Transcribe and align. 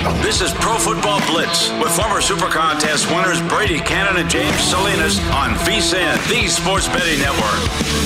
This 0.00 0.40
is 0.40 0.50
Pro 0.52 0.78
Football 0.78 1.20
Blitz 1.26 1.70
with 1.72 1.90
former 1.90 2.22
Super 2.22 2.48
Contest 2.48 3.10
winners 3.10 3.38
Brady 3.42 3.78
Cannon 3.80 4.16
and 4.16 4.30
James 4.30 4.58
Salinas 4.58 5.18
on 5.32 5.50
VSIN, 5.56 6.16
the 6.26 6.48
Sports 6.48 6.88
Betting 6.88 7.18
Network. 7.18 8.00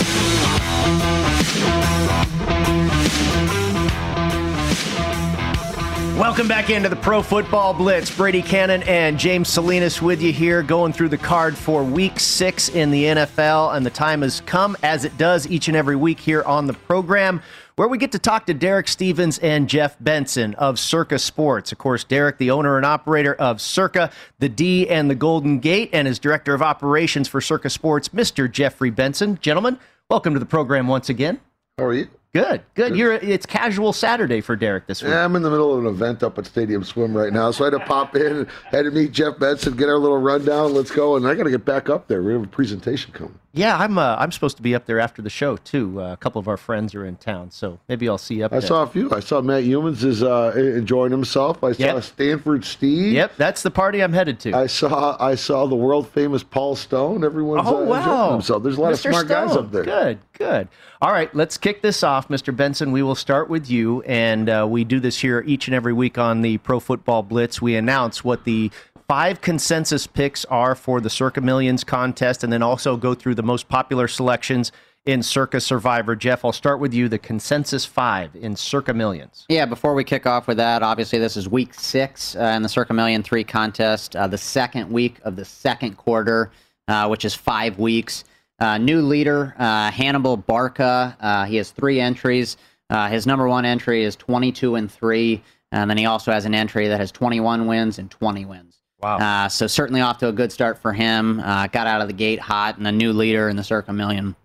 Welcome 6.19 6.49
back 6.49 6.69
into 6.69 6.89
the 6.89 6.97
Pro 6.97 7.23
Football 7.23 7.75
Blitz. 7.75 8.11
Brady 8.11 8.43
Cannon 8.43 8.83
and 8.85 9.17
James 9.17 9.49
Salinas 9.49 10.03
with 10.03 10.21
you 10.21 10.33
here, 10.33 10.65
going 10.65 10.93
through 10.93 11.11
the 11.11 11.19
card 11.19 11.57
for 11.57 11.85
week 11.85 12.19
six 12.19 12.71
in 12.71 12.91
the 12.91 13.05
NFL. 13.05 13.77
And 13.77 13.87
the 13.87 13.91
time 13.91 14.23
has 14.23 14.41
come, 14.41 14.77
as 14.83 15.05
it 15.05 15.17
does 15.17 15.47
each 15.47 15.69
and 15.69 15.77
every 15.77 15.97
week 15.97 16.19
here 16.19 16.43
on 16.43 16.67
the 16.67 16.73
program, 16.73 17.41
where 17.77 17.89
we 17.89 17.99
get 17.99 18.13
to 18.13 18.19
talk 18.19 18.47
to 18.47 18.55
Derek 18.55 18.87
Stevens 18.87 19.39
and 19.39 19.69
Jeff 19.69 19.97
Benson 20.01 20.55
of 20.55 20.79
Circa 20.79 21.19
Sports. 21.19 21.73
Of 21.73 21.79
course, 21.79 22.05
Derek, 22.05 22.39
the 22.39 22.51
owner 22.51 22.77
and 22.77 22.87
operator 22.87 23.35
of 23.35 23.61
Circa, 23.61 24.11
the 24.39 24.49
D 24.49 24.89
and 24.89 25.11
the 25.11 25.15
Golden 25.15 25.59
Gate, 25.59 25.91
and 25.93 26.07
his 26.07 26.19
director 26.19 26.55
of 26.55 26.63
operations 26.63 27.27
for 27.27 27.41
Circa 27.41 27.71
Sports, 27.71 28.11
Mr. 28.11 28.51
Jeffrey 28.51 28.91
Benson. 28.91 29.39
Gentlemen, 29.41 29.79
welcome 30.09 30.35
to 30.35 30.41
the 30.41 30.47
program 30.47 30.87
once 30.87 31.09
again. 31.09 31.41
How 31.79 31.87
are 31.87 31.95
you? 31.95 32.09
Good, 32.35 32.63
good. 32.75 32.97
You're 32.97 33.13
it's 33.13 33.47
casual 33.47 33.93
Saturday 33.93 34.41
for 34.41 34.57
Derek 34.57 34.89
this 34.89 35.03
week. 35.05 35.11
Yeah, 35.13 35.25
I'm 35.25 35.37
in 35.37 35.43
the 35.43 35.51
middle 35.51 35.73
of 35.73 35.85
an 35.85 35.87
event 35.87 36.25
up 36.25 36.37
at 36.37 36.47
Stadium 36.47 36.83
Swim 36.83 37.17
right 37.17 37.33
now, 37.33 37.53
so 37.53 37.63
I 37.65 37.67
had 37.71 37.79
to 37.79 37.87
pop 37.87 38.17
in, 38.17 38.49
had 38.73 38.83
to 38.87 38.91
meet 38.91 39.13
Jeff 39.13 39.39
Benson, 39.39 39.77
get 39.77 39.89
our 39.89 39.99
little 39.99 40.19
rundown. 40.19 40.75
Let's 40.75 40.91
go, 40.91 41.15
and 41.15 41.29
I 41.29 41.37
got 41.37 41.45
to 41.45 41.51
get 41.51 41.65
back 41.65 41.89
up 41.89 42.09
there. 42.09 42.25
We 42.25 42.33
have 42.33 42.43
a 42.43 42.47
presentation 42.49 43.13
coming. 43.13 43.39
Yeah, 43.57 43.79
I'm 43.79 43.99
uh, 43.99 44.17
I'm 44.19 44.33
supposed 44.33 44.57
to 44.57 44.65
be 44.65 44.75
up 44.75 44.85
there 44.87 44.99
after 44.99 45.23
the 45.23 45.31
show 45.31 45.57
too. 45.59 46.03
Uh, 46.03 46.13
a 46.13 46.17
couple 46.17 46.41
of 46.41 46.49
our 46.49 46.57
friends 46.57 46.93
are 46.97 47.07
in 47.07 47.15
town, 47.15 47.53
so 47.53 47.79
maybe 47.89 48.09
I'll 48.09 48.19
see 48.19 48.35
you 48.35 48.45
up 48.47 48.53
I 48.53 48.59
there. 48.59 48.67
saw 48.67 48.83
a 48.83 48.87
few. 48.89 49.13
I 49.13 49.21
saw 49.21 49.41
Matt 49.41 49.63
Youmans 49.63 50.03
is 50.03 50.25
uh, 50.25 50.53
enjoying 50.57 51.13
himself. 51.13 51.63
I 51.63 51.71
saw 51.71 51.85
Yep. 51.95 52.03
Stanford 52.03 52.65
Steve. 52.65 53.13
Yep, 53.13 53.35
that's 53.37 53.63
the 53.63 53.71
party 53.71 54.03
I'm 54.03 54.13
headed 54.13 54.41
to. 54.41 54.55
I 54.55 54.67
saw 54.67 55.17
I 55.21 55.37
saw 55.37 55.67
the 55.67 55.77
world 55.77 56.09
famous 56.09 56.43
Paul 56.43 56.75
Stone. 56.75 57.23
Everyone's 57.23 57.69
oh 57.69 57.85
uh, 57.85 57.87
wow, 57.87 57.99
enjoying 58.01 58.31
themselves. 58.33 58.65
There's 58.65 58.77
a 58.77 58.81
lot 58.81 58.93
Mr. 58.95 58.95
of 58.95 58.99
smart 59.13 59.29
guys 59.29 59.57
up 59.57 59.71
there. 59.71 59.85
Good, 59.85 60.19
good. 60.35 60.69
All 61.01 61.13
right, 61.13 61.35
let's 61.35 61.57
kick 61.57 61.83
this 61.83 62.03
off, 62.03 62.29
Mr. 62.29 62.55
Benson. 62.55 62.93
We 62.93 63.03
will 63.03 63.15
start 63.15 63.49
with 63.49 63.71
you, 63.71 64.03
and 64.03 64.49
uh, 64.49 64.67
we 64.69 64.85
do 64.85 65.01
this 65.01 65.19
here 65.19 65.43
each 65.47 65.69
and 65.69 65.75
every 65.75 65.93
week 65.93 66.19
on 66.19 66.43
the 66.43 66.59
Pro 66.59 66.81
Football 66.81 67.23
Blitz. 67.23 67.63
We 67.63 67.77
announce 67.77 68.23
what 68.23 68.45
the 68.45 68.71
five 69.09 69.41
consensus 69.41 70.07
picks 70.07 70.45
are 70.47 70.75
for 70.75 71.01
the 71.01 71.11
Circa 71.11 71.41
Millions 71.41 71.85
contest, 71.85 72.45
and 72.45 72.53
then 72.53 72.63
also 72.63 72.97
go 72.97 73.15
through 73.15 73.37
the 73.37 73.43
most 73.43 73.69
popular 73.69 74.09
selections 74.09 74.73
in 75.07 75.23
Circa 75.23 75.61
Survivor. 75.61 76.17
Jeff, 76.17 76.45
I'll 76.45 76.53
start 76.53 76.81
with 76.81 76.95
you. 76.95 77.09
The 77.09 77.19
consensus 77.19 77.85
five 77.85 78.35
in 78.35 78.57
Circa 78.57 78.95
Millions. 78.95 79.45
Yeah, 79.49 79.67
before 79.67 79.95
we 79.95 80.03
kick 80.03 80.27
off 80.27 80.47
with 80.47 80.57
that, 80.57 80.83
obviously 80.83 81.19
this 81.19 81.37
is 81.37 81.49
week 81.49 81.75
six 81.75 82.35
uh, 82.37 82.41
in 82.57 82.63
the 82.63 82.69
Circa 82.69 82.95
Million 82.95 83.23
three 83.23 83.45
contest, 83.45 84.17
uh, 84.17 84.27
the 84.27 84.39
second 84.39 84.91
week 84.91 85.21
of 85.23 85.37
the 85.37 85.45
second 85.45 85.97
quarter, 85.97 86.51
uh, 86.89 87.07
which 87.09 87.25
is 87.25 87.35
five 87.35 87.79
weeks. 87.79 88.25
Uh, 88.59 88.79
new 88.79 89.03
leader, 89.03 89.55
uh, 89.59 89.91
Hannibal 89.91 90.37
Barca. 90.37 91.17
Uh, 91.21 91.45
he 91.45 91.57
has 91.57 91.71
three 91.71 92.01
entries. 92.01 92.57
Uh, 92.91 93.09
his 93.09 93.27
number 93.27 93.49
one 93.49 93.65
entry 93.65 94.05
is 94.05 94.17
22 94.17 94.77
and 94.77 94.91
3. 94.91 95.43
And 95.73 95.91
then 95.91 95.99
he 95.99 96.07
also 96.07 96.31
has 96.31 96.45
an 96.45 96.55
entry 96.55 96.87
that 96.89 97.01
has 97.01 97.11
21 97.11 97.67
wins 97.67 97.99
and 97.99 98.11
20 98.11 98.45
wins. 98.45 98.81
Wow. 99.01 99.19
Uh, 99.19 99.49
so 99.49 99.67
certainly 99.67 100.01
off 100.01 100.19
to 100.19 100.29
a 100.29 100.33
good 100.33 100.53
start 100.53 100.79
for 100.79 100.93
him. 100.93 101.41
Uh, 101.41 101.67
got 101.67 101.87
out 101.87 102.01
of 102.01 102.07
the 102.07 102.15
gate 102.15 102.39
hot 102.39 102.79
and 102.79 102.87
a 102.87 102.93
new 102.93 103.13
leader 103.13 103.49
in 103.49 103.57
the 103.57 103.65
Circa 103.65 103.93
Million. 103.93 104.37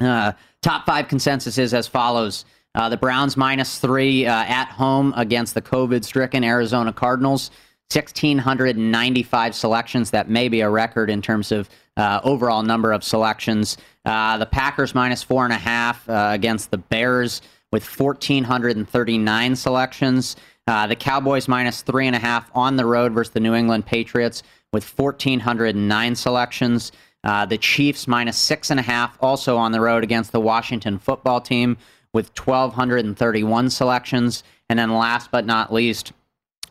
Uh, 0.00 0.32
top 0.62 0.86
five 0.86 1.06
consensus 1.08 1.58
is 1.58 1.74
as 1.74 1.86
follows. 1.86 2.44
Uh, 2.74 2.88
the 2.88 2.96
Browns 2.96 3.36
minus 3.36 3.78
three 3.78 4.26
uh, 4.26 4.44
at 4.44 4.66
home 4.66 5.12
against 5.16 5.54
the 5.54 5.62
COVID 5.62 6.04
stricken 6.04 6.42
Arizona 6.44 6.92
Cardinals. 6.92 7.50
1,695 7.92 9.54
selections. 9.54 10.10
That 10.10 10.28
may 10.28 10.48
be 10.48 10.60
a 10.60 10.70
record 10.70 11.10
in 11.10 11.20
terms 11.20 11.50
of 11.50 11.68
uh, 11.96 12.20
overall 12.22 12.62
number 12.62 12.92
of 12.92 13.02
selections. 13.02 13.76
Uh, 14.04 14.38
the 14.38 14.46
Packers 14.46 14.94
minus 14.94 15.22
four 15.22 15.44
and 15.44 15.52
a 15.52 15.58
half 15.58 16.08
uh, 16.08 16.30
against 16.32 16.70
the 16.70 16.78
Bears 16.78 17.42
with 17.72 17.84
1,439 17.84 19.56
selections. 19.56 20.36
Uh, 20.66 20.86
the 20.86 20.96
Cowboys 20.96 21.48
minus 21.48 21.82
three 21.82 22.06
and 22.06 22.14
a 22.14 22.18
half 22.18 22.50
on 22.54 22.76
the 22.76 22.86
road 22.86 23.12
versus 23.12 23.32
the 23.32 23.40
New 23.40 23.54
England 23.54 23.86
Patriots 23.86 24.42
with 24.72 24.84
1,409 24.98 26.14
selections. 26.14 26.92
Uh, 27.24 27.44
the 27.44 27.58
Chiefs 27.58 28.06
minus 28.06 28.36
six 28.36 28.70
and 28.70 28.80
a 28.80 28.82
half 28.82 29.18
also 29.20 29.56
on 29.56 29.72
the 29.72 29.80
road 29.80 30.04
against 30.04 30.32
the 30.32 30.40
Washington 30.40 30.98
football 30.98 31.40
team 31.40 31.76
with 32.12 32.30
1,231 32.38 33.68
selections. 33.70 34.42
And 34.68 34.78
then 34.78 34.94
last 34.94 35.30
but 35.30 35.44
not 35.44 35.72
least, 35.72 36.12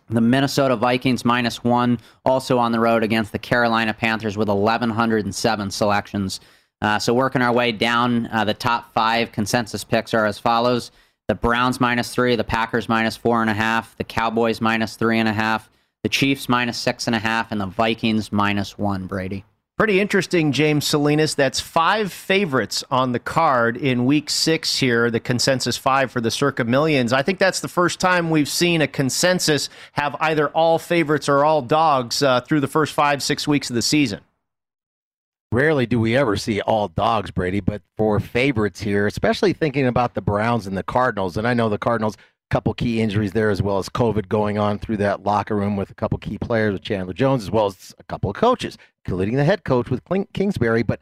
the 0.10 0.22
Minnesota 0.22 0.76
Vikings 0.76 1.24
minus 1.24 1.64
one, 1.64 2.00
also 2.26 2.58
on 2.58 2.72
the 2.72 2.80
road 2.80 3.04
against 3.04 3.32
the 3.32 3.40
Carolina 3.40 3.94
Panthers 3.94 4.38
with 4.38 4.48
1,107 4.48 5.72
selections. 5.72 6.40
Uh, 6.82 6.98
so 6.98 7.14
working 7.14 7.42
our 7.42 7.54
way 7.54 7.72
down, 7.72 8.28
uh, 8.32 8.44
the 8.44 8.54
top 8.54 8.94
five 8.94 9.32
consensus 9.32 9.84
picks 9.84 10.14
are 10.14 10.26
as 10.26 10.40
follows: 10.40 10.92
the 11.28 11.36
Browns 11.36 11.80
minus 11.80 12.14
three, 12.14 12.36
the 12.36 12.44
Packers 12.44 12.88
minus 12.90 13.16
four 13.18 13.42
and 13.42 13.50
a 13.50 13.54
half, 13.54 13.96
the 13.98 14.04
Cowboys 14.04 14.62
minus 14.62 14.96
three 14.96 15.20
and 15.20 15.28
a 15.28 15.34
half, 15.34 15.70
the 16.04 16.10
Chiefs 16.10 16.48
minus 16.48 16.78
six 16.78 17.08
and 17.08 17.16
a 17.16 17.20
half, 17.20 17.52
and 17.52 17.60
the 17.60 17.66
Vikings 17.66 18.32
minus 18.32 18.78
one. 18.78 19.08
Brady. 19.08 19.44
Pretty 19.80 20.02
interesting, 20.02 20.52
James 20.52 20.86
Salinas. 20.86 21.36
That's 21.36 21.62
five 21.62 22.12
favorites 22.12 22.84
on 22.92 23.14
the 23.14 23.20
card 23.20 23.78
in 23.78 24.06
week 24.06 24.30
six 24.30 24.78
here, 24.78 25.10
the 25.10 25.22
consensus 25.22 25.78
five 25.78 26.12
for 26.12 26.20
the 26.20 26.30
Circa 26.30 26.66
Millions. 26.66 27.14
I 27.14 27.24
think 27.24 27.40
that's 27.40 27.62
the 27.62 27.70
first 27.70 27.98
time 27.98 28.30
we've 28.30 28.50
seen 28.50 28.82
a 28.82 28.88
consensus 28.88 29.70
have 29.94 30.18
either 30.20 30.50
all 30.50 30.80
favorites 30.80 31.30
or 31.30 31.46
all 31.46 31.62
dogs 31.62 32.22
uh, 32.22 32.42
through 32.42 32.60
the 32.60 32.68
first 32.68 32.94
five, 32.94 33.24
six 33.24 33.48
weeks 33.48 33.70
of 33.70 33.74
the 33.78 33.82
season. 33.82 34.20
Rarely 35.50 35.86
do 35.86 35.98
we 35.98 36.14
ever 36.14 36.36
see 36.36 36.60
all 36.60 36.90
dogs, 36.90 37.32
Brady, 37.32 37.62
but 37.62 37.82
for 37.96 38.20
favorites 38.20 38.82
here, 38.82 39.08
especially 39.08 39.54
thinking 39.54 39.88
about 39.88 40.14
the 40.14 40.22
Browns 40.22 40.68
and 40.68 40.76
the 40.76 40.84
Cardinals, 40.84 41.38
and 41.38 41.48
I 41.48 41.54
know 41.54 41.70
the 41.70 41.78
Cardinals 41.78 42.18
couple 42.50 42.74
key 42.74 43.02
injuries 43.02 43.32
there 43.32 43.50
as 43.50 43.62
well 43.62 43.78
as 43.78 43.90
COVID 43.90 44.28
going 44.28 44.58
on 44.58 44.80
through 44.80 44.98
that 44.98 45.24
locker 45.24 45.56
room 45.56 45.76
with 45.76 45.90
a 45.90 45.96
couple 45.96 46.18
key 46.18 46.38
players 46.38 46.74
with 46.74 46.82
Chandler 46.82 47.14
Jones 47.14 47.44
as 47.44 47.52
well 47.52 47.68
as 47.68 47.94
a 48.00 48.04
couple 48.04 48.30
of 48.30 48.36
coaches, 48.36 48.78
including 49.06 49.36
the 49.36 49.44
head 49.44 49.64
coach 49.64 49.90
with 49.90 50.02
Kingsbury. 50.34 50.84
But 50.84 51.00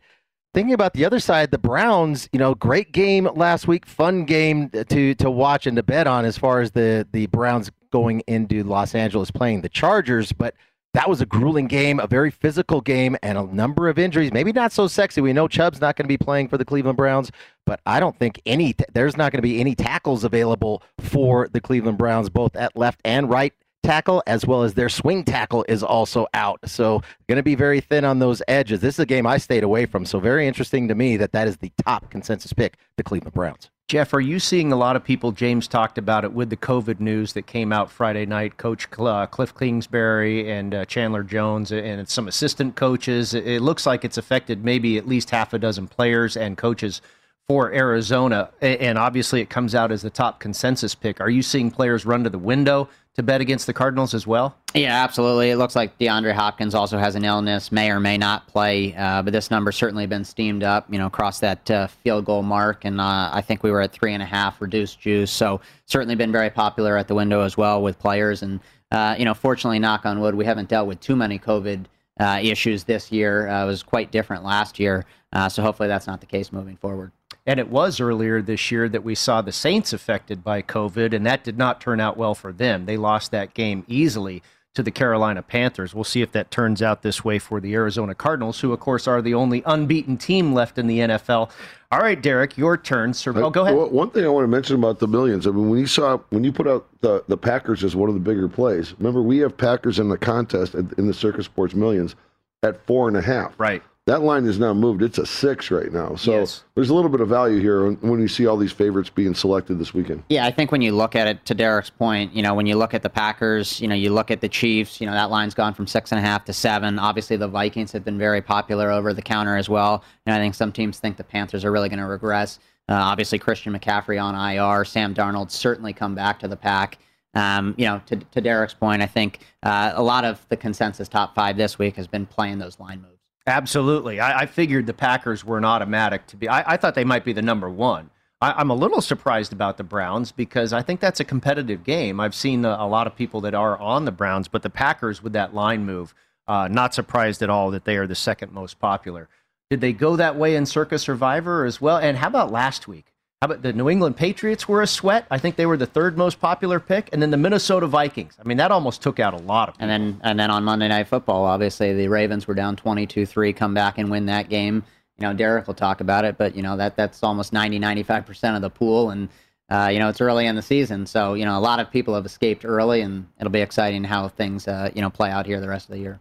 thinking 0.54 0.74
about 0.74 0.94
the 0.94 1.06
other 1.06 1.20
side, 1.20 1.52
the 1.52 1.58
Browns, 1.58 2.30
you 2.32 2.40
know, 2.40 2.56
great 2.56 2.92
game 2.92 3.30
last 3.36 3.68
week, 3.68 3.86
fun 3.86 4.26
game 4.26 4.70
to 4.70 5.16
to 5.16 5.32
watch 5.32 5.68
and 5.68 5.78
to 5.78 5.84
bet 5.84 6.08
on 6.08 6.26
as 6.26 6.38
far 6.38 6.62
as 6.62 6.72
the 6.72 7.08
the 7.12 7.28
Browns 7.28 7.72
going 7.92 8.22
into 8.28 8.64
Los 8.64 8.94
Angeles 8.96 9.32
playing 9.32 9.62
the 9.62 9.70
Chargers, 9.70 10.32
but 10.32 10.54
that 10.98 11.08
was 11.08 11.22
a 11.22 11.28
grueling 11.28 11.68
game, 11.68 12.00
a 12.00 12.08
very 12.08 12.32
physical 12.32 12.82
game, 12.82 13.16
and 13.22 13.38
a 13.38 13.44
number 13.44 13.88
of 13.88 14.00
injuries. 14.00 14.34
Maybe 14.34 14.52
not 14.52 14.72
so 14.72 14.88
sexy. 14.88 15.22
We 15.22 15.32
know 15.32 15.48
Chubb's 15.48 15.80
not 15.80 15.96
going 15.96 16.06
to 16.06 16.08
be 16.08 16.18
playing 16.18 16.48
for 16.48 16.58
the 16.58 16.66
Cleveland 16.66 16.98
Browns, 16.98 17.32
but 17.68 17.82
I 17.86 18.00
don't 18.00 18.18
think 18.18 18.42
any 18.48 18.74
there's 18.94 19.16
not 19.16 19.32
going 19.32 19.38
to 19.38 19.44
be 19.44 19.60
any 19.60 19.76
tackles 19.76 20.24
available 20.24 20.82
for 20.98 21.50
the 21.50 21.62
Cleveland 21.62 22.00
Browns, 22.00 22.32
both 22.32 22.56
at 22.56 22.76
left 22.76 23.00
and 23.06 23.30
right 23.30 23.54
tackle, 23.88 24.22
as 24.28 24.46
well 24.46 24.64
as 24.64 24.74
their 24.74 24.90
swing 24.90 25.24
tackle 25.24 25.66
is 25.70 25.82
also 25.82 26.28
out. 26.34 26.60
So 26.66 27.02
going 27.28 27.38
to 27.38 27.44
be 27.44 27.56
very 27.56 27.80
thin 27.80 28.04
on 28.04 28.20
those 28.20 28.42
edges. 28.48 28.82
This 28.82 28.96
is 28.96 29.00
a 29.00 29.06
game 29.06 29.26
I 29.26 29.38
stayed 29.38 29.64
away 29.64 29.86
from. 29.86 30.06
So 30.06 30.20
very 30.20 30.46
interesting 30.46 30.90
to 30.90 30.96
me 30.96 31.16
that 31.18 31.32
that 31.32 31.48
is 31.48 31.58
the 31.58 31.72
top 31.86 32.10
consensus 32.10 32.52
pick, 32.52 32.78
the 32.98 33.04
Cleveland 33.04 33.34
Browns. 33.34 33.70
Jeff, 33.88 34.14
are 34.14 34.20
you 34.20 34.38
seeing 34.38 34.74
a 34.74 34.76
lot 34.76 34.98
of 34.98 35.04
people? 35.06 35.32
James 35.32 35.66
talked 35.66 35.98
about 35.98 36.26
it 36.26 36.34
with 36.34 36.50
the 36.50 36.58
COVID 36.58 37.00
news 37.00 37.32
that 37.32 37.48
came 37.48 37.72
out 37.72 37.90
Friday 37.90 38.26
night. 38.26 38.58
Coach 38.58 38.90
uh, 39.00 39.26
Cliff 39.28 39.56
Kingsbury 39.58 40.52
and 40.52 40.76
uh, 40.76 40.84
Chandler 40.84 41.24
Jones 41.24 41.72
and 41.72 42.10
some 42.10 42.28
assistant 42.28 42.76
coaches. 42.76 43.34
It 43.34 43.62
looks 43.62 43.86
like 43.86 44.04
it's 44.04 44.18
affected 44.18 44.66
maybe 44.66 44.98
at 44.98 45.08
least 45.08 45.30
half 45.30 45.54
a 45.54 45.60
dozen 45.60 45.88
players 45.88 46.36
and 46.36 46.58
coaches 46.58 47.02
for 47.48 47.72
Arizona. 47.72 48.50
And 48.62 48.98
obviously, 48.98 49.40
it 49.40 49.50
comes 49.50 49.74
out 49.74 49.94
as 49.94 50.02
the 50.02 50.10
top 50.10 50.42
consensus 50.42 50.94
pick. 50.94 51.22
Are 51.22 51.30
you 51.30 51.42
seeing 51.42 51.72
players 51.72 52.06
run 52.06 52.26
to 52.26 52.30
the 52.30 52.38
window 52.38 52.90
to 53.18 53.24
bet 53.24 53.42
against 53.42 53.66
the 53.66 53.74
Cardinals 53.74 54.14
as 54.14 54.28
well? 54.28 54.56
Yeah, 54.76 55.04
absolutely. 55.04 55.50
It 55.50 55.58
looks 55.58 55.76
like 55.76 55.98
DeAndre 55.98 56.34
Hopkins 56.34 56.76
also 56.76 57.00
has 57.00 57.16
an 57.16 57.26
illness, 57.26 57.72
may 57.72 57.90
or 57.90 58.00
may 58.00 58.16
not 58.16 58.48
play, 58.48 58.94
uh, 58.96 59.24
but 59.24 59.34
this 59.34 59.50
number's 59.50 59.76
certainly 59.76 60.06
been 60.06 60.24
steamed 60.24 60.62
up, 60.62 60.86
you 60.92 61.00
know, 61.00 61.08
across 61.08 61.40
that 61.40 61.70
uh, 61.72 61.88
field 61.88 62.26
goal 62.26 62.44
mark. 62.44 62.86
And 62.86 63.02
uh, 63.02 63.32
I 63.34 63.42
think 63.42 63.64
we 63.64 63.72
were 63.72 63.82
at 63.82 63.92
three 63.92 64.14
and 64.14 64.22
a 64.22 64.26
half 64.26 64.62
reduced 64.62 65.00
juice. 65.00 65.32
So 65.32 65.62
certainly 65.86 66.14
been 66.14 66.32
very 66.32 66.52
popular 66.52 66.96
at 66.96 67.08
the 67.08 67.16
window 67.16 67.42
as 67.42 67.58
well 67.58 67.82
with 67.82 67.98
players. 67.98 68.44
And, 68.44 68.60
uh, 68.92 69.16
you 69.18 69.26
know, 69.26 69.34
fortunately, 69.34 69.80
knock 69.80 70.06
on 70.06 70.20
wood, 70.20 70.36
we 70.36 70.46
haven't 70.46 70.70
dealt 70.70 70.88
with 70.88 71.00
too 71.00 71.16
many 71.16 71.40
COVID 71.40 71.86
uh, 72.20 72.40
issues 72.40 72.84
this 72.84 73.12
year. 73.12 73.48
Uh, 73.48 73.64
it 73.64 73.68
was 73.68 73.82
quite 73.82 74.12
different 74.12 74.44
last 74.44 74.80
year. 74.80 75.06
so 75.50 75.64
hopefully 75.64 75.90
that's 75.90 76.06
not 76.06 76.20
the 76.20 76.28
case 76.28 76.52
moving 76.52 76.78
forward. 76.78 77.12
And 77.48 77.62
it 77.62 77.70
was 77.70 78.02
earlier 78.02 78.42
this 78.42 78.72
year 78.72 78.90
that 78.90 79.06
we 79.06 79.16
saw 79.16 79.42
the 79.42 79.54
Saints 79.54 79.94
affected 79.94 80.44
by 80.44 80.62
COVID, 80.62 81.14
and 81.14 81.26
that 81.26 81.46
did 81.46 81.58
not 81.58 81.80
turn 81.80 82.02
out 82.02 82.18
well 82.18 82.36
for 82.36 82.52
them. 82.52 82.86
They 82.86 82.98
lost 82.98 83.32
that 83.32 83.54
game 83.54 83.86
easily 83.88 84.44
to 84.76 84.84
the 84.84 84.92
Carolina 84.92 85.42
Panthers. 85.42 85.96
We'll 85.96 86.04
see 86.04 86.22
if 86.22 86.34
that 86.34 86.52
turns 86.52 86.82
out 86.82 87.04
this 87.04 87.24
way 87.24 87.40
for 87.40 87.62
the 87.62 87.74
Arizona 87.74 88.14
Cardinals, 88.14 88.60
who, 88.60 88.74
of 88.74 88.82
course, 88.82 89.08
are 89.08 89.22
the 89.22 89.34
only 89.34 89.64
unbeaten 89.66 90.18
team 90.18 90.54
left 90.54 90.78
in 90.78 90.88
the 90.88 91.00
NFL. 91.00 91.50
All 91.90 92.00
right, 92.00 92.22
Derek, 92.22 92.58
your 92.58 92.76
turn. 92.76 93.14
Sir, 93.14 93.32
uh, 93.32 93.44
oh, 93.44 93.50
go 93.50 93.66
ahead. 93.66 93.92
one 93.94 94.10
thing 94.12 94.26
I 94.26 94.28
want 94.28 94.44
to 94.44 94.50
mention 94.50 94.76
about 94.76 95.00
the 95.00 95.08
millions. 95.08 95.48
I 95.48 95.52
mean, 95.52 95.70
when 95.70 95.80
you 95.80 95.88
saw 95.88 96.18
when 96.30 96.44
you 96.44 96.52
put 96.52 96.68
out 96.68 96.86
the 97.00 97.24
the 97.30 97.38
Packers 97.38 97.84
as 97.84 97.96
one 97.96 98.10
of 98.10 98.14
the 98.14 98.22
bigger 98.22 98.50
plays. 98.50 98.94
Remember, 99.00 99.22
we 99.22 99.38
have 99.38 99.56
Packers 99.56 100.00
in 100.00 100.10
the 100.10 100.18
contest 100.18 100.76
in 100.76 101.08
the 101.08 101.14
Circa 101.14 101.44
Sports 101.44 101.74
Millions 101.74 102.16
at 102.62 102.86
four 102.86 103.08
and 103.08 103.16
a 103.16 103.22
half. 103.22 103.58
Right. 103.58 103.82
That 104.08 104.22
line 104.22 104.46
is 104.46 104.58
now 104.58 104.74
moved. 104.74 105.04
It's 105.04 105.18
a 105.18 105.26
six 105.26 105.70
right 105.70 105.92
now. 105.92 106.16
So 106.16 106.32
yes. 106.32 106.64
there's 106.76 106.90
a 106.90 106.94
little 106.94 107.10
bit 107.10 107.20
of 107.20 107.28
value 107.28 107.60
here 107.60 107.92
when 107.92 108.22
you 108.22 108.30
see 108.30 108.48
all 108.48 108.56
these 108.56 108.72
favorites 108.72 109.10
being 109.10 109.36
selected 109.36 109.80
this 109.80 109.94
weekend. 109.94 110.24
Yeah, 110.30 110.46
I 110.46 110.52
think 110.52 110.72
when 110.72 110.82
you 110.82 110.94
look 110.94 111.14
at 111.14 111.28
it, 111.28 111.46
to 111.46 111.54
Derek's 111.54 111.90
point, 111.90 112.34
you 112.34 112.42
know, 112.42 112.54
when 112.54 112.66
you 112.66 112.78
look 112.78 112.94
at 112.94 113.04
the 113.04 113.10
Packers, 113.10 113.82
you 113.82 113.88
know, 113.90 113.96
you 113.96 114.14
look 114.14 114.32
at 114.32 114.40
the 114.40 114.48
Chiefs, 114.48 115.02
you 115.02 115.08
know, 115.08 115.12
that 115.12 115.30
line's 115.30 115.54
gone 115.54 115.74
from 115.74 115.88
six 115.88 116.14
and 116.14 116.20
a 116.20 116.22
half 116.22 116.46
to 116.46 116.54
seven. 116.54 117.00
Obviously, 117.00 117.36
the 117.36 117.50
Vikings 117.50 117.92
have 117.92 118.06
been 118.06 118.18
very 118.18 118.42
popular 118.42 118.92
over 118.92 119.14
the 119.14 119.22
counter 119.22 119.58
as 119.58 119.68
well. 119.68 120.06
And 120.26 120.34
I 120.34 120.38
think 120.38 120.56
some 120.56 120.72
teams 120.72 121.00
think 121.00 121.18
the 121.18 121.26
Panthers 121.26 121.66
are 121.66 121.72
really 121.74 121.90
going 121.90 122.00
to 122.00 122.06
regress. 122.06 122.60
Uh, 122.88 122.94
obviously, 122.94 123.40
Christian 123.40 123.78
McCaffrey 123.78 124.24
on 124.24 124.36
IR, 124.36 124.86
Sam 124.86 125.14
Darnold 125.14 125.52
certainly 125.52 125.92
come 125.92 126.16
back 126.16 126.40
to 126.40 126.48
the 126.48 126.56
pack. 126.56 126.98
Um, 127.34 127.76
you 127.78 127.84
know, 127.84 128.02
to, 128.06 128.16
to 128.16 128.40
Derek's 128.40 128.74
point, 128.74 129.02
I 129.02 129.06
think 129.06 129.40
uh, 129.64 129.92
a 129.96 130.02
lot 130.02 130.24
of 130.24 130.46
the 130.48 130.56
consensus 130.56 131.10
top 131.10 131.36
five 131.36 131.58
this 131.58 131.78
week 131.78 131.98
has 131.98 132.08
been 132.08 132.26
playing 132.26 132.60
those 132.60 132.80
line 132.80 133.02
moves. 133.02 133.17
Absolutely. 133.48 134.20
I, 134.20 134.42
I, 134.42 134.46
figured 134.46 134.88
the 134.88 134.94
Packers 134.94 135.46
were 135.46 135.58
an 135.58 135.64
automatic 135.64 136.28
to 136.28 136.36
be. 136.36 136.50
I, 136.50 136.74
I 136.74 136.78
thought 136.78 136.96
they 136.96 137.06
might 137.06 137.24
be 137.24 137.32
the 137.32 137.42
number 137.42 137.70
one. 137.70 138.10
I, 138.42 138.60
am 138.62 138.70
a 138.70 138.76
little 138.76 139.02
surprised 139.02 139.54
about 139.54 139.78
the 139.78 139.86
Browns 139.86 140.34
because 140.34 140.74
I 140.74 140.82
think 140.82 141.00
that's 141.00 141.22
a 141.22 141.24
competitive 141.24 141.86
game. 141.86 142.20
I've 142.20 142.36
seen 142.36 142.66
a, 142.66 142.76
a 142.80 142.88
lot 142.88 143.08
of 143.08 143.16
people 143.16 143.40
that 143.42 143.56
are 143.56 143.78
on 143.80 144.04
the 144.04 144.12
Browns, 144.12 144.50
but 144.50 144.64
the 144.64 144.70
Packers 144.70 145.24
with 145.24 145.32
that 145.34 145.56
line 145.56 145.86
move, 145.86 146.14
uh, 146.46 146.68
not 146.70 146.94
surprised 146.94 147.42
at 147.42 147.50
all 147.50 147.72
that 147.72 147.86
they 147.86 147.96
are 147.96 148.06
the 148.06 148.16
second 148.16 148.52
most 148.52 148.80
popular. 148.80 149.30
Did 149.70 149.80
they 149.80 149.94
go 149.94 150.18
that 150.18 150.36
way 150.36 150.56
in 150.56 150.66
Circa 150.66 151.00
Survivor 151.00 151.66
as 151.66 151.80
well? 151.80 151.98
And 151.98 152.18
how 152.18 152.28
about 152.28 152.52
last 152.52 152.88
week? 152.88 153.14
How 153.40 153.46
about 153.46 153.62
the 153.62 153.72
New 153.72 153.88
England 153.88 154.18
Patriots 154.18 154.68
were 154.68 154.82
a 154.82 154.88
sweat? 154.88 155.28
I 155.30 155.38
think 155.38 155.58
they 155.58 155.68
were 155.68 155.78
the 155.78 155.86
third 155.86 156.18
most 156.18 156.40
popular 156.40 156.80
pick, 156.80 157.08
and 157.14 157.22
then 157.22 157.30
the 157.30 157.38
Minnesota 157.38 157.86
Vikings. 157.86 158.36
I 158.44 158.48
mean, 158.48 158.58
that 158.58 158.72
almost 158.72 159.04
took 159.04 159.20
out 159.20 159.36
a 159.36 159.38
lot 159.38 159.70
of. 159.70 159.76
People. 159.76 159.92
And 159.92 160.16
then, 160.16 160.22
and 160.24 160.40
then 160.40 160.50
on 160.50 160.64
Monday 160.64 160.88
Night 160.88 161.08
Football, 161.08 161.46
obviously 161.46 161.94
the 161.94 162.08
Ravens 162.08 162.48
were 162.48 162.56
down 162.56 162.76
twenty-two-three, 162.76 163.54
come 163.54 163.76
back 163.76 164.00
and 164.00 164.10
win 164.10 164.26
that 164.26 164.50
game. 164.50 164.84
You 165.20 165.28
know, 165.28 165.34
Derek 165.34 165.68
will 165.68 165.76
talk 165.76 166.02
about 166.02 166.26
it, 166.26 166.40
but 166.40 166.56
you 166.56 166.64
know 166.64 166.78
that 166.78 166.96
that's 166.96 167.22
almost 167.22 167.54
90, 167.54 167.78
95 167.78 168.26
percent 168.26 168.56
of 168.56 168.64
the 168.64 168.72
pool, 168.72 169.12
and 169.12 169.30
uh, 169.70 169.90
you 169.94 170.00
know 170.00 170.10
it's 170.10 170.20
early 170.20 170.48
in 170.48 170.56
the 170.56 170.64
season, 170.64 171.06
so 171.06 171.36
you 171.36 171.46
know 171.46 171.60
a 171.60 171.62
lot 171.62 171.80
of 171.80 171.92
people 171.92 172.16
have 172.16 172.26
escaped 172.26 172.66
early, 172.66 173.02
and 173.02 173.28
it'll 173.40 173.52
be 173.52 173.62
exciting 173.62 174.04
how 174.04 174.30
things 174.30 174.68
uh, 174.68 174.90
you 174.96 175.02
know 175.04 175.12
play 175.12 175.30
out 175.30 175.46
here 175.46 175.62
the 175.62 175.70
rest 175.70 175.90
of 175.90 175.94
the 175.94 176.02
year. 176.02 176.20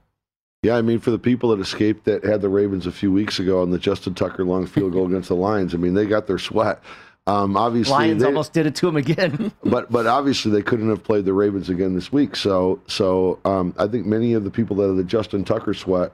Yeah, 0.62 0.76
I 0.76 0.82
mean, 0.82 0.98
for 0.98 1.12
the 1.12 1.18
people 1.18 1.50
that 1.50 1.60
escaped 1.60 2.04
that 2.04 2.24
had 2.24 2.42
the 2.42 2.48
Ravens 2.48 2.86
a 2.86 2.92
few 2.92 3.12
weeks 3.12 3.38
ago 3.38 3.62
on 3.62 3.70
the 3.70 3.78
Justin 3.78 4.14
Tucker 4.14 4.44
long 4.44 4.66
field 4.66 4.92
goal 4.92 5.06
against 5.10 5.28
the 5.28 5.34
Lions, 5.34 5.74
I 5.74 5.78
mean, 5.78 5.94
they 5.94 6.04
got 6.04 6.26
their 6.26 6.38
sweat. 6.38 6.82
Um, 7.28 7.56
obviously, 7.56 7.92
Lions 7.92 8.22
they, 8.22 8.28
almost 8.28 8.52
did 8.52 8.66
it 8.66 8.76
to 8.76 8.88
him 8.88 8.96
again. 8.96 9.52
but 9.64 9.90
but 9.90 10.06
obviously 10.06 10.52
they 10.52 10.62
couldn't 10.62 10.88
have 10.88 11.02
played 11.02 11.24
the 11.24 11.32
Ravens 11.32 11.68
again 11.68 11.94
this 11.94 12.12
week. 12.12 12.36
So 12.36 12.80
so 12.86 13.40
um, 13.44 13.74
I 13.78 13.88
think 13.88 14.06
many 14.06 14.34
of 14.34 14.44
the 14.44 14.50
people 14.50 14.76
that 14.76 14.90
are 14.90 14.94
the 14.94 15.04
Justin 15.04 15.44
Tucker 15.44 15.74
sweat 15.74 16.12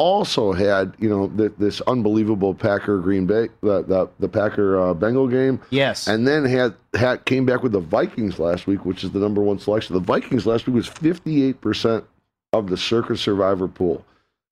also 0.00 0.52
had 0.52 0.94
you 0.98 1.08
know 1.08 1.28
the, 1.28 1.50
this 1.58 1.80
unbelievable 1.82 2.54
Packer 2.54 2.98
Green 2.98 3.26
Bay 3.26 3.48
the 3.60 3.82
the, 3.82 4.08
the 4.18 4.28
Packer 4.28 4.80
uh, 4.80 4.94
Bengal 4.94 5.28
game. 5.28 5.60
Yes, 5.70 6.08
and 6.08 6.26
then 6.26 6.44
had 6.44 6.74
had 6.94 7.24
came 7.26 7.46
back 7.46 7.62
with 7.62 7.72
the 7.72 7.80
Vikings 7.80 8.40
last 8.40 8.66
week, 8.66 8.84
which 8.84 9.04
is 9.04 9.12
the 9.12 9.20
number 9.20 9.42
one 9.42 9.58
selection. 9.58 9.94
The 9.94 10.00
Vikings 10.00 10.46
last 10.46 10.66
week 10.66 10.74
was 10.74 10.88
fifty 10.88 11.44
eight 11.44 11.60
percent 11.60 12.04
of 12.52 12.68
the 12.68 12.76
Circa 12.76 13.16
Survivor 13.16 13.68
pool, 13.68 14.04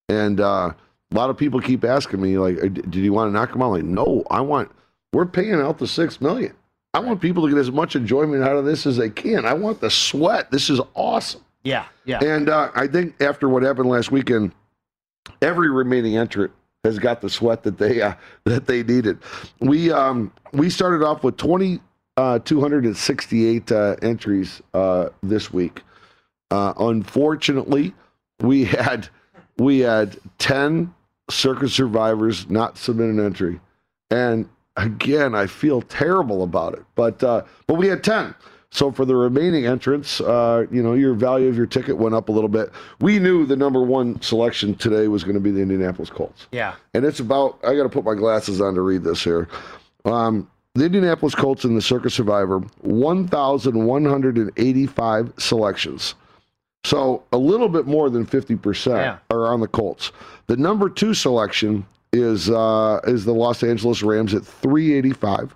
and 0.08 0.40
uh, 0.40 0.72
a 1.10 1.14
lot 1.14 1.30
of 1.30 1.36
people 1.36 1.60
keep 1.60 1.82
asking 1.82 2.20
me 2.20 2.38
like, 2.38 2.60
"Did 2.72 2.94
you 2.94 3.12
want 3.12 3.30
to 3.30 3.32
knock 3.32 3.50
them 3.50 3.62
out?" 3.62 3.72
Like, 3.72 3.84
no, 3.84 4.24
I 4.30 4.42
want 4.42 4.70
we're 5.12 5.26
paying 5.26 5.54
out 5.54 5.78
the 5.78 5.86
six 5.86 6.20
million. 6.20 6.54
I 6.94 7.00
want 7.00 7.20
people 7.20 7.44
to 7.44 7.48
get 7.48 7.58
as 7.58 7.70
much 7.70 7.96
enjoyment 7.96 8.42
out 8.42 8.56
of 8.56 8.64
this 8.64 8.86
as 8.86 8.96
they 8.96 9.10
can. 9.10 9.44
I 9.44 9.52
want 9.52 9.80
the 9.80 9.90
sweat. 9.90 10.50
This 10.50 10.70
is 10.70 10.80
awesome. 10.94 11.42
Yeah, 11.62 11.86
yeah. 12.04 12.24
And 12.24 12.48
uh, 12.48 12.70
I 12.74 12.86
think 12.86 13.20
after 13.20 13.48
what 13.48 13.62
happened 13.62 13.88
last 13.88 14.10
weekend, 14.10 14.52
every 15.42 15.70
remaining 15.70 16.16
entrant 16.16 16.52
has 16.84 16.98
got 16.98 17.20
the 17.20 17.28
sweat 17.28 17.62
that 17.64 17.78
they 17.78 18.00
uh, 18.00 18.14
that 18.44 18.66
they 18.66 18.82
needed. 18.82 19.18
We 19.60 19.92
um, 19.92 20.32
we 20.52 20.70
started 20.70 21.04
off 21.04 21.22
with 21.22 21.36
twenty 21.36 21.80
uh, 22.16 22.38
two 22.40 22.60
hundred 22.60 22.84
and 22.84 22.96
sixty 22.96 23.46
eight 23.46 23.70
uh, 23.70 23.96
entries 24.02 24.62
uh, 24.74 25.10
this 25.22 25.52
week. 25.52 25.82
Uh, 26.50 26.72
unfortunately, 26.78 27.94
we 28.40 28.64
had 28.64 29.08
we 29.58 29.80
had 29.80 30.16
ten 30.38 30.94
Circa 31.30 31.68
survivors 31.68 32.48
not 32.48 32.78
submit 32.78 33.10
an 33.10 33.20
entry, 33.20 33.60
and 34.10 34.48
again, 34.78 35.34
I 35.34 35.46
feel 35.46 35.82
terrible 35.82 36.42
about 36.42 36.72
it. 36.74 36.82
But 36.94 37.22
uh, 37.22 37.42
but 37.66 37.74
we 37.74 37.88
had 37.88 38.02
ten. 38.02 38.34
So 38.70 38.90
for 38.92 39.04
the 39.06 39.16
remaining 39.16 39.64
entrants, 39.64 40.20
uh, 40.20 40.66
you 40.70 40.82
know, 40.82 40.92
your 40.92 41.14
value 41.14 41.48
of 41.48 41.56
your 41.56 41.64
ticket 41.66 41.96
went 41.96 42.14
up 42.14 42.28
a 42.28 42.32
little 42.32 42.50
bit. 42.50 42.70
We 43.00 43.18
knew 43.18 43.46
the 43.46 43.56
number 43.56 43.82
one 43.82 44.20
selection 44.20 44.74
today 44.74 45.08
was 45.08 45.24
going 45.24 45.36
to 45.36 45.40
be 45.40 45.50
the 45.50 45.62
Indianapolis 45.62 46.10
Colts. 46.10 46.48
Yeah. 46.52 46.74
And 46.92 47.06
it's 47.06 47.18
about. 47.20 47.58
I 47.66 47.74
got 47.74 47.84
to 47.84 47.88
put 47.88 48.04
my 48.04 48.14
glasses 48.14 48.60
on 48.60 48.74
to 48.74 48.82
read 48.82 49.04
this 49.04 49.24
here. 49.24 49.48
Um, 50.04 50.50
the 50.74 50.84
Indianapolis 50.84 51.34
Colts 51.34 51.64
in 51.64 51.74
the 51.74 51.80
Circa 51.82 52.10
Survivor, 52.10 52.58
1,185 52.82 55.32
selections. 55.38 56.14
So 56.84 57.22
a 57.32 57.38
little 57.38 57.68
bit 57.68 57.86
more 57.86 58.08
than 58.10 58.24
50% 58.26 58.86
Yeah. 58.96 59.18
are 59.30 59.46
on 59.48 59.60
the 59.60 59.68
Colts. 59.68 60.12
The 60.46 60.56
number 60.56 60.88
two 60.88 61.12
selection 61.14 61.84
is 62.12 62.50
uh, 62.50 63.00
is 63.04 63.24
the 63.24 63.34
Los 63.34 63.62
Angeles 63.62 64.02
Rams 64.02 64.34
at 64.34 64.44
385. 64.44 65.54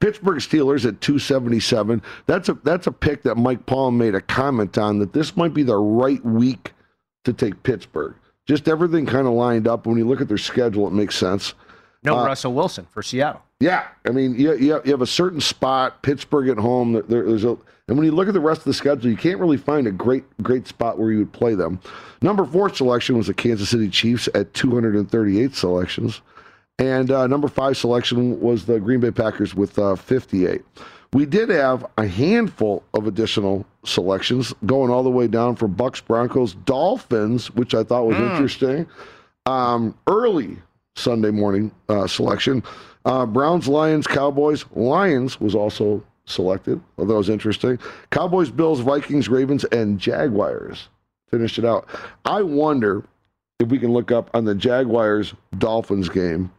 Pittsburgh 0.00 0.38
Steelers 0.38 0.86
at 0.86 1.00
277. 1.02 2.02
That's 2.26 2.48
a 2.48 2.54
that's 2.64 2.86
a 2.86 2.92
pick 2.92 3.22
that 3.24 3.36
Mike 3.36 3.66
Palm 3.66 3.98
made 3.98 4.14
a 4.14 4.20
comment 4.20 4.78
on 4.78 4.98
that 4.98 5.12
this 5.12 5.36
might 5.36 5.52
be 5.52 5.62
the 5.62 5.76
right 5.76 6.24
week 6.24 6.72
to 7.24 7.32
take 7.32 7.62
Pittsburgh. 7.62 8.14
Just 8.46 8.66
everything 8.68 9.04
kind 9.04 9.26
of 9.26 9.34
lined 9.34 9.68
up. 9.68 9.86
When 9.86 9.98
you 9.98 10.08
look 10.08 10.20
at 10.20 10.28
their 10.28 10.38
schedule, 10.38 10.86
it 10.86 10.92
makes 10.92 11.16
sense. 11.16 11.54
No 12.02 12.18
Uh, 12.18 12.24
Russell 12.26 12.54
Wilson 12.54 12.86
for 12.90 13.02
Seattle. 13.02 13.42
Yeah, 13.60 13.86
I 14.06 14.10
mean, 14.10 14.34
you, 14.36 14.54
you, 14.56 14.72
have, 14.72 15.02
a 15.02 15.06
certain 15.06 15.40
spot, 15.40 16.02
Pittsburgh 16.02 16.48
at 16.48 16.56
home. 16.56 16.94
There, 16.94 17.02
there's 17.02 17.44
a, 17.44 17.58
and 17.88 17.98
when 17.98 18.06
you 18.06 18.12
look 18.12 18.26
at 18.26 18.32
the 18.32 18.40
rest 18.40 18.60
of 18.60 18.64
the 18.64 18.74
schedule, 18.74 19.10
you 19.10 19.18
can't 19.18 19.38
really 19.38 19.58
find 19.58 19.86
a 19.86 19.92
great 19.92 20.24
great 20.42 20.66
spot 20.66 20.98
where 20.98 21.10
you 21.10 21.18
would 21.18 21.32
play 21.32 21.54
them. 21.54 21.78
Number 22.22 22.46
four 22.46 22.74
selection 22.74 23.18
was 23.18 23.26
the 23.26 23.34
Kansas 23.34 23.68
City 23.68 23.90
Chiefs 23.90 24.30
at 24.34 24.54
238 24.54 25.54
selections, 25.54 26.22
and 26.78 27.10
uh, 27.10 27.26
number 27.26 27.48
five 27.48 27.76
selection 27.76 28.40
was 28.40 28.64
the 28.64 28.80
Green 28.80 29.00
Bay 29.00 29.10
Packers 29.10 29.54
with 29.54 29.78
uh, 29.78 29.94
58. 29.94 30.62
We 31.12 31.26
did 31.26 31.50
have 31.50 31.84
a 31.98 32.06
handful 32.06 32.82
of 32.94 33.06
additional 33.06 33.66
selections 33.84 34.54
going 34.64 34.90
all 34.90 35.02
the 35.02 35.10
way 35.10 35.26
down 35.26 35.56
for 35.56 35.68
Bucks, 35.68 36.00
Broncos, 36.00 36.54
Dolphins, 36.54 37.50
which 37.50 37.74
I 37.74 37.82
thought 37.82 38.06
was 38.06 38.16
interesting. 38.16 38.86
Um, 39.44 39.98
early 40.06 40.56
Sunday 40.94 41.30
morning 41.30 41.72
uh, 41.88 42.06
selection. 42.06 42.62
Uh, 43.04 43.26
Browns, 43.26 43.68
Lions, 43.68 44.06
Cowboys. 44.06 44.64
Lions 44.72 45.40
was 45.40 45.54
also 45.54 46.02
selected. 46.26 46.80
Well, 46.96 47.06
that 47.06 47.14
was 47.14 47.28
interesting. 47.28 47.78
Cowboys, 48.10 48.50
Bills, 48.50 48.80
Vikings, 48.80 49.28
Ravens, 49.28 49.64
and 49.64 49.98
Jaguars 49.98 50.88
finished 51.30 51.58
it 51.58 51.64
out. 51.64 51.88
I 52.24 52.42
wonder 52.42 53.04
if 53.58 53.68
we 53.68 53.78
can 53.78 53.92
look 53.92 54.10
up 54.10 54.30
on 54.34 54.44
the 54.44 54.54
Jaguars 54.54 55.34
Dolphins 55.58 56.08
game 56.08 56.50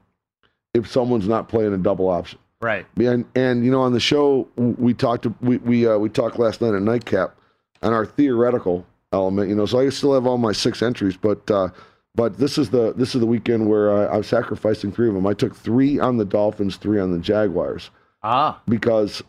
if 0.74 0.90
someone's 0.90 1.28
not 1.28 1.50
playing 1.50 1.74
a 1.74 1.78
double 1.78 2.10
option. 2.10 2.40
Right. 2.62 2.86
And 2.98 3.26
and 3.36 3.66
you 3.66 3.72
know 3.72 3.82
on 3.82 3.92
the 3.92 4.00
show 4.00 4.48
we 4.56 4.94
talked 4.94 5.26
we 5.42 5.58
we 5.58 5.88
uh, 5.88 5.98
we 5.98 6.10
talked 6.10 6.38
last 6.38 6.62
night 6.62 6.76
at 6.76 6.82
nightcap 6.82 7.36
on 7.82 7.92
our 7.92 8.06
theoretical 8.06 8.86
element. 9.12 9.50
You 9.50 9.56
know, 9.56 9.66
so 9.66 9.80
I 9.80 9.90
still 9.90 10.14
have 10.14 10.28
all 10.28 10.38
my 10.38 10.52
six 10.52 10.84
entries, 10.84 11.18
but 11.18 11.50
uh, 11.50 11.70
but 12.16 12.38
this 12.38 12.58
is 12.58 12.70
the 12.70 12.94
this 12.94 13.16
is 13.16 13.22
the 13.22 13.28
weekend 13.28 13.68
where 13.70 14.10
I, 14.10 14.16
I'm 14.16 14.24
sacrificing 14.24 14.92
three 14.92 15.08
of 15.08 15.14
them. 15.14 15.26
I 15.26 15.34
took 15.34 15.56
three 15.56 16.00
on 16.00 16.18
the 16.18 16.26
Dolphins, 16.26 16.76
three 16.78 17.00
on 17.00 17.12
the 17.12 17.20
Jaguars 17.20 17.90
Ah, 18.24 18.62
because 18.68 19.24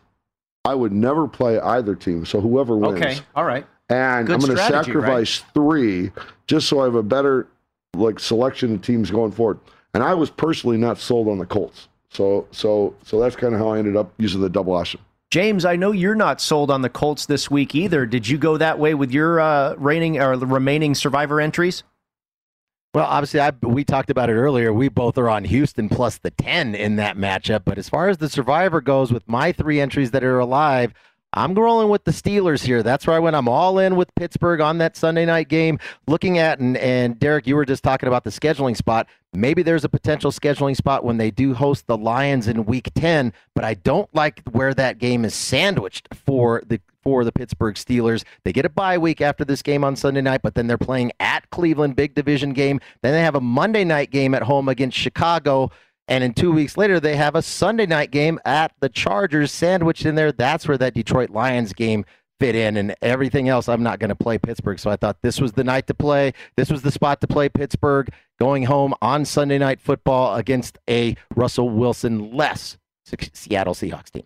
I 0.65 0.75
would 0.75 0.91
never 0.91 1.27
play 1.27 1.59
either 1.59 1.95
team. 1.95 2.25
So 2.25 2.41
whoever 2.41 2.75
wins, 2.77 3.01
okay. 3.01 3.17
All 3.35 3.45
right. 3.45 3.65
and 3.89 4.27
Good 4.27 4.33
I'm 4.33 4.39
going 4.39 4.55
to 4.55 4.63
strategy, 4.63 4.91
sacrifice 4.91 5.43
three 5.53 6.11
just 6.47 6.67
so 6.67 6.81
I 6.81 6.85
have 6.85 6.95
a 6.95 7.03
better 7.03 7.47
like 7.95 8.19
selection 8.19 8.75
of 8.75 8.81
teams 8.81 9.11
going 9.11 9.31
forward. 9.31 9.59
And 9.93 10.03
I 10.03 10.13
was 10.13 10.29
personally 10.29 10.77
not 10.77 10.97
sold 10.97 11.27
on 11.27 11.37
the 11.37 11.45
Colts. 11.45 11.87
So 12.09 12.47
so 12.51 12.95
so 13.03 13.19
that's 13.19 13.35
kind 13.35 13.53
of 13.53 13.59
how 13.59 13.69
I 13.69 13.79
ended 13.79 13.95
up 13.95 14.11
using 14.17 14.41
the 14.41 14.49
double 14.49 14.73
option. 14.73 14.99
James, 15.31 15.65
I 15.65 15.75
know 15.77 15.91
you're 15.91 16.13
not 16.13 16.39
sold 16.39 16.69
on 16.69 16.83
the 16.83 16.89
Colts 16.89 17.25
this 17.25 17.49
week 17.49 17.73
either. 17.73 18.05
Did 18.05 18.27
you 18.27 18.37
go 18.37 18.57
that 18.57 18.77
way 18.77 18.93
with 18.93 19.11
your 19.11 19.39
uh, 19.39 19.73
reigning 19.77 20.19
or 20.21 20.37
the 20.37 20.45
remaining 20.45 20.93
survivor 20.93 21.41
entries? 21.41 21.83
Well, 22.93 23.05
obviously, 23.05 23.39
I, 23.39 23.51
we 23.61 23.83
talked 23.83 24.11
about 24.11 24.29
it 24.29 24.33
earlier. 24.33 24.71
We 24.71 24.87
both 24.87 25.17
are 25.17 25.29
on 25.29 25.45
Houston 25.45 25.89
plus 25.89 26.19
the 26.19 26.29
10 26.29 26.75
in 26.75 26.97
that 26.97 27.17
matchup. 27.17 27.61
But 27.65 27.79
as 27.79 27.89
far 27.89 28.07
as 28.07 28.19
the 28.19 28.29
survivor 28.29 28.81
goes, 28.81 29.11
with 29.11 29.27
my 29.27 29.51
three 29.51 29.81
entries 29.81 30.11
that 30.11 30.23
are 30.23 30.39
alive, 30.39 30.93
I'm 31.35 31.55
rolling 31.55 31.89
with 31.89 32.03
the 32.03 32.11
Steelers 32.11 32.63
here. 32.63 32.83
That's 32.83 33.07
where 33.07 33.15
I 33.15 33.19
went. 33.19 33.35
I'm 33.35 33.47
all 33.47 33.79
in 33.79 33.95
with 33.95 34.13
Pittsburgh 34.13 34.61
on 34.61 34.77
that 34.77 34.95
Sunday 34.95 35.25
night 35.25 35.49
game. 35.49 35.79
Looking 36.07 36.37
at, 36.37 36.59
and, 36.59 36.77
and 36.77 37.17
Derek, 37.17 37.47
you 37.47 37.55
were 37.55 37.65
just 37.65 37.83
talking 37.83 38.07
about 38.07 38.23
the 38.23 38.29
scheduling 38.29 38.77
spot. 38.77 39.07
Maybe 39.33 39.63
there's 39.63 39.83
a 39.83 39.89
potential 39.89 40.31
scheduling 40.31 40.75
spot 40.75 41.03
when 41.03 41.17
they 41.17 41.31
do 41.31 41.55
host 41.55 41.87
the 41.87 41.97
Lions 41.97 42.47
in 42.47 42.65
week 42.65 42.91
10, 42.93 43.33
but 43.55 43.63
I 43.63 43.73
don't 43.73 44.13
like 44.13 44.43
where 44.51 44.75
that 44.75 44.99
game 44.99 45.25
is 45.25 45.33
sandwiched 45.33 46.09
for 46.13 46.61
the 46.67 46.79
for 47.03 47.23
the 47.23 47.31
Pittsburgh 47.31 47.75
Steelers. 47.75 48.23
They 48.43 48.53
get 48.53 48.65
a 48.65 48.69
bye 48.69 48.97
week 48.97 49.21
after 49.21 49.45
this 49.45 49.61
game 49.61 49.83
on 49.83 49.95
Sunday 49.95 50.21
night, 50.21 50.41
but 50.41 50.55
then 50.55 50.67
they're 50.67 50.77
playing 50.77 51.11
at 51.19 51.49
Cleveland, 51.49 51.95
big 51.95 52.15
division 52.15 52.53
game. 52.53 52.79
Then 53.01 53.13
they 53.13 53.21
have 53.21 53.35
a 53.35 53.41
Monday 53.41 53.83
night 53.83 54.11
game 54.11 54.33
at 54.33 54.43
home 54.43 54.69
against 54.69 54.97
Chicago. 54.97 55.69
And 56.07 56.23
in 56.23 56.33
two 56.33 56.51
weeks 56.51 56.75
later, 56.77 56.99
they 56.99 57.15
have 57.15 57.35
a 57.35 57.41
Sunday 57.41 57.85
night 57.85 58.11
game 58.11 58.39
at 58.45 58.73
the 58.79 58.89
Chargers 58.89 59.51
sandwiched 59.51 60.05
in 60.05 60.15
there. 60.15 60.31
That's 60.31 60.67
where 60.67 60.77
that 60.77 60.93
Detroit 60.93 61.29
Lions 61.29 61.73
game 61.73 62.05
fit 62.39 62.55
in. 62.55 62.75
And 62.75 62.93
everything 63.01 63.47
else, 63.47 63.69
I'm 63.69 63.83
not 63.83 63.99
going 63.99 64.09
to 64.09 64.15
play 64.15 64.37
Pittsburgh. 64.37 64.79
So 64.79 64.89
I 64.89 64.97
thought 64.97 65.21
this 65.21 65.39
was 65.39 65.53
the 65.53 65.63
night 65.63 65.87
to 65.87 65.93
play. 65.93 66.33
This 66.57 66.69
was 66.69 66.81
the 66.81 66.91
spot 66.91 67.21
to 67.21 67.27
play 67.27 67.47
Pittsburgh 67.47 68.09
going 68.39 68.63
home 68.63 68.93
on 69.01 69.23
Sunday 69.23 69.57
night 69.57 69.79
football 69.79 70.35
against 70.35 70.77
a 70.89 71.15
Russell 71.35 71.69
Wilson 71.69 72.35
less 72.35 72.77
Seattle 73.33 73.73
Seahawks 73.73 74.11
team. 74.11 74.23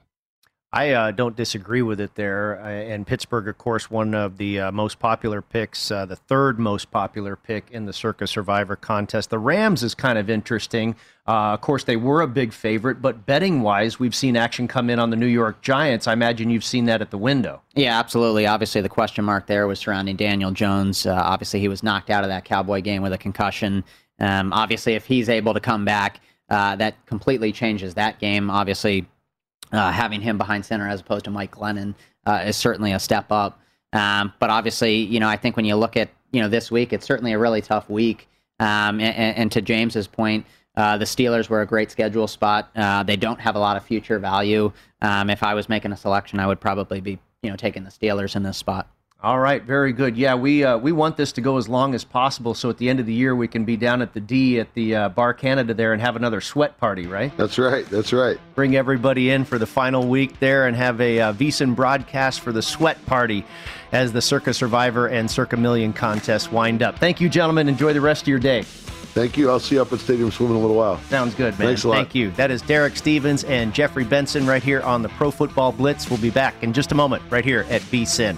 I 0.73 0.91
uh, 0.91 1.11
don't 1.11 1.35
disagree 1.35 1.81
with 1.81 2.01
it 2.01 2.15
there. 2.15 2.59
Uh, 2.61 2.67
and 2.67 3.07
Pittsburgh, 3.07 3.47
of 3.47 3.57
course, 3.57 3.89
one 3.89 4.13
of 4.13 4.37
the 4.37 4.59
uh, 4.59 4.71
most 4.71 4.99
popular 4.99 5.41
picks, 5.41 5.91
uh, 5.91 6.05
the 6.05 6.17
third 6.17 6.59
most 6.59 6.91
popular 6.91 7.37
pick 7.37 7.71
in 7.71 7.85
the 7.85 7.93
Circa 7.93 8.27
Survivor 8.27 8.75
contest. 8.75 9.29
The 9.29 9.39
Rams 9.39 9.81
is 9.81 9.95
kind 9.95 10.19
of 10.19 10.29
interesting. 10.29 10.95
Uh, 11.25 11.53
of 11.53 11.61
course, 11.61 11.85
they 11.85 11.95
were 11.95 12.21
a 12.21 12.27
big 12.27 12.51
favorite, 12.51 13.01
but 13.01 13.25
betting 13.25 13.61
wise, 13.61 13.97
we've 13.97 14.15
seen 14.15 14.35
action 14.35 14.67
come 14.67 14.89
in 14.89 14.99
on 14.99 15.09
the 15.09 15.15
New 15.15 15.25
York 15.25 15.61
Giants. 15.61 16.05
I 16.05 16.13
imagine 16.13 16.49
you've 16.49 16.65
seen 16.65 16.85
that 16.85 17.01
at 17.01 17.11
the 17.11 17.17
window. 17.17 17.61
Yeah, 17.73 17.97
absolutely. 17.97 18.45
Obviously, 18.45 18.81
the 18.81 18.89
question 18.89 19.23
mark 19.23 19.47
there 19.47 19.67
was 19.67 19.79
surrounding 19.79 20.17
Daniel 20.17 20.51
Jones. 20.51 21.05
Obviously, 21.05 21.61
he 21.61 21.69
was 21.69 21.81
knocked 21.81 22.09
out 22.09 22.25
of 22.25 22.29
that 22.29 22.43
Cowboy 22.43 22.81
game 22.81 23.01
with 23.01 23.13
a 23.13 23.17
concussion. 23.17 23.85
Um, 24.19 24.51
obviously, 24.51 24.95
if 24.95 25.05
he's 25.05 25.29
able 25.29 25.53
to 25.53 25.61
come 25.61 25.85
back, 25.85 26.19
that 26.49 27.05
completely 27.05 27.53
changes 27.53 27.93
that 27.93 28.19
game. 28.19 28.49
Obviously, 28.49 29.05
uh, 29.71 29.91
having 29.91 30.21
him 30.21 30.37
behind 30.37 30.65
center 30.65 30.87
as 30.87 31.01
opposed 31.01 31.25
to 31.25 31.31
Mike 31.31 31.51
Glennon 31.51 31.95
uh, 32.25 32.43
is 32.45 32.55
certainly 32.55 32.91
a 32.91 32.99
step 32.99 33.31
up. 33.31 33.59
Um, 33.93 34.33
but 34.39 34.49
obviously, 34.49 34.97
you 34.97 35.19
know, 35.19 35.27
I 35.27 35.37
think 35.37 35.55
when 35.55 35.65
you 35.65 35.75
look 35.75 35.97
at 35.97 36.09
you 36.31 36.41
know 36.41 36.49
this 36.49 36.69
week, 36.71 36.93
it's 36.93 37.05
certainly 37.05 37.33
a 37.33 37.39
really 37.39 37.61
tough 37.61 37.89
week. 37.89 38.27
Um, 38.59 38.99
and, 38.99 39.37
and 39.37 39.51
to 39.51 39.61
James's 39.61 40.07
point, 40.07 40.45
uh, 40.75 40.97
the 40.97 41.05
Steelers 41.05 41.49
were 41.49 41.61
a 41.61 41.65
great 41.65 41.89
schedule 41.91 42.27
spot. 42.27 42.69
Uh, 42.75 43.03
they 43.03 43.15
don't 43.15 43.39
have 43.39 43.55
a 43.55 43.59
lot 43.59 43.77
of 43.77 43.83
future 43.83 44.19
value. 44.19 44.71
Um, 45.01 45.29
if 45.29 45.43
I 45.43 45.53
was 45.53 45.69
making 45.69 45.91
a 45.91 45.97
selection, 45.97 46.39
I 46.39 46.47
would 46.47 46.59
probably 46.59 47.01
be 47.01 47.19
you 47.41 47.49
know 47.49 47.55
taking 47.55 47.83
the 47.83 47.89
Steelers 47.89 48.35
in 48.35 48.43
this 48.43 48.57
spot. 48.57 48.89
All 49.23 49.39
right, 49.39 49.63
very 49.63 49.93
good. 49.93 50.15
Yeah, 50.15 50.35
we 50.35 50.63
uh, 50.63 50.77
we 50.77 50.91
want 50.91 51.17
this 51.17 51.31
to 51.33 51.41
go 51.41 51.57
as 51.57 51.67
long 51.67 51.95
as 51.95 52.03
possible, 52.03 52.53
so 52.53 52.69
at 52.69 52.77
the 52.77 52.87
end 52.87 52.99
of 52.99 53.07
the 53.07 53.13
year 53.13 53.35
we 53.35 53.47
can 53.47 53.65
be 53.65 53.75
down 53.75 54.03
at 54.03 54.13
the 54.13 54.19
D 54.19 54.59
at 54.59 54.71
the 54.75 54.95
uh, 54.95 55.09
Bar 55.09 55.33
Canada 55.33 55.73
there 55.73 55.91
and 55.91 55.99
have 55.99 56.15
another 56.15 56.39
sweat 56.39 56.77
party, 56.77 57.07
right? 57.07 57.35
That's 57.35 57.57
right. 57.57 57.83
That's 57.87 58.13
right. 58.13 58.37
Bring 58.53 58.75
everybody 58.75 59.31
in 59.31 59.43
for 59.43 59.57
the 59.57 59.65
final 59.65 60.07
week 60.07 60.39
there 60.39 60.67
and 60.67 60.77
have 60.77 61.01
a 61.01 61.19
uh, 61.19 61.33
VSiN 61.33 61.75
broadcast 61.75 62.41
for 62.41 62.51
the 62.51 62.61
sweat 62.61 63.03
party 63.07 63.43
as 63.91 64.13
the 64.13 64.21
Circa 64.21 64.53
Survivor 64.53 65.07
and 65.07 65.31
Circa 65.31 65.57
Million 65.57 65.93
contests 65.93 66.51
wind 66.51 66.83
up. 66.83 66.99
Thank 66.99 67.19
you, 67.19 67.27
gentlemen. 67.27 67.67
Enjoy 67.67 67.93
the 67.93 68.01
rest 68.01 68.21
of 68.21 68.27
your 68.27 68.37
day. 68.37 68.61
Thank 68.61 69.35
you. 69.35 69.49
I'll 69.49 69.59
see 69.59 69.75
you 69.75 69.81
up 69.81 69.91
at 69.91 69.99
Stadium 69.99 70.29
Swim 70.29 70.51
in 70.51 70.57
a 70.57 70.59
little 70.59 70.75
while. 70.75 70.99
Sounds 71.09 71.33
good, 71.33 71.57
man. 71.57 71.69
Thanks 71.69 71.85
a 71.85 71.87
lot. 71.87 71.95
Thank 71.95 72.13
you. 72.13 72.29
That 72.31 72.51
is 72.51 72.61
Derek 72.61 72.95
Stevens 72.95 73.45
and 73.45 73.73
Jeffrey 73.73 74.03
Benson 74.03 74.45
right 74.45 74.61
here 74.61 74.81
on 74.81 75.01
the 75.01 75.09
Pro 75.09 75.31
Football 75.31 75.71
Blitz. 75.71 76.07
We'll 76.07 76.21
be 76.21 76.29
back 76.29 76.53
in 76.61 76.71
just 76.71 76.91
a 76.91 76.95
moment 76.95 77.23
right 77.31 77.43
here 77.43 77.65
at 77.71 77.81
VSiN. 77.81 78.37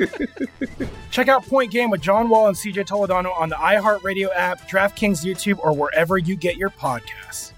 Check 1.10 1.28
out 1.28 1.44
Point 1.46 1.70
Game 1.70 1.90
with 1.90 2.00
John 2.00 2.28
Wall 2.28 2.48
and 2.48 2.56
CJ 2.56 2.86
Toledano 2.86 3.38
on 3.38 3.48
the 3.48 3.56
iHeartRadio 3.56 4.28
app, 4.34 4.68
DraftKings 4.68 5.24
YouTube, 5.24 5.58
or 5.58 5.72
wherever 5.72 6.18
you 6.18 6.36
get 6.36 6.56
your 6.56 6.70
podcasts. 6.70 7.52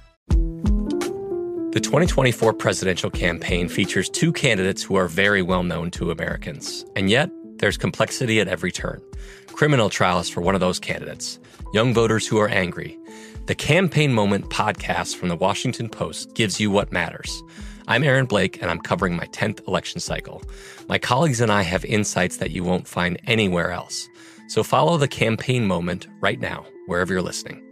The 1.73 1.81
2024 1.81 2.53
presidential 2.53 3.11
campaign 3.11 3.69
features 3.69 4.11
two 4.11 4.33
candidates 4.33 4.83
who 4.83 4.95
are 4.97 5.09
very 5.09 5.41
well 5.41 5.63
known 5.63 5.91
to 5.93 6.11
Americans. 6.11 6.85
And 6.97 7.09
yet, 7.09 7.31
there's 7.57 7.79
complexity 7.79 8.41
at 8.41 8.49
every 8.49 8.73
turn. 8.73 9.01
Criminal 9.47 9.89
trials 9.89 10.29
for 10.29 10.41
one 10.41 10.55
of 10.55 10.61
those 10.61 10.79
candidates, 10.79 11.39
young 11.73 11.95
voters 11.95 12.27
who 12.27 12.39
are 12.39 12.49
angry. 12.49 12.99
The 13.47 13.55
Campaign 13.55 14.13
Moment 14.13 14.51
podcast 14.51 15.17
from 15.17 15.29
the 15.29 15.37
Washington 15.37 15.89
Post 15.89 16.35
gives 16.35 16.61
you 16.61 16.71
what 16.71 16.93
matters. 16.93 17.43
I'm 17.89 18.05
Aaron 18.05 18.27
Blake, 18.27 18.63
and 18.63 18.71
I'm 18.71 18.79
covering 18.79 19.17
my 19.17 19.27
10th 19.27 19.67
election 19.67 20.01
cycle. 20.01 20.43
My 20.89 20.99
colleagues 20.99 21.41
and 21.41 21.51
I 21.51 21.63
have 21.63 21.85
insights 21.85 22.37
that 22.37 22.51
you 22.51 22.63
won't 22.63 22.87
find 22.87 23.21
anywhere 23.27 23.73
else. 23.73 24.09
So 24.49 24.63
follow 24.63 24.97
the 24.97 25.09
Campaign 25.09 25.67
Moment 25.67 26.07
right 26.21 26.39
now, 26.39 26.65
wherever 26.87 27.13
you're 27.13 27.23
listening. 27.23 27.63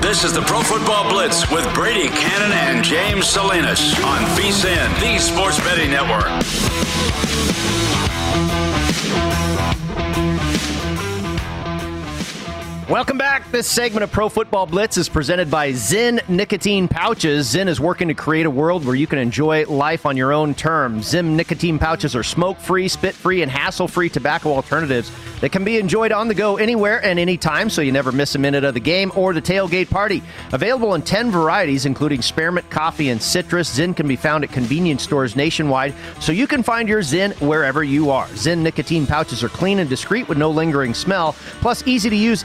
This 0.00 0.24
is 0.24 0.32
the 0.32 0.42
Pro 0.42 0.62
Football 0.62 1.10
Blitz 1.10 1.50
with 1.50 1.72
Brady 1.74 2.08
Cannon 2.08 2.52
and 2.52 2.84
James 2.84 3.26
Salinas 3.26 3.94
on 4.04 4.20
VSIN, 4.36 5.00
the 5.00 5.18
Sports 5.18 5.58
Betting 5.60 5.90
Network. 5.90 6.28
Welcome 12.88 13.18
back. 13.18 13.50
This 13.50 13.68
segment 13.68 14.02
of 14.02 14.10
Pro 14.10 14.30
Football 14.30 14.64
Blitz 14.64 14.96
is 14.96 15.10
presented 15.10 15.50
by 15.50 15.72
Zyn 15.72 16.26
Nicotine 16.26 16.88
Pouches. 16.88 17.54
Zyn 17.54 17.68
is 17.68 17.78
working 17.78 18.08
to 18.08 18.14
create 18.14 18.46
a 18.46 18.50
world 18.50 18.86
where 18.86 18.94
you 18.94 19.06
can 19.06 19.18
enjoy 19.18 19.66
life 19.66 20.06
on 20.06 20.16
your 20.16 20.32
own 20.32 20.54
terms. 20.54 21.12
Zyn 21.12 21.36
Nicotine 21.36 21.78
Pouches 21.78 22.16
are 22.16 22.22
smoke 22.22 22.58
free, 22.58 22.88
spit 22.88 23.14
free, 23.14 23.42
and 23.42 23.52
hassle 23.52 23.88
free 23.88 24.08
tobacco 24.08 24.54
alternatives 24.54 25.12
that 25.42 25.52
can 25.52 25.64
be 25.64 25.76
enjoyed 25.76 26.12
on 26.12 26.28
the 26.28 26.34
go 26.34 26.56
anywhere 26.56 27.04
and 27.04 27.18
anytime 27.18 27.68
so 27.68 27.82
you 27.82 27.92
never 27.92 28.10
miss 28.10 28.34
a 28.36 28.38
minute 28.38 28.64
of 28.64 28.72
the 28.72 28.80
game 28.80 29.12
or 29.14 29.34
the 29.34 29.42
tailgate 29.42 29.90
party. 29.90 30.22
Available 30.54 30.94
in 30.94 31.02
10 31.02 31.30
varieties, 31.30 31.84
including 31.84 32.22
spearmint, 32.22 32.68
coffee, 32.70 33.10
and 33.10 33.22
citrus. 33.22 33.78
Zyn 33.78 33.94
can 33.94 34.08
be 34.08 34.16
found 34.16 34.44
at 34.44 34.50
convenience 34.50 35.02
stores 35.02 35.36
nationwide 35.36 35.92
so 36.20 36.32
you 36.32 36.46
can 36.46 36.62
find 36.62 36.88
your 36.88 37.02
Zyn 37.02 37.38
wherever 37.46 37.84
you 37.84 38.10
are. 38.10 38.28
Zyn 38.28 38.60
Nicotine 38.60 39.06
Pouches 39.06 39.44
are 39.44 39.50
clean 39.50 39.78
and 39.78 39.90
discreet 39.90 40.26
with 40.26 40.38
no 40.38 40.50
lingering 40.50 40.94
smell, 40.94 41.34
plus 41.60 41.86
easy 41.86 42.08
to 42.08 42.16
use 42.16 42.44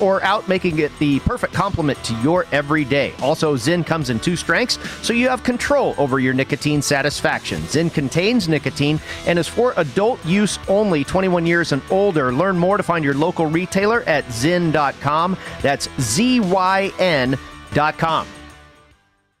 or 0.00 0.22
out, 0.22 0.48
making 0.48 0.78
it 0.78 0.96
the 0.98 1.20
perfect 1.20 1.52
complement 1.52 2.02
to 2.04 2.14
your 2.22 2.46
everyday. 2.52 3.12
Also, 3.20 3.56
Zyn 3.56 3.84
comes 3.84 4.10
in 4.10 4.20
two 4.20 4.36
strengths, 4.36 4.78
so 5.06 5.12
you 5.12 5.28
have 5.28 5.42
control 5.42 5.94
over 5.98 6.18
your 6.18 6.34
nicotine 6.34 6.82
satisfaction. 6.82 7.60
Zyn 7.62 7.92
contains 7.92 8.48
nicotine 8.48 9.00
and 9.26 9.38
is 9.38 9.48
for 9.48 9.74
adult 9.76 10.24
use 10.24 10.58
only, 10.68 11.04
21 11.04 11.46
years 11.46 11.72
and 11.72 11.82
older. 11.90 12.32
Learn 12.32 12.58
more 12.58 12.76
to 12.76 12.82
find 12.82 13.04
your 13.04 13.14
local 13.14 13.46
retailer 13.46 14.02
at 14.02 14.24
zyn.com. 14.26 15.36
That's 15.62 15.88
Z 16.00 16.40
Y 16.40 16.92
N.com. 16.98 18.26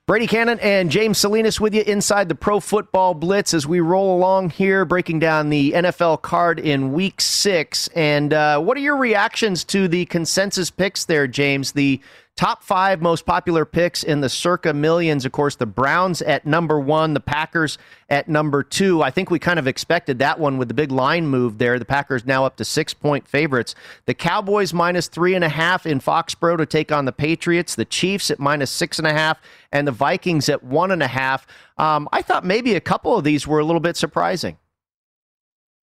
Brady 0.06 0.26
Cannon 0.26 0.58
and 0.60 0.90
James 0.90 1.16
Salinas 1.16 1.58
with 1.58 1.74
you 1.74 1.80
inside 1.80 2.28
the 2.28 2.34
Pro 2.34 2.60
Football 2.60 3.14
Blitz 3.14 3.54
as 3.54 3.66
we 3.66 3.80
roll 3.80 4.14
along 4.14 4.50
here, 4.50 4.84
breaking 4.84 5.18
down 5.18 5.48
the 5.48 5.72
NFL 5.72 6.20
card 6.20 6.60
in 6.60 6.92
week 6.92 7.22
six. 7.22 7.88
And 7.96 8.34
uh, 8.34 8.60
what 8.60 8.76
are 8.76 8.80
your 8.80 8.98
reactions 8.98 9.64
to 9.64 9.88
the 9.88 10.04
consensus 10.04 10.68
picks 10.68 11.06
there, 11.06 11.26
James? 11.26 11.72
The 11.72 12.02
top 12.36 12.64
five 12.64 13.00
most 13.00 13.24
popular 13.24 13.64
picks 13.64 14.02
in 14.02 14.20
the 14.20 14.28
circa 14.28 14.72
millions. 14.72 15.24
Of 15.24 15.32
course, 15.32 15.54
the 15.56 15.66
Browns 15.66 16.20
at 16.22 16.44
number 16.44 16.80
one, 16.80 17.14
the 17.14 17.20
Packers 17.20 17.78
at 18.08 18.28
number 18.28 18.62
two. 18.62 19.02
I 19.02 19.10
think 19.10 19.30
we 19.30 19.38
kind 19.38 19.58
of 19.58 19.68
expected 19.68 20.18
that 20.18 20.40
one 20.40 20.58
with 20.58 20.68
the 20.68 20.74
big 20.74 20.90
line 20.90 21.26
move 21.28 21.58
there. 21.58 21.78
The 21.78 21.84
Packers 21.84 22.26
now 22.26 22.44
up 22.44 22.56
to 22.56 22.64
six 22.64 22.92
point 22.92 23.28
favorites. 23.28 23.74
The 24.06 24.14
Cowboys 24.14 24.72
minus 24.72 25.06
three 25.06 25.34
and 25.34 25.44
a 25.44 25.48
half 25.48 25.86
in 25.86 26.00
Foxborough 26.00 26.58
to 26.58 26.66
take 26.66 26.90
on 26.90 27.04
the 27.04 27.12
Patriots. 27.12 27.74
The 27.76 27.84
Chiefs 27.84 28.30
at 28.30 28.40
minus 28.40 28.70
six 28.70 28.98
and 28.98 29.06
a 29.06 29.12
half, 29.12 29.38
and 29.70 29.86
the 29.86 29.92
Vikings 29.92 30.48
at 30.48 30.64
one 30.64 30.90
and 30.90 31.02
a 31.02 31.08
half. 31.08 31.46
Um, 31.78 32.08
I 32.12 32.22
thought 32.22 32.44
maybe 32.44 32.74
a 32.74 32.80
couple 32.80 33.16
of 33.16 33.24
these 33.24 33.46
were 33.46 33.60
a 33.60 33.64
little 33.64 33.80
bit 33.80 33.96
surprising. 33.96 34.58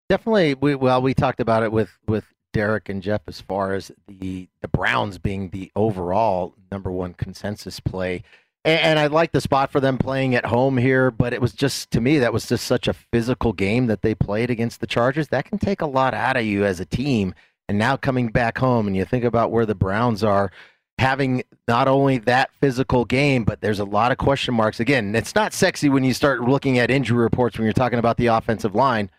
Definitely. 0.09 0.55
We, 0.55 0.75
well, 0.75 1.03
we 1.03 1.14
talked 1.14 1.40
about 1.40 1.62
it 1.62 1.72
with 1.72 1.90
with 2.07 2.25
Derek 2.57 2.88
and 2.88 3.03
Jeff 3.03 3.21
as 3.27 3.38
far 3.38 3.75
as 3.75 3.92
the 4.09 4.49
the 4.62 4.69
Browns 4.69 5.19
being 5.19 5.51
the 5.51 5.71
overall 5.77 6.55
number 6.73 6.90
one 6.90 7.12
consensus 7.12 7.81
play. 7.81 8.23
And, 8.64 8.81
and 8.81 8.99
I 8.99 9.09
like 9.09 9.33
the 9.33 9.42
spot 9.42 9.71
for 9.71 9.79
them 9.79 9.99
playing 9.99 10.35
at 10.35 10.47
home 10.47 10.79
here, 10.79 11.11
but 11.11 11.35
it 11.35 11.42
was 11.42 11.53
just 11.53 11.90
to 11.90 12.01
me 12.01 12.19
that 12.19 12.33
was 12.33 12.49
just 12.49 12.66
such 12.66 12.88
a 12.88 12.95
physical 12.95 13.53
game 13.53 13.88
that 13.88 14.01
they 14.01 14.14
played 14.14 14.49
against 14.49 14.81
the 14.81 14.87
Chargers. 14.87 15.29
That 15.29 15.45
can 15.45 15.59
take 15.59 15.83
a 15.83 15.87
lot 15.87 16.14
out 16.14 16.38
of 16.38 16.47
you 16.47 16.64
as 16.64 16.81
a 16.81 16.87
team. 16.87 17.35
And 17.69 17.77
now 17.79 17.95
coming 17.99 18.29
back 18.29 18.57
home, 18.57 18.87
and 18.87 18.97
you 18.97 19.05
think 19.05 19.25
about 19.25 19.51
where 19.51 19.66
the 19.66 19.75
Browns 19.75 20.25
are 20.25 20.51
having 20.99 21.42
not 21.69 21.88
only 21.88 22.16
that 22.16 22.55
physical 22.55 23.05
game, 23.05 23.45
but 23.45 23.61
there's 23.61 23.81
a 23.81 23.85
lot 23.85 24.12
of 24.12 24.19
question 24.19 24.55
marks. 24.55 24.81
Again, 24.81 25.14
it's 25.14 25.35
not 25.35 25.53
sexy 25.53 25.90
when 25.90 26.05
you 26.05 26.14
start 26.14 26.40
looking 26.40 26.79
at 26.79 26.90
injury 26.90 27.19
reports 27.19 27.59
when 27.59 27.64
you're 27.64 27.75
talking 27.75 27.99
about 27.99 28.16
the 28.16 28.29
offensive 28.29 28.75
line, 28.75 29.11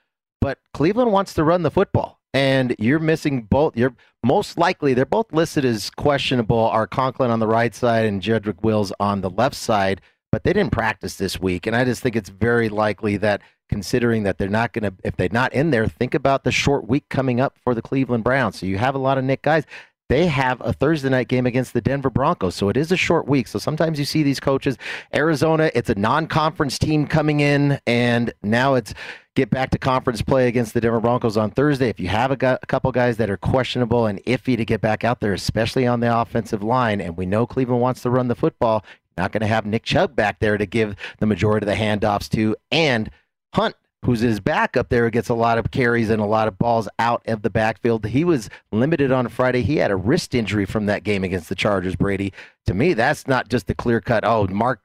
but 0.42 0.58
Cleveland 0.74 1.12
wants 1.12 1.36
to 1.36 1.44
run 1.44 1.62
the 1.62 1.70
football. 1.70 2.17
And 2.34 2.76
you're 2.78 3.00
missing 3.00 3.44
both. 3.44 3.76
You're 3.78 3.96
most 4.24 4.58
likely 4.58 4.94
they're 4.94 5.06
both 5.06 5.32
listed 5.32 5.66
as 5.66 5.90
questionable. 5.90 6.60
Are 6.60 6.86
Conklin 6.86 7.32
on 7.32 7.40
the 7.40 7.48
right 7.48 7.74
side 7.74 8.06
and 8.06 8.22
Jedrick 8.22 8.62
Wills 8.64 8.92
on 9.00 9.22
the 9.22 9.30
left 9.30 9.56
side? 9.56 10.02
But 10.32 10.44
they 10.44 10.52
didn't 10.52 10.74
practice 10.74 11.16
this 11.16 11.40
week, 11.40 11.66
and 11.66 11.76
I 11.76 11.86
just 11.86 12.04
think 12.04 12.16
it's 12.16 12.30
very 12.30 12.68
likely 12.68 13.16
that, 13.18 13.42
considering 13.70 14.24
that 14.24 14.38
they're 14.38 14.50
not 14.50 14.74
going 14.74 14.84
to, 14.84 14.94
if 15.06 15.16
they're 15.16 15.30
not 15.32 15.54
in 15.54 15.72
there, 15.72 15.88
think 15.88 16.14
about 16.14 16.44
the 16.44 16.52
short 16.52 16.86
week 16.86 17.08
coming 17.10 17.40
up 17.40 17.58
for 17.64 17.74
the 17.74 17.82
Cleveland 17.82 18.26
Browns. 18.26 18.60
So 18.60 18.66
you 18.66 18.78
have 18.78 18.94
a 18.94 19.00
lot 19.00 19.18
of 19.18 19.24
Nick 19.24 19.42
guys 19.42 19.66
they 20.10 20.28
have 20.28 20.62
a 20.62 20.74
Thursday 20.74 21.10
night 21.10 21.28
game 21.28 21.46
against 21.46 21.74
the 21.74 21.82
Denver 21.82 22.10
Broncos. 22.10 22.56
So 22.56 22.70
it 22.70 22.78
is 22.78 22.92
a 22.92 22.98
short 22.98 23.28
week. 23.28 23.48
So 23.48 23.60
sometimes 23.60 24.00
you 24.00 24.06
see 24.06 24.24
these 24.24 24.40
coaches, 24.40 24.78
Arizona, 25.14 25.70
it's 25.76 25.90
a 25.90 25.96
non 25.96 26.28
conference 26.28 26.80
team 26.80 27.08
coming 27.08 27.40
in, 27.40 27.80
and 27.86 28.34
now 28.42 28.76
it's 28.76 28.94
get 29.36 29.50
back 29.50 29.70
to 29.70 29.78
conference 29.78 30.22
play 30.22 30.48
against 30.48 30.74
the 30.74 30.82
Denver 30.82 31.00
Broncos 31.00 31.38
on 31.38 31.52
Thursday. 31.52 31.90
If 31.90 32.00
you 32.00 32.08
have 32.08 32.32
a, 32.32 32.60
a 32.62 32.66
couple 32.66 32.92
guys 32.92 33.18
that 33.18 33.30
are 33.30 33.38
questionable 33.38 34.08
and 34.08 34.24
iffy 34.24 34.58
to 34.58 34.66
get 34.66 34.82
back 34.82 35.04
out 35.04 35.20
there, 35.20 35.34
especially 35.34 35.86
on 35.86 36.00
the 36.00 36.20
offensive 36.20 36.64
line, 36.64 37.00
and 37.02 37.18
we 37.18 37.26
know 37.26 37.46
Cleveland 37.46 37.82
wants 37.82 38.02
to 38.02 38.10
run 38.10 38.30
the 38.30 38.36
football, 38.36 38.84
not 39.18 39.32
going 39.32 39.42
to 39.42 39.48
have 39.48 39.66
Nick 39.66 39.84
Chubb 39.84 40.16
back 40.16 40.40
there 40.40 40.58
to 40.58 40.66
give 40.66 40.96
the 41.20 41.26
majority 41.26 41.66
of 41.66 41.70
the 41.70 41.82
handoffs 41.82 42.30
to, 42.30 42.56
and 42.72 43.12
Hunt 43.54 43.76
who's 44.06 44.20
his 44.20 44.40
backup 44.40 44.90
there, 44.90 45.10
gets 45.10 45.30
a 45.30 45.34
lot 45.34 45.58
of 45.58 45.72
carries 45.72 46.10
and 46.10 46.22
a 46.22 46.26
lot 46.26 46.48
of 46.48 46.58
balls 46.58 46.88
out 47.00 47.22
of 47.28 47.42
the 47.42 47.50
backfield. 47.50 48.06
He 48.06 48.24
was 48.24 48.50
limited 48.72 49.12
on 49.12 49.28
Friday. 49.28 49.62
He 49.64 49.78
had 49.78 49.92
a 49.92 49.96
wrist 49.96 50.36
injury 50.36 50.66
from 50.66 50.86
that 50.86 51.04
game 51.04 51.24
against 51.24 51.50
the 51.50 51.56
Chargers, 51.56 51.96
Brady. 51.96 52.34
To 52.68 52.74
me, 52.74 52.94
that's 52.94 53.28
not 53.28 53.50
just 53.50 53.70
a 53.70 53.76
clear 53.76 54.00
cut, 54.02 54.24
oh, 54.26 54.48
Mark 54.48 54.82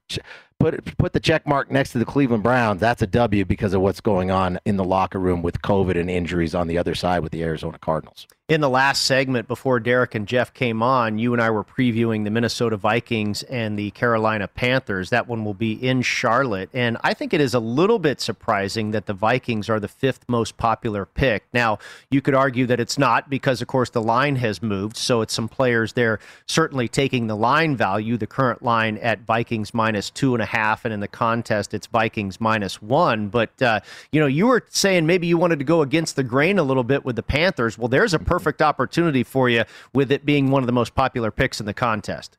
put 0.63 0.97
put 0.97 1.13
the 1.13 1.21
check 1.21 1.47
mark 1.47 1.71
next 1.71 1.93
to 1.93 1.99
the 1.99 2.05
Cleveland 2.05 2.43
Browns. 2.43 2.81
That's 2.81 3.03
a 3.03 3.07
W 3.07 3.45
because 3.45 3.75
of 3.75 3.81
what's 3.81 4.01
going 4.01 4.31
on 4.31 4.61
in 4.65 4.77
the 4.77 4.85
locker 4.85 5.19
room 5.19 5.43
with 5.43 5.61
COVID 5.63 5.99
and 5.99 6.09
injuries 6.09 6.55
on 6.55 6.69
the 6.69 6.79
other 6.79 6.95
side 6.95 7.21
with 7.21 7.33
the 7.33 7.43
Arizona 7.43 7.79
Cardinals. 7.79 8.27
In 8.49 8.61
the 8.61 8.69
last 8.69 9.05
segment 9.05 9.49
before 9.49 9.81
Derek 9.81 10.15
and 10.15 10.29
Jeff 10.29 10.53
came 10.53 10.83
on, 10.83 11.17
you 11.17 11.33
and 11.33 11.41
I 11.41 11.49
were 11.49 11.65
previewing 11.65 12.25
the 12.25 12.31
Minnesota 12.31 12.77
Vikings 12.77 13.43
and 13.45 13.79
the 13.79 13.93
Carolina 13.93 14.47
Panthers. 14.47 15.09
That 15.09 15.27
one 15.27 15.43
will 15.45 15.55
be 15.55 15.73
in 15.73 16.03
Charlotte. 16.03 16.69
And 16.75 16.99
I 17.03 17.15
think 17.15 17.33
it 17.33 17.41
is 17.41 17.55
a 17.55 17.61
little 17.61 17.99
bit 17.99 18.21
surprising 18.21 18.91
that 18.91 19.07
the 19.07 19.15
Vikings 19.15 19.71
are 19.71 19.81
the 19.81 19.89
fifth 19.89 20.29
most 20.29 20.59
popular 20.59 21.07
pick. 21.07 21.45
Now, 21.55 21.79
you 22.11 22.21
could 22.21 22.35
argue 22.35 22.67
that 22.67 22.79
it's 22.79 22.99
not 22.99 23.31
because, 23.31 23.63
of 23.63 23.69
course, 23.69 23.89
the 23.89 24.03
line 24.03 24.37
has 24.37 24.61
moved. 24.61 24.99
So 24.99 25.23
it's 25.23 25.33
some 25.33 25.49
players 25.49 25.95
there 25.95 26.19
certainly 26.45 26.89
taking 26.89 27.29
the 27.29 27.37
line 27.37 27.75
value, 27.75 28.19
the 28.19 28.27
current 28.27 28.61
line 28.61 28.99
at 28.99 29.21
Vikings 29.21 29.73
minus 29.73 30.11
two 30.11 30.35
and 30.35 30.43
a 30.43 30.47
half. 30.47 30.52
Half, 30.53 30.85
and 30.85 30.93
in 30.93 31.01
the 31.01 31.09
contest, 31.09 31.73
it's 31.73 31.87
Vikings 31.87 32.41
minus 32.41 32.83
one. 32.83 33.29
But, 33.29 33.63
uh, 33.63 33.81
you 34.13 34.21
know, 34.21 34.27
you 34.27 34.47
were 34.47 34.67
saying 34.69 35.07
maybe 35.07 35.27
you 35.27 35.39
wanted 35.39 35.59
to 35.61 35.65
go 35.65 35.81
against 35.81 36.15
the 36.15 36.23
grain 36.23 36.59
a 36.59 36.63
little 36.63 36.85
bit 36.85 37.07
with 37.07 37.17
the 37.17 37.23
Panthers. 37.23 37.79
Well, 37.79 37.89
there's 37.89 38.13
a 38.13 38.19
perfect 38.19 38.61
opportunity 38.61 39.23
for 39.23 39.49
you 39.49 39.65
with 39.95 40.13
it 40.13 40.27
being 40.27 40.51
one 40.51 40.63
of 40.63 40.67
the 40.67 40.73
most 40.73 40.95
popular 40.95 41.31
picks 41.31 41.59
in 41.59 41.65
the 41.65 41.73
contest. 41.73 42.37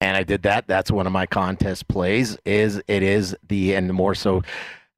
And 0.00 0.16
I 0.16 0.22
did 0.22 0.42
that. 0.42 0.68
That's 0.68 0.90
one 0.90 1.06
of 1.06 1.12
my 1.12 1.26
contest 1.26 1.88
plays. 1.88 2.38
Is 2.44 2.80
it 2.86 3.02
is 3.02 3.36
the 3.48 3.74
and 3.74 3.92
more 3.92 4.14
so 4.14 4.42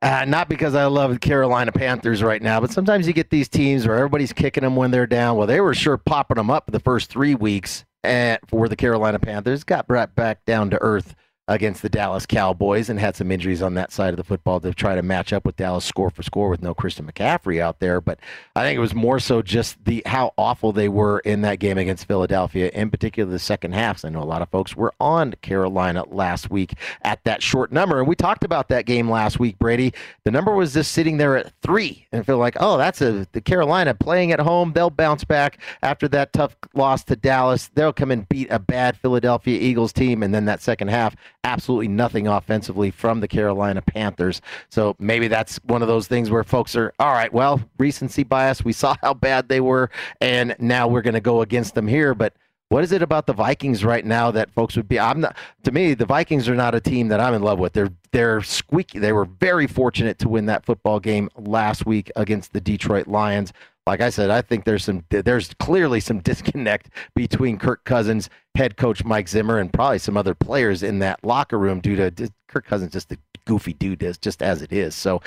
uh, 0.03 0.25
not 0.27 0.49
because 0.49 0.75
I 0.75 0.87
love 0.87 1.13
the 1.13 1.19
Carolina 1.19 1.71
Panthers 1.71 2.23
right 2.23 2.43
now, 2.43 2.61
but 2.61 2.73
sometimes 2.73 3.07
you 3.07 3.13
get 3.13 3.31
these 3.31 3.49
teams 3.49 3.87
where 3.87 3.97
everybody's 3.97 4.33
kicking 4.33 4.65
them 4.65 4.75
when 4.75 4.91
they're 4.91 5.07
down. 5.07 5.37
Well, 5.37 5.47
they 5.47 5.61
were 5.61 5.75
sure 5.75 5.97
popping 5.97 6.37
them 6.37 6.51
up 6.51 6.71
the 6.71 6.81
first 6.81 7.09
three 7.09 7.37
weeks 7.37 7.85
at, 8.03 8.47
for 8.49 8.69
the 8.69 8.75
Carolina 8.75 9.21
Panthers. 9.21 9.63
Got 9.63 9.87
brought 9.87 10.15
back 10.17 10.45
down 10.45 10.71
to 10.71 10.79
earth 10.83 11.15
against 11.49 11.83
the 11.83 11.89
Dallas 11.89 12.25
Cowboys 12.25 12.89
and 12.89 13.01
had 13.01 13.17
some 13.17 13.33
injuries 13.33 13.63
on 13.63 13.75
that 13.75 13.91
side 13.91 14.11
of 14.11 14.17
the 14.17 14.25
football 14.25 14.61
to 14.61 14.73
try 14.73 14.95
to 14.95 15.03
match 15.03 15.33
up 15.33 15.45
with 15.45 15.57
Dallas 15.57 15.85
score 15.85 16.09
for 16.09 16.23
score 16.23 16.49
with 16.49 16.63
no 16.63 16.73
Christian 16.73 17.11
McCaffrey 17.11 17.61
out 17.61 17.81
there. 17.81 18.01
But 18.01 18.21
I 18.55 18.63
think 18.63 18.77
it 18.77 18.81
was 18.81 18.95
more 18.95 19.19
so 19.19 19.43
just 19.43 19.85
the 19.85 20.03
how 20.07 20.33
awful 20.39 20.73
they 20.73 20.89
were 20.89 21.19
in 21.21 21.43
that 21.43 21.59
game 21.59 21.79
against 21.79 22.07
Philadelphia, 22.07 22.71
in 22.73 22.91
particular 22.91 23.31
the 23.31 23.39
second 23.39 23.73
half. 23.73 24.05
I 24.05 24.09
know 24.09 24.23
a 24.23 24.25
lot 24.25 24.43
of 24.43 24.51
folks 24.51 24.77
were 24.77 24.95
on 25.01 25.35
Carolina 25.43 26.05
last 26.09 26.51
week 26.51 26.75
at 27.03 27.23
that 27.25 27.43
short 27.43 27.73
number. 27.73 27.99
And 27.99 28.09
we 28.09 28.15
talked 28.15 28.45
about 28.45 28.69
that 28.69 28.87
game 28.87 29.11
last 29.11 29.41
week, 29.41 29.59
Brady. 29.59 29.93
The 30.25 30.31
number 30.31 30.55
was 30.55 30.75
just 30.75 30.93
sitting 30.93 31.17
there 31.17 31.37
at 31.37 31.53
three 31.63 32.07
and 32.13 32.25
feel 32.25 32.39
like, 32.39 32.57
oh, 32.61 32.79
that's 32.79 33.01
a 33.01 33.27
the 33.33 33.41
Carolina 33.41 33.95
playing 33.95 34.31
at 34.31 34.41
home. 34.41 34.73
They'll 34.73 34.91
bounce 34.91 35.25
back 35.25 35.59
after 35.83 36.07
that 36.09 36.33
tough 36.33 36.57
loss 36.75 37.03
to 37.05 37.17
Dallas. 37.17 37.71
They'll 37.75 37.93
come 37.93 38.13
and 38.13 38.29
beat 38.29 38.49
a 38.51 38.59
bad 38.59 38.97
Philadelphia 38.97 39.59
Eagles 39.59 39.93
team. 39.93 40.23
And 40.23 40.33
then 40.33 40.45
that 40.45 40.63
second 40.63 40.89
half 40.89 41.17
absolutely 41.45 41.89
nothing 41.89 42.27
offensively 42.27 42.91
from 42.91 43.21
the 43.21 43.29
Carolina 43.29 43.83
Panthers. 43.83 44.41
So 44.71 44.97
maybe 44.99 45.29
that's 45.29 45.59
one 45.65 45.83
of 45.83 45.89
those 45.89 46.07
things 46.07 46.31
where 46.31 46.45
folks 46.45 46.77
are, 46.77 46.93
all 46.99 47.13
right, 47.13 47.33
well, 47.33 47.61
recency 47.79 48.23
bias. 48.23 48.65
We 48.65 48.73
saw 48.73 48.97
how 49.03 49.15
bad 49.15 49.49
they 49.49 49.61
were, 49.61 49.91
and 50.21 50.55
now 50.59 50.89
we're 50.89 51.03
going 51.03 51.15
to 51.15 51.21
go 51.21 51.43
against 51.43 51.75
them 51.75 51.87
here. 51.87 52.15
But 52.15 52.35
what 52.69 52.83
is 52.83 52.93
it 52.93 53.03
about 53.03 53.27
the 53.27 53.35
Vikings 53.35 53.85
right 53.85 54.05
now 54.05 54.31
that 54.31 54.51
folks 54.53 54.77
would 54.77 54.89
be? 54.89 54.99
I'm 54.99 55.21
not. 55.21 55.37
To 55.65 55.73
me, 55.73 55.93
the 55.93 56.07
Vikings 56.07 56.49
are 56.49 56.55
not 56.55 56.75
a 56.75 56.81
team 56.81 57.09
that 57.09 57.21
I'm 57.21 57.35
in 57.35 57.43
love 57.43 57.59
with. 57.59 57.75
They're 57.75 57.93
they're 58.13 58.43
squeaky. 58.43 58.99
They 58.99 59.13
were 59.13 59.27
very 59.27 59.67
fortunate 59.67 60.19
to 60.21 60.29
win 60.31 60.47
that 60.47 60.65
football 60.65 60.99
game 60.99 61.29
last 61.37 61.85
week 61.85 62.11
against 62.17 62.55
the 62.55 62.63
Detroit 62.63 63.09
Lions 63.09 63.53
like 63.87 64.01
I 64.01 64.11
said, 64.11 64.31
I 64.31 64.43
think 64.43 64.65
there's 64.65 64.85
some 64.85 65.05
there's 65.11 65.55
clearly 65.55 66.01
some 66.01 66.21
disconnect 66.21 66.91
between 67.15 67.59
Kirk 67.59 67.85
Cousins, 67.85 68.31
head 68.55 68.77
coach 68.77 69.05
Mike 69.05 69.29
Zimmer, 69.29 69.59
and 69.59 69.73
probably 69.73 69.99
some 69.99 70.17
other 70.17 70.35
players 70.35 70.83
in 70.83 71.01
that 71.01 71.25
locker 71.25 71.59
room 71.59 71.81
due 71.81 71.97
to 71.97 72.31
Kirk 72.49 72.67
Cousins 72.67 72.93
just 72.93 73.11
a 73.13 73.19
goofy 73.45 73.73
dude 73.73 74.05
is 74.05 74.19
just 74.19 74.41
as 74.41 74.63
it 74.63 74.73
is. 74.73 74.95
So, 74.95 75.21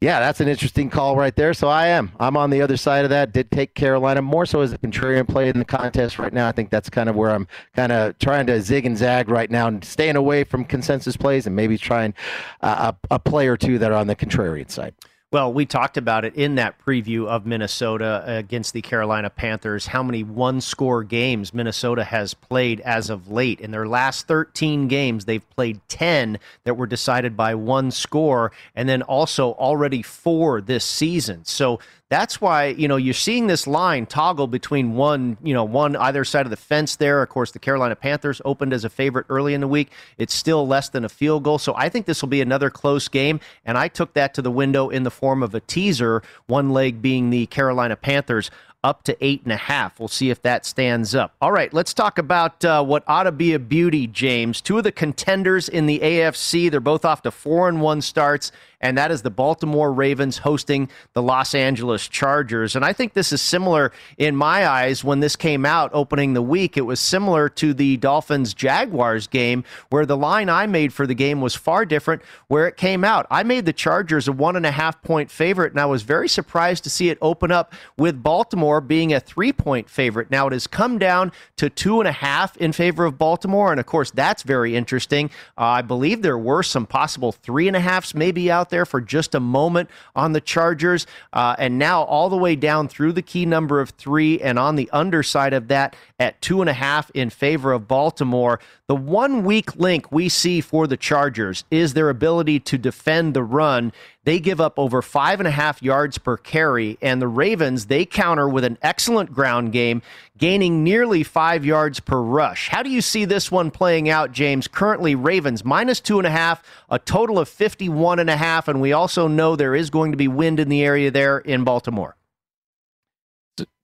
yeah, 0.00 0.20
that's 0.20 0.40
an 0.40 0.48
interesting 0.48 0.90
call 0.90 1.16
right 1.16 1.34
there. 1.34 1.54
So 1.54 1.68
I 1.68 1.86
am 1.86 2.12
I'm 2.20 2.36
on 2.36 2.50
the 2.50 2.60
other 2.60 2.76
side 2.76 3.04
of 3.04 3.10
that. 3.10 3.32
Did 3.32 3.50
take 3.50 3.74
Carolina 3.74 4.20
more 4.20 4.44
so 4.44 4.60
as 4.60 4.72
a 4.72 4.78
contrarian 4.78 5.26
play 5.26 5.48
in 5.48 5.58
the 5.58 5.64
contest 5.64 6.18
right 6.18 6.32
now. 6.32 6.48
I 6.48 6.52
think 6.52 6.70
that's 6.70 6.90
kind 6.90 7.08
of 7.08 7.16
where 7.16 7.30
I'm 7.30 7.46
kind 7.74 7.92
of 7.92 8.18
trying 8.18 8.46
to 8.48 8.60
zig 8.60 8.84
and 8.84 8.96
zag 8.96 9.28
right 9.28 9.50
now 9.50 9.68
and 9.68 9.82
staying 9.84 10.16
away 10.16 10.44
from 10.44 10.64
consensus 10.64 11.16
plays 11.16 11.46
and 11.46 11.56
maybe 11.56 11.78
trying 11.78 12.12
uh, 12.60 12.92
a, 13.10 13.14
a 13.14 13.18
play 13.18 13.48
or 13.48 13.56
two 13.56 13.78
that 13.78 13.90
are 13.90 13.98
on 13.98 14.06
the 14.06 14.16
contrarian 14.16 14.70
side. 14.70 14.94
Well, 15.32 15.50
we 15.50 15.64
talked 15.64 15.96
about 15.96 16.26
it 16.26 16.34
in 16.34 16.56
that 16.56 16.78
preview 16.78 17.26
of 17.26 17.46
Minnesota 17.46 18.22
against 18.26 18.74
the 18.74 18.82
Carolina 18.82 19.30
Panthers, 19.30 19.86
how 19.86 20.02
many 20.02 20.22
one 20.22 20.60
score 20.60 21.02
games 21.02 21.54
Minnesota 21.54 22.04
has 22.04 22.34
played 22.34 22.80
as 22.80 23.08
of 23.08 23.30
late. 23.30 23.58
In 23.58 23.70
their 23.70 23.88
last 23.88 24.28
13 24.28 24.88
games, 24.88 25.24
they've 25.24 25.48
played 25.56 25.80
10 25.88 26.38
that 26.64 26.74
were 26.74 26.86
decided 26.86 27.34
by 27.34 27.54
one 27.54 27.90
score, 27.90 28.52
and 28.74 28.90
then 28.90 29.00
also 29.00 29.52
already 29.52 30.02
four 30.02 30.60
this 30.60 30.84
season. 30.84 31.46
So 31.46 31.80
that's 32.12 32.42
why 32.42 32.66
you 32.66 32.86
know 32.86 32.96
you're 32.96 33.14
seeing 33.14 33.46
this 33.46 33.66
line 33.66 34.04
toggle 34.04 34.46
between 34.46 34.94
one 34.94 35.38
you 35.42 35.54
know 35.54 35.64
one 35.64 35.96
either 35.96 36.24
side 36.24 36.44
of 36.44 36.50
the 36.50 36.56
fence 36.56 36.96
there 36.96 37.22
of 37.22 37.28
course 37.30 37.52
the 37.52 37.58
carolina 37.58 37.96
panthers 37.96 38.42
opened 38.44 38.74
as 38.74 38.84
a 38.84 38.90
favorite 38.90 39.24
early 39.30 39.54
in 39.54 39.62
the 39.62 39.68
week 39.68 39.90
it's 40.18 40.34
still 40.34 40.66
less 40.66 40.90
than 40.90 41.06
a 41.06 41.08
field 41.08 41.42
goal 41.42 41.58
so 41.58 41.74
i 41.74 41.88
think 41.88 42.04
this 42.04 42.20
will 42.20 42.28
be 42.28 42.42
another 42.42 42.68
close 42.68 43.08
game 43.08 43.40
and 43.64 43.78
i 43.78 43.88
took 43.88 44.12
that 44.12 44.34
to 44.34 44.42
the 44.42 44.50
window 44.50 44.90
in 44.90 45.04
the 45.04 45.10
form 45.10 45.42
of 45.42 45.54
a 45.54 45.60
teaser 45.60 46.22
one 46.46 46.70
leg 46.70 47.00
being 47.00 47.30
the 47.30 47.46
carolina 47.46 47.96
panthers 47.96 48.50
up 48.84 49.04
to 49.04 49.16
eight 49.24 49.42
and 49.44 49.52
a 49.52 49.56
half. 49.56 49.98
We'll 49.98 50.08
see 50.08 50.30
if 50.30 50.42
that 50.42 50.66
stands 50.66 51.14
up. 51.14 51.34
All 51.40 51.52
right, 51.52 51.72
let's 51.72 51.94
talk 51.94 52.18
about 52.18 52.64
uh, 52.64 52.82
what 52.82 53.04
ought 53.06 53.24
to 53.24 53.32
be 53.32 53.54
a 53.54 53.58
beauty, 53.58 54.06
James. 54.06 54.60
Two 54.60 54.78
of 54.78 54.84
the 54.84 54.92
contenders 54.92 55.68
in 55.68 55.86
the 55.86 56.00
AFC, 56.00 56.70
they're 56.70 56.80
both 56.80 57.04
off 57.04 57.22
to 57.22 57.30
four 57.30 57.68
and 57.68 57.80
one 57.80 58.00
starts 58.00 58.50
and 58.82 58.98
that 58.98 59.10
is 59.10 59.22
the 59.22 59.30
Baltimore 59.30 59.92
Ravens 59.92 60.38
hosting 60.38 60.90
the 61.14 61.22
Los 61.22 61.54
Angeles 61.54 62.08
Chargers. 62.08 62.76
And 62.76 62.84
I 62.84 62.92
think 62.92 63.12
this 63.12 63.32
is 63.32 63.40
similar 63.40 63.92
in 64.18 64.34
my 64.36 64.66
eyes 64.66 65.04
when 65.04 65.20
this 65.20 65.36
came 65.36 65.64
out 65.64 65.90
opening 65.94 66.34
the 66.34 66.42
week. 66.42 66.76
It 66.76 66.82
was 66.82 67.00
similar 67.00 67.48
to 67.50 67.72
the 67.72 67.96
Dolphins 67.96 68.52
Jaguars 68.52 69.26
game, 69.28 69.64
where 69.90 70.04
the 70.04 70.16
line 70.16 70.48
I 70.48 70.66
made 70.66 70.92
for 70.92 71.06
the 71.06 71.14
game 71.14 71.40
was 71.40 71.54
far 71.54 71.84
different 71.84 72.22
where 72.48 72.66
it 72.66 72.76
came 72.76 73.04
out. 73.04 73.26
I 73.30 73.44
made 73.44 73.64
the 73.64 73.72
Chargers 73.72 74.26
a 74.26 74.32
one 74.32 74.56
and 74.56 74.66
a 74.66 74.70
half 74.70 75.00
point 75.02 75.30
favorite, 75.30 75.72
and 75.72 75.80
I 75.80 75.86
was 75.86 76.02
very 76.02 76.28
surprised 76.28 76.84
to 76.84 76.90
see 76.90 77.08
it 77.08 77.18
open 77.22 77.52
up 77.52 77.72
with 77.96 78.22
Baltimore 78.22 78.80
being 78.80 79.12
a 79.12 79.20
three 79.20 79.52
point 79.52 79.88
favorite. 79.88 80.30
Now 80.30 80.48
it 80.48 80.52
has 80.52 80.66
come 80.66 80.98
down 80.98 81.30
to 81.56 81.70
two 81.70 82.00
and 82.00 82.08
a 82.08 82.12
half 82.12 82.56
in 82.56 82.72
favor 82.72 83.04
of 83.04 83.16
Baltimore, 83.16 83.70
and 83.70 83.78
of 83.78 83.86
course, 83.86 84.10
that's 84.10 84.42
very 84.42 84.74
interesting. 84.74 85.30
Uh, 85.56 85.64
I 85.64 85.82
believe 85.82 86.22
there 86.22 86.38
were 86.38 86.62
some 86.62 86.86
possible 86.86 87.30
three 87.30 87.68
and 87.68 87.76
a 87.76 87.80
halfs 87.80 88.14
maybe 88.14 88.50
out 88.50 88.70
there 88.72 88.84
for 88.84 89.00
just 89.00 89.36
a 89.36 89.40
moment 89.40 89.88
on 90.16 90.32
the 90.32 90.40
Chargers. 90.40 91.06
Uh, 91.32 91.54
and 91.58 91.78
now 91.78 92.02
all 92.02 92.28
the 92.28 92.36
way 92.36 92.56
down 92.56 92.88
through 92.88 93.12
the 93.12 93.22
key 93.22 93.46
number 93.46 93.80
of 93.80 93.90
three 93.90 94.40
and 94.40 94.58
on 94.58 94.74
the 94.74 94.90
underside 94.90 95.52
of 95.52 95.68
that 95.68 95.94
at 96.18 96.42
two 96.42 96.60
and 96.60 96.68
a 96.68 96.72
half 96.72 97.08
in 97.12 97.30
favor 97.30 97.72
of 97.72 97.86
Baltimore. 97.86 98.58
The 98.92 98.96
one 98.96 99.42
weak 99.42 99.76
link 99.76 100.12
we 100.12 100.28
see 100.28 100.60
for 100.60 100.86
the 100.86 100.98
Chargers 100.98 101.64
is 101.70 101.94
their 101.94 102.10
ability 102.10 102.60
to 102.60 102.76
defend 102.76 103.32
the 103.32 103.42
run. 103.42 103.90
They 104.24 104.38
give 104.38 104.60
up 104.60 104.78
over 104.78 105.00
five 105.00 105.40
and 105.40 105.48
a 105.48 105.50
half 105.50 105.82
yards 105.82 106.18
per 106.18 106.36
carry, 106.36 106.98
and 107.00 107.22
the 107.22 107.26
Ravens, 107.26 107.86
they 107.86 108.04
counter 108.04 108.46
with 108.46 108.64
an 108.64 108.76
excellent 108.82 109.32
ground 109.32 109.72
game, 109.72 110.02
gaining 110.36 110.84
nearly 110.84 111.22
five 111.22 111.64
yards 111.64 112.00
per 112.00 112.20
rush. 112.20 112.68
How 112.68 112.82
do 112.82 112.90
you 112.90 113.00
see 113.00 113.24
this 113.24 113.50
one 113.50 113.70
playing 113.70 114.10
out, 114.10 114.30
James? 114.30 114.68
Currently, 114.68 115.14
Ravens 115.14 115.64
minus 115.64 115.98
two 115.98 116.18
and 116.18 116.26
a 116.26 116.30
half, 116.30 116.62
a 116.90 116.98
total 116.98 117.38
of 117.38 117.48
51 117.48 118.18
and 118.18 118.28
a 118.28 118.36
half, 118.36 118.68
and 118.68 118.78
we 118.78 118.92
also 118.92 119.26
know 119.26 119.56
there 119.56 119.74
is 119.74 119.88
going 119.88 120.10
to 120.10 120.18
be 120.18 120.28
wind 120.28 120.60
in 120.60 120.68
the 120.68 120.84
area 120.84 121.10
there 121.10 121.38
in 121.38 121.64
Baltimore. 121.64 122.14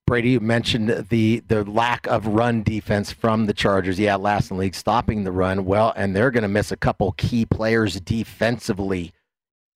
Brady, 0.09 0.31
you 0.31 0.39
mentioned 0.39 1.05
the 1.09 1.43
the 1.49 1.63
lack 1.63 2.07
of 2.07 2.25
run 2.25 2.63
defense 2.63 3.11
from 3.11 3.45
the 3.45 3.53
Chargers. 3.53 3.99
Yeah, 3.99 4.15
last 4.15 4.49
in 4.49 4.57
the 4.57 4.61
league, 4.61 4.73
stopping 4.73 5.23
the 5.23 5.31
run. 5.31 5.65
Well, 5.65 5.93
and 5.95 6.15
they're 6.15 6.31
going 6.31 6.41
to 6.41 6.47
miss 6.47 6.71
a 6.71 6.77
couple 6.77 7.11
key 7.11 7.45
players 7.45 8.01
defensively 8.01 9.13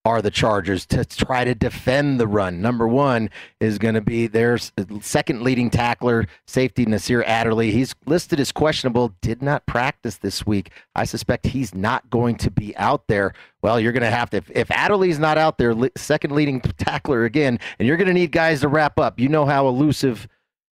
are 0.06 0.22
the 0.22 0.32
Chargers 0.32 0.86
to 0.88 1.06
try 1.06 1.46
to 1.46 1.56
defend 1.56 2.20
the 2.20 2.28
run. 2.28 2.62
Number 2.62 2.88
one 2.88 3.30
is 3.62 3.78
going 3.78 3.96
to 3.96 4.02
be 4.02 4.28
their 4.28 4.58
second 5.00 5.44
leading 5.44 5.70
tackler, 5.70 6.28
safety 6.46 6.86
Nasir 6.86 7.24
Adderley. 7.24 7.72
He's 7.72 7.96
listed 8.06 8.40
as 8.40 8.52
questionable, 8.52 9.16
did 9.22 9.42
not 9.42 9.66
practice 9.66 10.18
this 10.18 10.46
week. 10.46 10.72
I 10.94 11.06
suspect 11.06 11.48
he's 11.48 11.74
not 11.74 12.10
going 12.10 12.36
to 12.38 12.52
be 12.52 12.76
out 12.76 13.08
there. 13.08 13.34
Well, 13.62 13.80
you're 13.80 13.94
going 13.94 14.04
to 14.04 14.12
have 14.12 14.30
to, 14.32 14.38
if, 14.38 14.52
if 14.52 14.72
Adderley's 14.72 15.20
not 15.20 15.38
out 15.38 15.58
there, 15.58 15.74
second 15.96 16.36
leading 16.36 16.60
tackler 16.60 17.24
again, 17.24 17.60
and 17.80 17.88
you're 17.88 17.98
going 17.98 18.08
to 18.08 18.14
need 18.14 18.34
guys 18.34 18.60
to 18.62 18.68
wrap 18.68 19.00
up. 19.00 19.20
You 19.20 19.30
know 19.30 19.46
how 19.46 19.68
elusive 19.70 20.28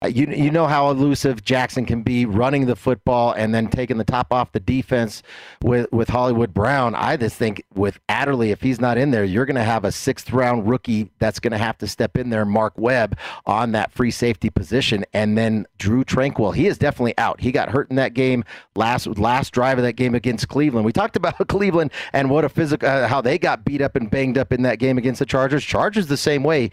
You 0.06 0.26
you 0.26 0.50
know 0.50 0.66
how 0.66 0.90
elusive 0.90 1.44
Jackson 1.44 1.86
can 1.86 2.02
be 2.02 2.26
running 2.26 2.66
the 2.66 2.76
football 2.76 3.32
and 3.32 3.54
then 3.54 3.68
taking 3.68 3.96
the 3.96 4.04
top 4.04 4.32
off 4.32 4.52
the 4.52 4.60
defense 4.60 5.22
with 5.62 5.90
with 5.92 6.08
Hollywood 6.08 6.52
Brown. 6.52 6.94
I 6.94 7.16
just 7.16 7.36
think 7.36 7.64
with 7.74 7.98
Adderley, 8.08 8.50
if 8.50 8.60
he's 8.60 8.80
not 8.80 8.98
in 8.98 9.10
there, 9.10 9.24
you're 9.24 9.46
going 9.46 9.56
to 9.56 9.64
have 9.64 9.84
a 9.84 9.92
sixth 9.92 10.32
round 10.32 10.68
rookie 10.68 11.10
that's 11.18 11.40
going 11.40 11.52
to 11.52 11.58
have 11.58 11.78
to 11.78 11.86
step 11.86 12.16
in 12.16 12.30
there, 12.30 12.44
Mark 12.44 12.74
Webb, 12.76 13.18
on 13.46 13.72
that 13.72 13.92
free 13.92 14.10
safety 14.10 14.50
position, 14.50 15.04
and 15.12 15.36
then 15.36 15.66
Drue 15.78 16.04
Tranquill. 16.04 16.54
He 16.54 16.66
is 16.66 16.78
definitely 16.78 17.16
out. 17.18 17.40
He 17.40 17.52
got 17.52 17.70
hurt 17.70 17.90
in 17.90 17.96
that 17.96 18.14
game 18.14 18.44
last 18.76 19.06
last 19.18 19.52
drive 19.52 19.78
of 19.78 19.84
that 19.84 19.94
game 19.94 20.14
against 20.14 20.48
Cleveland. 20.48 20.84
We 20.84 20.92
talked 20.92 21.16
about 21.16 21.36
Cleveland 21.48 21.92
and 22.12 22.30
what 22.30 22.44
a 22.44 22.48
physical 22.48 22.88
uh, 22.88 23.08
how 23.08 23.20
they 23.20 23.38
got 23.38 23.64
beat 23.64 23.80
up 23.80 23.96
and 23.96 24.10
banged 24.10 24.38
up 24.38 24.52
in 24.52 24.62
that 24.62 24.78
game 24.78 24.98
against 24.98 25.18
the 25.18 25.26
Chargers. 25.26 25.64
Chargers 25.64 26.06
the 26.06 26.16
same 26.16 26.42
way 26.42 26.70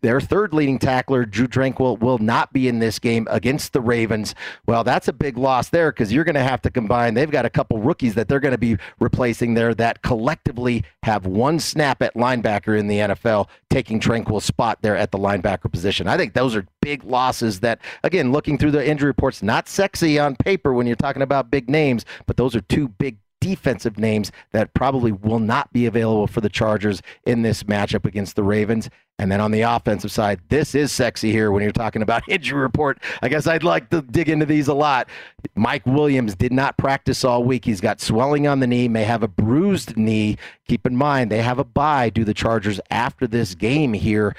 their 0.00 0.20
third 0.20 0.52
leading 0.54 0.78
tackler, 0.78 1.24
Drue 1.24 1.48
Tranquill, 1.48 1.98
will 1.98 2.18
not 2.18 2.52
be 2.52 2.68
in 2.68 2.78
this 2.78 2.98
game 2.98 3.26
against 3.30 3.72
the 3.72 3.80
Ravens. 3.80 4.34
Well, 4.66 4.84
that's 4.84 5.08
a 5.08 5.12
big 5.12 5.36
loss 5.36 5.68
there 5.68 5.92
because 5.92 6.12
you're 6.12 6.24
going 6.24 6.34
to 6.34 6.42
have 6.42 6.62
to 6.62 6.70
combine. 6.70 7.14
They've 7.14 7.30
got 7.30 7.44
a 7.44 7.50
couple 7.50 7.78
rookies 7.78 8.14
that 8.14 8.28
they're 8.28 8.40
going 8.40 8.52
to 8.52 8.58
be 8.58 8.76
replacing 8.98 9.54
there 9.54 9.74
that 9.74 10.02
collectively 10.02 10.84
have 11.02 11.26
one 11.26 11.58
snap 11.58 12.02
at 12.02 12.14
linebacker 12.14 12.78
in 12.78 12.88
the 12.88 12.98
NFL, 12.98 13.48
taking 13.68 14.00
Tranquill's 14.00 14.44
spot 14.44 14.78
there 14.82 14.96
at 14.96 15.10
the 15.10 15.18
linebacker 15.18 15.70
position. 15.70 16.08
I 16.08 16.16
think 16.16 16.34
those 16.34 16.56
are 16.56 16.66
big 16.80 17.04
losses 17.04 17.60
that, 17.60 17.80
again, 18.02 18.32
looking 18.32 18.58
through 18.58 18.72
the 18.72 18.86
injury 18.86 19.08
reports, 19.08 19.42
not 19.42 19.68
sexy 19.68 20.18
on 20.18 20.36
paper 20.36 20.72
when 20.72 20.86
you're 20.86 20.96
talking 20.96 21.22
about 21.22 21.50
big 21.50 21.68
names, 21.68 22.04
but 22.26 22.36
those 22.36 22.54
are 22.54 22.60
two 22.62 22.88
big 22.88 23.18
defensive 23.40 23.98
names 23.98 24.30
that 24.52 24.74
probably 24.74 25.12
will 25.12 25.38
not 25.38 25.72
be 25.72 25.86
available 25.86 26.26
for 26.26 26.40
the 26.40 26.48
Chargers 26.48 27.02
in 27.24 27.42
this 27.42 27.64
matchup 27.64 28.04
against 28.04 28.36
the 28.36 28.42
Ravens. 28.42 28.90
And 29.18 29.30
then 29.30 29.40
on 29.40 29.50
the 29.50 29.62
offensive 29.62 30.10
side, 30.10 30.40
this 30.48 30.74
is 30.74 30.92
sexy 30.92 31.30
here 31.30 31.52
when 31.52 31.62
you're 31.62 31.72
talking 31.72 32.00
about 32.00 32.22
injury 32.28 32.60
report. 32.60 32.98
I 33.22 33.28
guess 33.28 33.46
I'd 33.46 33.62
like 33.62 33.90
to 33.90 34.00
dig 34.02 34.28
into 34.28 34.46
these 34.46 34.68
a 34.68 34.74
lot. 34.74 35.08
Mike 35.54 35.84
Williams 35.84 36.34
did 36.34 36.52
not 36.52 36.78
practice 36.78 37.24
all 37.24 37.44
week. 37.44 37.64
He's 37.64 37.80
got 37.80 38.00
swelling 38.00 38.46
on 38.46 38.60
the 38.60 38.66
knee, 38.66 38.88
may 38.88 39.04
have 39.04 39.22
a 39.22 39.28
bruised 39.28 39.96
knee. 39.96 40.38
Keep 40.68 40.86
in 40.86 40.96
mind, 40.96 41.30
they 41.30 41.42
have 41.42 41.58
a 41.58 41.64
bye, 41.64 42.08
do 42.08 42.24
the 42.24 42.34
Chargers 42.34 42.80
after 42.90 43.26
this 43.26 43.54
game 43.54 43.92
here. 43.92 44.34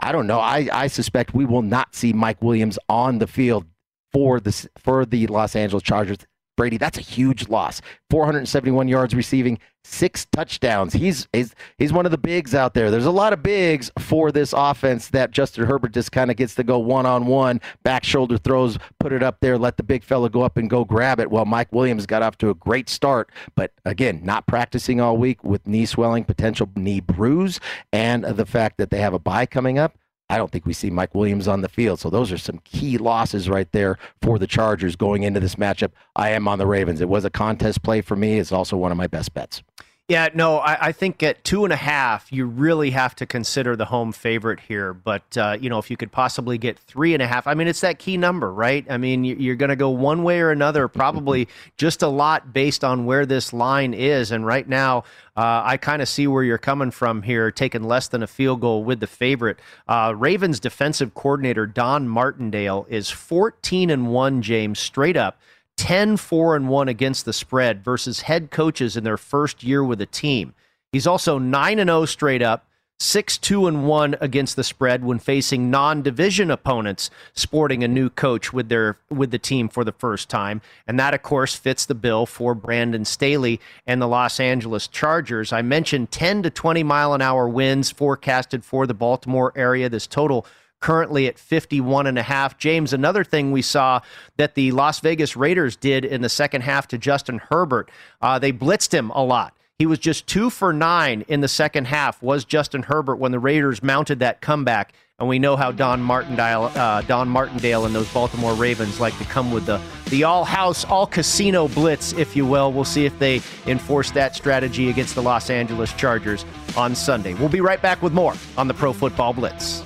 I 0.00 0.10
don't 0.10 0.26
know. 0.26 0.40
I, 0.40 0.68
I 0.72 0.86
suspect 0.88 1.34
we 1.34 1.44
will 1.44 1.62
not 1.62 1.94
see 1.94 2.12
Mike 2.12 2.42
Williams 2.42 2.78
on 2.88 3.18
the 3.18 3.26
field 3.26 3.66
for 4.12 4.40
the 4.40 4.68
for 4.76 5.04
the 5.04 5.26
Los 5.26 5.54
Angeles 5.56 5.82
Chargers. 5.82 6.18
Brady, 6.56 6.76
that's 6.78 6.98
a 6.98 7.02
huge 7.02 7.48
loss. 7.48 7.80
471 8.10 8.88
yards 8.88 9.14
receiving, 9.14 9.58
six 9.82 10.26
touchdowns. 10.26 10.92
He's 10.92 11.28
he's 11.32 11.54
he's 11.78 11.92
one 11.92 12.06
of 12.06 12.12
the 12.12 12.18
bigs 12.18 12.54
out 12.54 12.74
there. 12.74 12.90
There's 12.90 13.06
a 13.06 13.10
lot 13.10 13.32
of 13.32 13.42
bigs 13.42 13.90
for 13.98 14.32
this 14.32 14.52
offense 14.56 15.08
that 15.08 15.30
Justin 15.30 15.66
Herbert 15.66 15.92
just 15.92 16.12
kind 16.12 16.30
of 16.30 16.36
gets 16.36 16.54
to 16.56 16.64
go 16.64 16.78
one 16.78 17.06
on 17.06 17.26
one, 17.26 17.60
back 17.82 18.04
shoulder 18.04 18.38
throws, 18.38 18.78
put 18.98 19.12
it 19.12 19.22
up 19.22 19.38
there, 19.40 19.58
let 19.58 19.76
the 19.76 19.82
big 19.82 20.04
fella 20.04 20.30
go 20.30 20.42
up 20.42 20.56
and 20.56 20.70
go 20.70 20.84
grab 20.84 21.20
it. 21.20 21.30
Well, 21.30 21.44
Mike 21.44 21.72
Williams 21.72 22.06
got 22.06 22.22
off 22.22 22.38
to 22.38 22.50
a 22.50 22.54
great 22.54 22.88
start, 22.88 23.30
but 23.54 23.72
again, 23.84 24.20
not 24.24 24.46
practicing 24.46 25.00
all 25.00 25.16
week 25.16 25.44
with 25.44 25.66
knee 25.66 25.86
swelling, 25.86 26.24
potential 26.24 26.70
knee 26.76 27.00
bruise, 27.00 27.60
and 27.92 28.24
the 28.24 28.46
fact 28.46 28.78
that 28.78 28.90
they 28.90 28.98
have 28.98 29.14
a 29.14 29.18
bye 29.18 29.46
coming 29.46 29.78
up. 29.78 29.96
I 30.34 30.36
don't 30.36 30.50
think 30.50 30.66
we 30.66 30.72
see 30.72 30.90
Mike 30.90 31.14
Williams 31.14 31.46
on 31.46 31.60
the 31.60 31.68
field. 31.68 32.00
So 32.00 32.10
those 32.10 32.32
are 32.32 32.38
some 32.38 32.58
key 32.64 32.98
losses 32.98 33.48
right 33.48 33.70
there 33.70 33.98
for 34.20 34.36
the 34.36 34.48
Chargers 34.48 34.96
going 34.96 35.22
into 35.22 35.38
this 35.38 35.54
matchup. 35.54 35.92
I 36.16 36.30
am 36.30 36.48
on 36.48 36.58
the 36.58 36.66
Ravens. 36.66 37.00
It 37.00 37.08
was 37.08 37.24
a 37.24 37.30
contest 37.30 37.84
play 37.84 38.00
for 38.00 38.16
me. 38.16 38.40
It's 38.40 38.50
also 38.50 38.76
one 38.76 38.90
of 38.90 38.98
my 38.98 39.06
best 39.06 39.32
bets. 39.32 39.62
Yeah, 40.06 40.28
no, 40.34 40.58
I, 40.58 40.88
I 40.88 40.92
think 40.92 41.22
at 41.22 41.44
two 41.44 41.64
and 41.64 41.72
a 41.72 41.76
half, 41.76 42.30
you 42.30 42.44
really 42.44 42.90
have 42.90 43.16
to 43.16 43.24
consider 43.24 43.74
the 43.74 43.86
home 43.86 44.12
favorite 44.12 44.60
here. 44.60 44.92
But, 44.92 45.38
uh, 45.38 45.56
you 45.58 45.70
know, 45.70 45.78
if 45.78 45.90
you 45.90 45.96
could 45.96 46.12
possibly 46.12 46.58
get 46.58 46.78
three 46.78 47.14
and 47.14 47.22
a 47.22 47.26
half, 47.26 47.46
I 47.46 47.54
mean, 47.54 47.68
it's 47.68 47.80
that 47.80 47.98
key 47.98 48.18
number, 48.18 48.52
right? 48.52 48.84
I 48.90 48.98
mean, 48.98 49.24
you- 49.24 49.36
you're 49.36 49.56
going 49.56 49.70
to 49.70 49.76
go 49.76 49.88
one 49.88 50.22
way 50.22 50.40
or 50.42 50.50
another, 50.50 50.88
probably 50.88 51.48
just 51.78 52.02
a 52.02 52.08
lot 52.08 52.52
based 52.52 52.84
on 52.84 53.06
where 53.06 53.24
this 53.24 53.54
line 53.54 53.94
is. 53.94 54.30
And 54.30 54.44
right 54.44 54.68
now, 54.68 55.04
uh, 55.38 55.62
I 55.64 55.78
kind 55.78 56.02
of 56.02 56.08
see 56.08 56.26
where 56.26 56.44
you're 56.44 56.58
coming 56.58 56.90
from 56.90 57.22
here, 57.22 57.50
taking 57.50 57.82
less 57.82 58.06
than 58.08 58.22
a 58.22 58.26
field 58.26 58.60
goal 58.60 58.84
with 58.84 59.00
the 59.00 59.06
favorite. 59.06 59.58
Uh, 59.88 60.12
Ravens 60.14 60.60
defensive 60.60 61.14
coordinator 61.14 61.66
Don 61.66 62.08
Martindale 62.08 62.86
is 62.90 63.08
14 63.08 63.88
and 63.88 64.08
1, 64.08 64.42
James, 64.42 64.78
straight 64.78 65.16
up. 65.16 65.38
10 65.76 66.16
4 66.16 66.56
and 66.56 66.68
1 66.68 66.88
against 66.88 67.24
the 67.24 67.32
spread 67.32 67.84
versus 67.84 68.22
head 68.22 68.50
coaches 68.50 68.96
in 68.96 69.04
their 69.04 69.16
first 69.16 69.62
year 69.62 69.82
with 69.82 70.00
a 70.00 70.06
team. 70.06 70.54
He's 70.92 71.06
also 71.06 71.38
9 71.38 71.78
and 71.78 71.88
0 71.88 72.04
straight 72.04 72.42
up, 72.42 72.66
6 73.00 73.38
2 73.38 73.66
and 73.66 73.86
1 73.86 74.16
against 74.20 74.54
the 74.54 74.62
spread 74.62 75.04
when 75.04 75.18
facing 75.18 75.70
non-division 75.70 76.50
opponents 76.50 77.10
sporting 77.32 77.82
a 77.82 77.88
new 77.88 78.08
coach 78.08 78.52
with 78.52 78.68
their 78.68 78.98
with 79.10 79.32
the 79.32 79.38
team 79.38 79.68
for 79.68 79.82
the 79.82 79.92
first 79.92 80.28
time. 80.28 80.62
And 80.86 80.98
that 81.00 81.14
of 81.14 81.22
course 81.22 81.56
fits 81.56 81.84
the 81.84 81.94
bill 81.96 82.26
for 82.26 82.54
Brandon 82.54 83.04
Staley 83.04 83.60
and 83.86 84.00
the 84.00 84.08
Los 84.08 84.38
Angeles 84.38 84.86
Chargers. 84.86 85.52
I 85.52 85.62
mentioned 85.62 86.12
10 86.12 86.44
to 86.44 86.50
20 86.50 86.84
mile 86.84 87.12
an 87.12 87.22
hour 87.22 87.48
winds 87.48 87.90
forecasted 87.90 88.64
for 88.64 88.86
the 88.86 88.94
Baltimore 88.94 89.52
area. 89.56 89.88
This 89.88 90.06
total 90.06 90.46
currently 90.84 91.26
at 91.26 91.38
51 91.38 92.06
and 92.06 92.18
a 92.18 92.22
half. 92.22 92.58
James, 92.58 92.92
another 92.92 93.24
thing 93.24 93.50
we 93.50 93.62
saw 93.62 94.02
that 94.36 94.54
the 94.54 94.70
Las 94.72 95.00
Vegas 95.00 95.34
Raiders 95.34 95.76
did 95.76 96.04
in 96.04 96.20
the 96.20 96.28
second 96.28 96.60
half 96.60 96.86
to 96.88 96.98
Justin 96.98 97.38
Herbert, 97.38 97.90
uh, 98.20 98.38
they 98.38 98.52
blitzed 98.52 98.92
him 98.92 99.08
a 99.12 99.24
lot. 99.24 99.56
He 99.78 99.86
was 99.86 99.98
just 99.98 100.26
two 100.26 100.50
for 100.50 100.74
nine 100.74 101.24
in 101.26 101.40
the 101.40 101.48
second 101.48 101.86
half, 101.86 102.22
was 102.22 102.44
Justin 102.44 102.82
Herbert 102.82 103.16
when 103.16 103.32
the 103.32 103.38
Raiders 103.38 103.82
mounted 103.82 104.18
that 104.18 104.42
comeback. 104.42 104.92
And 105.18 105.26
we 105.26 105.38
know 105.38 105.56
how 105.56 105.72
Don 105.72 106.02
Martindale, 106.02 106.70
uh, 106.74 107.00
Don 107.00 107.30
Martindale 107.30 107.86
and 107.86 107.94
those 107.94 108.12
Baltimore 108.12 108.52
Ravens 108.52 109.00
like 109.00 109.16
to 109.16 109.24
come 109.24 109.52
with 109.52 109.64
the, 109.64 109.80
the 110.10 110.24
all 110.24 110.44
house, 110.44 110.84
all 110.84 111.06
casino 111.06 111.66
blitz, 111.66 112.12
if 112.12 112.36
you 112.36 112.44
will. 112.44 112.70
We'll 112.74 112.84
see 112.84 113.06
if 113.06 113.18
they 113.18 113.40
enforce 113.66 114.10
that 114.10 114.36
strategy 114.36 114.90
against 114.90 115.14
the 115.14 115.22
Los 115.22 115.48
Angeles 115.48 115.94
Chargers 115.94 116.44
on 116.76 116.94
Sunday. 116.94 117.32
We'll 117.32 117.48
be 117.48 117.62
right 117.62 117.80
back 117.80 118.02
with 118.02 118.12
more 118.12 118.34
on 118.58 118.68
the 118.68 118.74
Pro 118.74 118.92
Football 118.92 119.32
Blitz. 119.32 119.82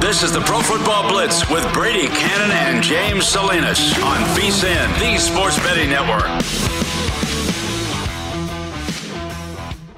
This 0.00 0.22
is 0.22 0.32
the 0.32 0.40
Pro 0.40 0.60
Football 0.60 1.08
Blitz 1.08 1.48
with 1.48 1.64
Brady 1.72 2.08
Cannon 2.08 2.50
and 2.50 2.82
James 2.82 3.26
Salinas 3.26 3.92
on 4.02 4.20
VSIN, 4.36 4.98
the 4.98 5.18
Sports 5.18 5.58
Betting 5.58 5.90
Network. 5.90 6.93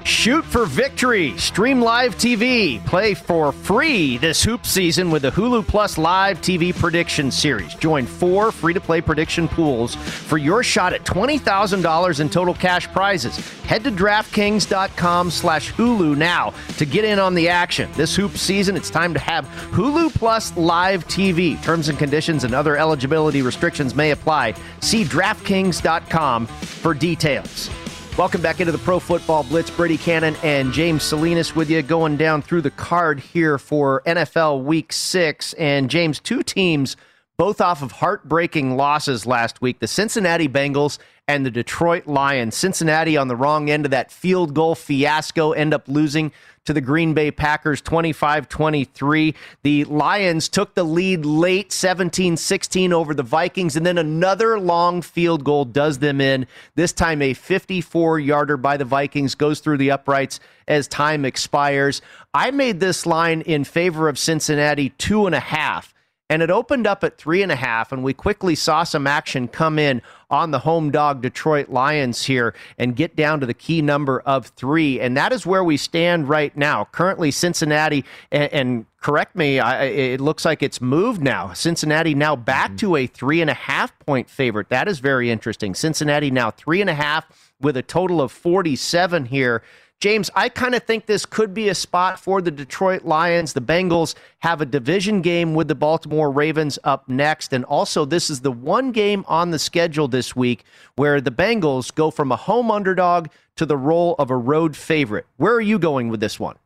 Shoot 0.07 0.45
for 0.45 0.65
victory. 0.65 1.37
Stream 1.37 1.81
live 1.81 2.15
TV. 2.15 2.83
Play 2.85 3.13
for 3.13 3.51
free 3.51 4.17
this 4.17 4.41
hoop 4.41 4.65
season 4.65 5.11
with 5.11 5.23
the 5.23 5.31
Hulu 5.31 5.67
Plus 5.67 5.97
Live 5.97 6.39
TV 6.39 6.73
Prediction 6.73 7.29
Series. 7.29 7.75
Join 7.75 8.05
four 8.05 8.53
free 8.53 8.73
to 8.73 8.79
play 8.79 9.01
prediction 9.01 9.49
pools 9.49 9.95
for 9.95 10.37
your 10.37 10.63
shot 10.63 10.93
at 10.93 11.03
$20,000 11.03 12.19
in 12.21 12.29
total 12.29 12.53
cash 12.53 12.87
prizes. 12.87 13.37
Head 13.63 13.83
to 13.83 13.91
DraftKings.com 13.91 15.29
slash 15.29 15.73
Hulu 15.73 16.15
now 16.15 16.53
to 16.77 16.85
get 16.85 17.03
in 17.03 17.19
on 17.19 17.35
the 17.35 17.49
action. 17.49 17.91
This 17.95 18.15
hoop 18.15 18.37
season, 18.37 18.77
it's 18.77 18.89
time 18.89 19.13
to 19.13 19.19
have 19.19 19.45
Hulu 19.71 20.13
Plus 20.13 20.55
Live 20.55 21.05
TV. 21.09 21.61
Terms 21.63 21.89
and 21.89 21.99
conditions 21.99 22.45
and 22.45 22.55
other 22.55 22.77
eligibility 22.77 23.41
restrictions 23.41 23.93
may 23.93 24.11
apply. 24.11 24.53
See 24.79 25.03
DraftKings.com 25.03 26.47
for 26.47 26.93
details. 26.93 27.69
Welcome 28.17 28.41
back 28.41 28.59
into 28.59 28.71
the 28.71 28.79
Pro 28.79 28.99
Football 28.99 29.43
Blitz. 29.43 29.69
Brady 29.69 29.95
Cannon 29.95 30.35
and 30.41 30.73
James 30.73 31.03
Salinas 31.03 31.55
with 31.55 31.69
you 31.69 31.83
going 31.83 32.17
down 32.17 32.41
through 32.41 32.63
the 32.63 32.71
card 32.71 33.19
here 33.19 33.59
for 33.59 34.01
NFL 34.07 34.63
Week 34.63 34.91
6. 34.91 35.53
And 35.53 35.87
James, 35.87 36.19
two 36.19 36.41
teams 36.41 36.97
both 37.37 37.61
off 37.61 37.83
of 37.83 37.91
heartbreaking 37.91 38.75
losses 38.75 39.27
last 39.27 39.61
week 39.61 39.77
the 39.77 39.87
Cincinnati 39.87 40.47
Bengals 40.49 40.97
and 41.27 41.45
the 41.45 41.51
Detroit 41.51 42.07
Lions. 42.07 42.55
Cincinnati 42.55 43.17
on 43.17 43.27
the 43.27 43.35
wrong 43.35 43.69
end 43.69 43.85
of 43.85 43.91
that 43.91 44.11
field 44.11 44.55
goal 44.55 44.73
fiasco 44.73 45.51
end 45.51 45.71
up 45.71 45.87
losing 45.87 46.31
to 46.67 46.73
the 46.73 46.81
Green 46.81 47.13
Bay 47.13 47.31
Packers 47.31 47.81
25 47.81 48.47
23. 48.47 49.33
The 49.63 49.85
Lions 49.85 50.49
took 50.49 50.75
the 50.75 50.83
lead 50.83 51.25
late 51.25 51.71
17 51.71 52.37
16 52.37 52.93
over 52.93 53.13
the 53.13 53.23
Vikings, 53.23 53.75
and 53.75 53.85
then 53.85 53.97
another 53.97 54.59
long 54.59 55.01
field 55.01 55.43
goal 55.43 55.65
does 55.65 55.99
them 55.99 56.21
in. 56.21 56.45
This 56.75 56.91
time, 56.93 57.21
a 57.21 57.33
54 57.33 58.19
yarder 58.19 58.57
by 58.57 58.77
the 58.77 58.85
Vikings 58.85 59.33
goes 59.33 59.61
through 59.61 59.77
the 59.77 59.91
uprights 59.91 60.39
as 60.67 60.87
time 60.87 61.23
expires. 61.23 62.01
I 62.33 62.51
made 62.51 62.81
this 62.81 63.05
line 63.05 63.41
in 63.41 63.63
favor 63.63 64.09
of 64.09 64.19
Cincinnati 64.19 64.89
two 64.89 65.25
and 65.25 65.33
a 65.33 65.39
half 65.39 65.93
and 66.29 66.41
it 66.41 66.51
opened 66.51 66.85
up 66.85 67.03
at 67.03 67.17
three 67.17 67.41
and 67.41 67.51
a 67.51 67.55
half, 67.55 67.91
and 67.91 68.03
we 68.03 68.13
quickly 68.13 68.53
saw 68.53 68.83
some 68.83 69.07
action 69.07 69.47
come 69.47 69.79
in 69.79 70.01
on 70.29 70.51
the 70.51 70.59
home 70.59 70.91
dog 70.91 71.21
Detroit 71.21 71.69
Lions 71.69 72.25
here 72.25 72.53
and 72.77 72.95
get 72.95 73.15
down 73.15 73.39
to 73.39 73.45
the 73.45 73.53
key 73.53 73.81
number 73.81 74.19
of 74.21 74.47
three, 74.47 74.99
and 74.99 75.15
that 75.15 75.31
is 75.31 75.45
where 75.45 75.63
we 75.63 75.77
stand 75.77 76.27
right 76.27 76.55
now. 76.55 76.85
Currently, 76.91 77.31
Cincinnati, 77.31 78.03
and, 78.31 78.53
and 78.53 78.85
correct 79.01 79.35
me, 79.35 79.59
I, 79.59 79.85
it 79.85 80.21
looks 80.21 80.43
like 80.45 80.61
it's 80.61 80.81
moved 80.81 81.21
now. 81.21 81.53
Cincinnati 81.53 82.13
now 82.13 82.35
back 82.35 82.71
mm-hmm. 82.71 82.77
to 82.77 82.95
a 82.97 83.07
three 83.07 83.41
and 83.41 83.49
a 83.49 83.55
half 83.55 83.97
point 83.99 84.29
favorite. 84.29 84.69
That 84.69 84.87
is 84.87 84.99
very 84.99 85.31
interesting. 85.31 85.73
Cincinnati 85.75 86.31
now 86.31 86.51
three 86.51 86.81
and 86.81 86.89
a 86.89 86.95
half 86.95 87.25
with 87.61 87.77
a 87.77 87.83
total 87.83 88.21
of 88.21 88.31
47 88.31 89.25
here. 89.25 89.63
James, 89.99 90.29
I 90.35 90.49
kind 90.49 90.75
of 90.75 90.83
think 90.83 91.07
this 91.07 91.25
could 91.25 91.55
be 91.55 91.69
a 91.69 91.75
spot 91.75 92.19
for 92.19 92.39
the 92.39 92.51
Detroit 92.51 93.03
Lions. 93.03 93.53
The 93.53 93.61
Bengals 93.61 94.13
have 94.39 94.61
a 94.61 94.65
division 94.65 95.21
game 95.23 95.55
with 95.55 95.67
the 95.67 95.73
Baltimore 95.73 96.29
Ravens 96.29 96.77
up 96.83 97.09
next. 97.09 97.51
And 97.51 97.65
also, 97.65 98.05
this 98.05 98.29
is 98.29 98.41
the 98.41 98.51
one 98.51 98.91
game 98.91 99.25
on 99.27 99.49
the 99.49 99.57
schedule 99.57 100.07
this 100.07 100.35
week 100.35 100.65
where 100.97 101.19
the 101.19 101.31
Bengals 101.31 101.93
go 101.93 102.11
from 102.11 102.31
a 102.31 102.35
home 102.35 102.69
underdog 102.69 103.29
to 103.55 103.65
the 103.65 103.77
role 103.77 104.15
of 104.19 104.29
a 104.29 104.37
road 104.37 104.75
favorite. 104.75 105.25
Where 105.37 105.53
are 105.53 105.61
you 105.61 105.79
going 105.79 106.09
with 106.09 106.19
this 106.19 106.39
one? 106.39 106.57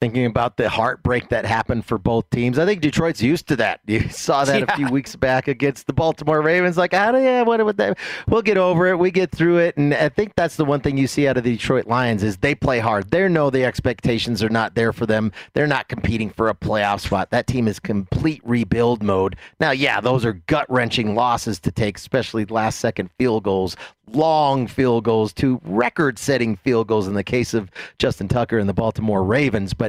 Thinking 0.00 0.26
about 0.26 0.56
the 0.56 0.68
heartbreak 0.68 1.28
that 1.30 1.44
happened 1.44 1.84
for 1.84 1.98
both 1.98 2.28
teams. 2.30 2.58
I 2.58 2.64
think 2.64 2.80
Detroit's 2.80 3.22
used 3.22 3.48
to 3.48 3.56
that. 3.56 3.80
You 3.88 4.08
saw 4.10 4.44
that 4.44 4.60
yeah. 4.60 4.66
a 4.68 4.76
few 4.76 4.88
weeks 4.90 5.16
back 5.16 5.48
against 5.48 5.86
the 5.86 5.92
Baltimore 5.92 6.42
Ravens. 6.42 6.76
Like, 6.76 6.92
how 6.92 7.10
do 7.10 7.20
yeah, 7.20 7.42
what, 7.42 7.64
what 7.64 7.78
that? 7.78 7.98
We'll 8.28 8.42
get 8.42 8.58
over 8.58 8.86
it. 8.86 8.98
We 8.98 9.10
get 9.10 9.30
through 9.30 9.58
it, 9.58 9.76
and 9.78 9.94
I 9.94 10.10
think 10.10 10.34
that's 10.36 10.56
the 10.56 10.64
one 10.64 10.80
thing 10.80 10.98
you 10.98 11.06
see 11.06 11.26
out 11.26 11.36
of 11.36 11.42
the 11.42 11.52
Detroit 11.52 11.86
Lions 11.86 12.22
is 12.22 12.36
they 12.36 12.54
play 12.54 12.78
hard. 12.78 13.10
They 13.10 13.26
know 13.28 13.50
the 13.50 13.64
expectations 13.64 14.42
are 14.42 14.50
not 14.50 14.74
there 14.74 14.92
for 14.92 15.06
them. 15.06 15.32
They're 15.54 15.66
not 15.66 15.88
competing 15.88 16.30
for 16.30 16.48
a 16.48 16.54
playoff 16.54 17.00
spot. 17.00 17.30
That 17.30 17.46
team 17.46 17.66
is 17.66 17.80
complete 17.80 18.42
rebuild 18.44 19.02
mode. 19.02 19.36
Now, 19.58 19.70
yeah, 19.70 20.00
those 20.00 20.24
are 20.24 20.34
gut 20.34 20.70
wrenching 20.70 21.14
losses 21.14 21.58
to 21.60 21.72
take, 21.72 21.96
especially 21.96 22.44
last 22.44 22.78
second 22.78 23.10
field 23.18 23.44
goals 23.44 23.76
long 24.14 24.66
field 24.66 25.04
goals 25.04 25.32
to 25.34 25.60
record 25.64 26.18
setting 26.18 26.56
field 26.56 26.86
goals 26.86 27.06
in 27.06 27.14
the 27.14 27.24
case 27.24 27.54
of 27.54 27.70
Justin 27.98 28.28
Tucker 28.28 28.58
and 28.58 28.68
the 28.68 28.74
Baltimore 28.74 29.24
Ravens. 29.24 29.74
But 29.74 29.87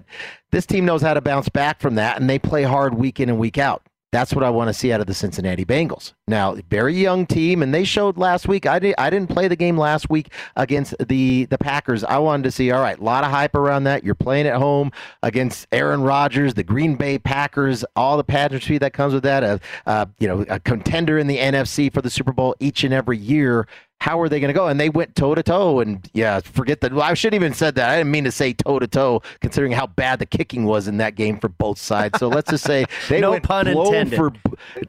this 0.52 0.66
team 0.66 0.86
knows 0.86 1.02
how 1.02 1.14
to 1.14 1.22
bounce 1.22 1.50
back 1.50 1.80
from 1.82 1.96
that, 1.96 2.20
and 2.20 2.30
they 2.30 2.40
play 2.40 2.64
hard 2.64 2.94
week 2.94 3.20
in 3.20 3.30
and 3.30 3.40
week 3.40 3.58
out. 3.58 3.84
That's 4.12 4.34
what 4.34 4.44
I 4.44 4.50
want 4.50 4.70
to 4.70 4.74
see 4.74 4.92
out 4.92 5.02
of 5.02 5.08
the 5.08 5.14
Cincinnati 5.14 5.64
Bengals. 5.64 6.14
Now, 6.28 6.56
very 6.72 6.96
young 6.96 7.28
team, 7.28 7.62
and 7.62 7.72
they 7.72 7.84
showed 7.84 8.18
last 8.18 8.48
week. 8.48 8.66
I, 8.66 8.80
did, 8.80 8.96
I 8.98 9.12
didn't 9.12 9.30
play 9.30 9.48
the 9.48 9.56
game 9.56 9.78
last 9.78 10.10
week 10.10 10.32
against 10.56 10.96
the, 11.08 11.46
the 11.46 11.60
Packers. 11.60 12.04
I 12.04 12.18
wanted 12.18 12.44
to 12.44 12.52
see, 12.52 12.72
all 12.72 12.82
right, 12.82 12.98
a 12.98 13.04
lot 13.04 13.24
of 13.24 13.30
hype 13.30 13.54
around 13.54 13.84
that. 13.84 14.04
You're 14.04 14.16
playing 14.16 14.48
at 14.48 14.56
home 14.56 14.92
against 15.22 15.68
Aaron 15.72 16.02
Rodgers, 16.02 16.56
the 16.56 16.64
Green 16.64 16.96
Bay 16.96 17.20
Packers, 17.20 17.86
all 17.96 18.18
the 18.18 18.24
pageantry 18.24 18.80
that 18.80 18.94
comes 18.94 19.14
with 19.14 19.24
that. 19.24 19.44
A, 19.44 19.60
uh, 19.86 20.08
you 20.18 20.28
know, 20.28 20.44
a 20.50 20.60
contender 20.60 21.20
in 21.20 21.28
the 21.28 21.38
NFC 21.38 21.94
for 21.94 22.02
the 22.02 22.10
Super 22.10 22.34
Bowl 22.34 22.56
each 22.60 22.84
and 22.84 22.94
every 22.94 23.18
year 23.18 23.68
how 24.02 24.20
are 24.22 24.30
they 24.30 24.40
going 24.40 24.50
to 24.50 24.58
go? 24.58 24.68
And 24.68 24.80
they 24.80 24.90
went 24.90 25.16
toe 25.16 25.36
to 25.36 25.44
toe. 25.44 25.82
And 25.82 26.10
yeah, 26.14 26.40
forget 26.40 26.80
that. 26.82 26.94
Well, 26.94 27.04
I 27.04 27.14
shouldn't 27.14 27.42
even 27.42 27.54
said 27.54 27.76
that. 27.76 27.90
I 27.90 27.98
didn't 27.98 28.12
mean 28.12 28.24
to 28.24 28.32
say 28.32 28.54
toe 28.54 28.80
to 28.80 28.88
toe, 28.88 29.22
considering 29.42 29.74
how 29.74 29.88
bad 29.88 30.20
the 30.20 30.26
kicking 30.26 30.66
was 30.66 30.88
in 30.88 30.98
that 30.98 31.16
game 31.16 31.38
for 31.38 31.50
both 31.50 31.78
sides. 31.78 32.18
So 32.18 32.30
let's 32.30 32.50
just 32.50 32.64
say 32.64 32.86
they 33.10 33.20
no 33.20 33.32
went 33.32 33.44
pun 33.44 33.66
blow 33.66 33.92
intended. 33.94 34.16
for 34.16 34.32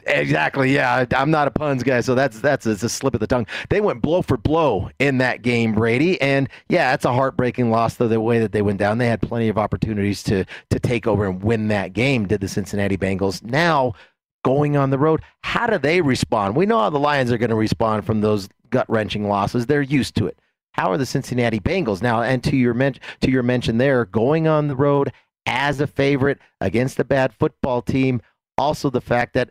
exactly. 0.06 0.72
Yeah, 0.72 1.04
I'm 1.14 1.30
not 1.30 1.48
a 1.48 1.50
puns 1.50 1.82
guy, 1.82 2.00
so 2.00 2.14
that's 2.14 2.40
that's 2.40 2.66
a, 2.66 2.70
a 2.70 2.88
slip 2.88 3.14
of 3.14 3.20
the 3.20 3.26
tongue. 3.26 3.46
They 3.68 3.80
went 3.80 4.00
blow 4.00 4.22
for 4.22 4.36
blow 4.36 4.90
in 5.00 5.18
that 5.18 5.42
game, 5.42 5.74
Brady. 5.74 6.20
And 6.20 6.48
yeah, 6.68 6.94
it's 6.94 7.04
a 7.04 7.12
heartbreaking 7.12 7.70
loss 7.70 7.96
though 7.96 8.08
the 8.08 8.20
way 8.20 8.38
that 8.38 8.52
they 8.52 8.62
went 8.62 8.78
down. 8.78 8.98
They 8.98 9.08
had 9.08 9.20
plenty 9.20 9.48
of 9.48 9.58
opportunities 9.58 10.22
to 10.24 10.44
to 10.70 10.78
take 10.78 11.06
over 11.08 11.26
and 11.26 11.42
win 11.42 11.68
that 11.68 11.92
game. 11.94 12.26
Did 12.26 12.40
the 12.40 12.48
Cincinnati 12.48 12.96
Bengals 12.96 13.42
now? 13.42 13.94
going 14.42 14.74
on 14.74 14.88
the 14.88 14.98
road. 14.98 15.20
How 15.42 15.66
do 15.66 15.76
they 15.76 16.00
respond? 16.00 16.56
We 16.56 16.64
know 16.64 16.78
how 16.78 16.88
the 16.88 16.98
Lions 16.98 17.30
are 17.30 17.36
going 17.36 17.50
to 17.50 17.56
respond 17.56 18.06
from 18.06 18.22
those 18.22 18.48
gut 18.70 18.88
wrenching 18.88 19.28
losses. 19.28 19.66
They're 19.66 19.82
used 19.82 20.14
to 20.16 20.26
it. 20.26 20.38
How 20.72 20.90
are 20.90 20.98
the 20.98 21.06
Cincinnati 21.06 21.60
Bengals 21.60 22.02
now? 22.02 22.22
And 22.22 22.42
to 22.44 22.56
your 22.56 22.74
men- 22.74 22.96
to 23.20 23.30
your 23.30 23.42
mention 23.42 23.78
there, 23.78 24.04
going 24.04 24.46
on 24.46 24.68
the 24.68 24.76
road 24.76 25.12
as 25.46 25.80
a 25.80 25.86
favorite 25.86 26.38
against 26.60 26.98
a 27.00 27.04
bad 27.04 27.32
football 27.32 27.82
team. 27.82 28.22
Also, 28.56 28.90
the 28.90 29.00
fact 29.00 29.34
that 29.34 29.50